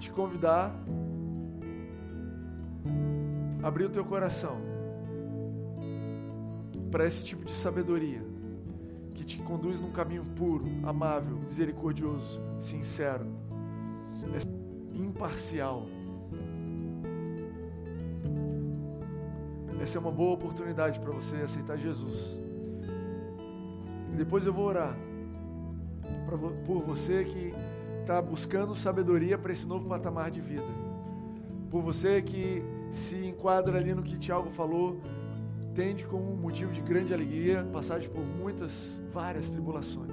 te 0.00 0.10
convidar 0.10 0.74
a 3.62 3.68
abrir 3.68 3.84
o 3.84 3.90
teu 3.90 4.04
coração 4.04 4.60
para 6.90 7.06
esse 7.06 7.24
tipo 7.24 7.44
de 7.44 7.52
sabedoria 7.52 8.33
que 9.14 9.24
te 9.24 9.38
conduz 9.38 9.80
num 9.80 9.92
caminho 9.92 10.24
puro, 10.36 10.66
amável, 10.82 11.36
misericordioso, 11.36 12.40
sincero, 12.58 13.26
imparcial. 14.92 15.86
Essa 19.80 19.98
é 19.98 20.00
uma 20.00 20.10
boa 20.10 20.34
oportunidade 20.34 20.98
para 20.98 21.12
você 21.12 21.36
aceitar 21.36 21.76
Jesus. 21.76 22.36
E 24.12 24.16
depois 24.16 24.46
eu 24.46 24.52
vou 24.52 24.66
orar 24.66 24.96
pra, 26.26 26.38
por 26.38 26.82
você 26.82 27.24
que 27.24 27.54
está 28.00 28.20
buscando 28.20 28.74
sabedoria 28.74 29.38
para 29.38 29.52
esse 29.52 29.66
novo 29.66 29.88
patamar 29.88 30.30
de 30.30 30.40
vida. 30.40 30.64
Por 31.70 31.82
você 31.82 32.22
que 32.22 32.62
se 32.92 33.26
enquadra 33.26 33.78
ali 33.78 33.94
no 33.94 34.02
que 34.02 34.18
Tiago 34.18 34.50
falou, 34.50 35.00
tende 35.74 36.04
como 36.04 36.36
motivo 36.36 36.72
de 36.72 36.80
grande 36.80 37.12
alegria 37.12 37.66
passagem 37.72 38.08
por 38.08 38.24
muitas, 38.24 38.98
várias 39.12 39.48
tribulações. 39.48 40.12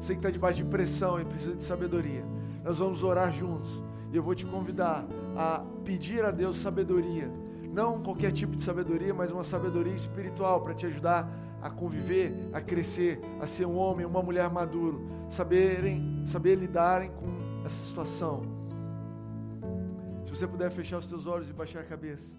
Você 0.00 0.14
que 0.14 0.18
está 0.18 0.30
debaixo 0.30 0.62
de 0.62 0.64
pressão 0.64 1.20
e 1.20 1.24
precisa 1.24 1.54
de 1.54 1.64
sabedoria, 1.64 2.24
nós 2.64 2.78
vamos 2.78 3.02
orar 3.02 3.32
juntos. 3.32 3.82
E 4.12 4.16
eu 4.16 4.22
vou 4.22 4.34
te 4.34 4.46
convidar 4.46 5.04
a 5.36 5.64
pedir 5.84 6.24
a 6.24 6.30
Deus 6.30 6.56
sabedoria 6.56 7.30
não 7.76 8.02
qualquer 8.02 8.32
tipo 8.32 8.56
de 8.56 8.62
sabedoria, 8.62 9.12
mas 9.12 9.30
uma 9.30 9.44
sabedoria 9.44 9.92
espiritual 9.92 10.62
para 10.62 10.72
te 10.72 10.86
ajudar 10.86 11.28
a 11.60 11.68
conviver, 11.68 12.32
a 12.50 12.58
crescer, 12.58 13.20
a 13.38 13.46
ser 13.46 13.66
um 13.66 13.76
homem, 13.76 14.06
uma 14.06 14.22
mulher 14.22 14.48
maduro, 14.50 15.06
saberem, 15.28 16.22
saber 16.24 16.54
lidarem 16.54 17.10
com 17.10 17.26
essa 17.66 17.76
situação. 17.84 18.40
Se 20.24 20.30
você 20.30 20.46
puder 20.46 20.70
fechar 20.70 20.96
os 20.96 21.06
teus 21.06 21.26
olhos 21.26 21.50
e 21.50 21.52
baixar 21.52 21.80
a 21.80 21.84
cabeça. 21.84 22.34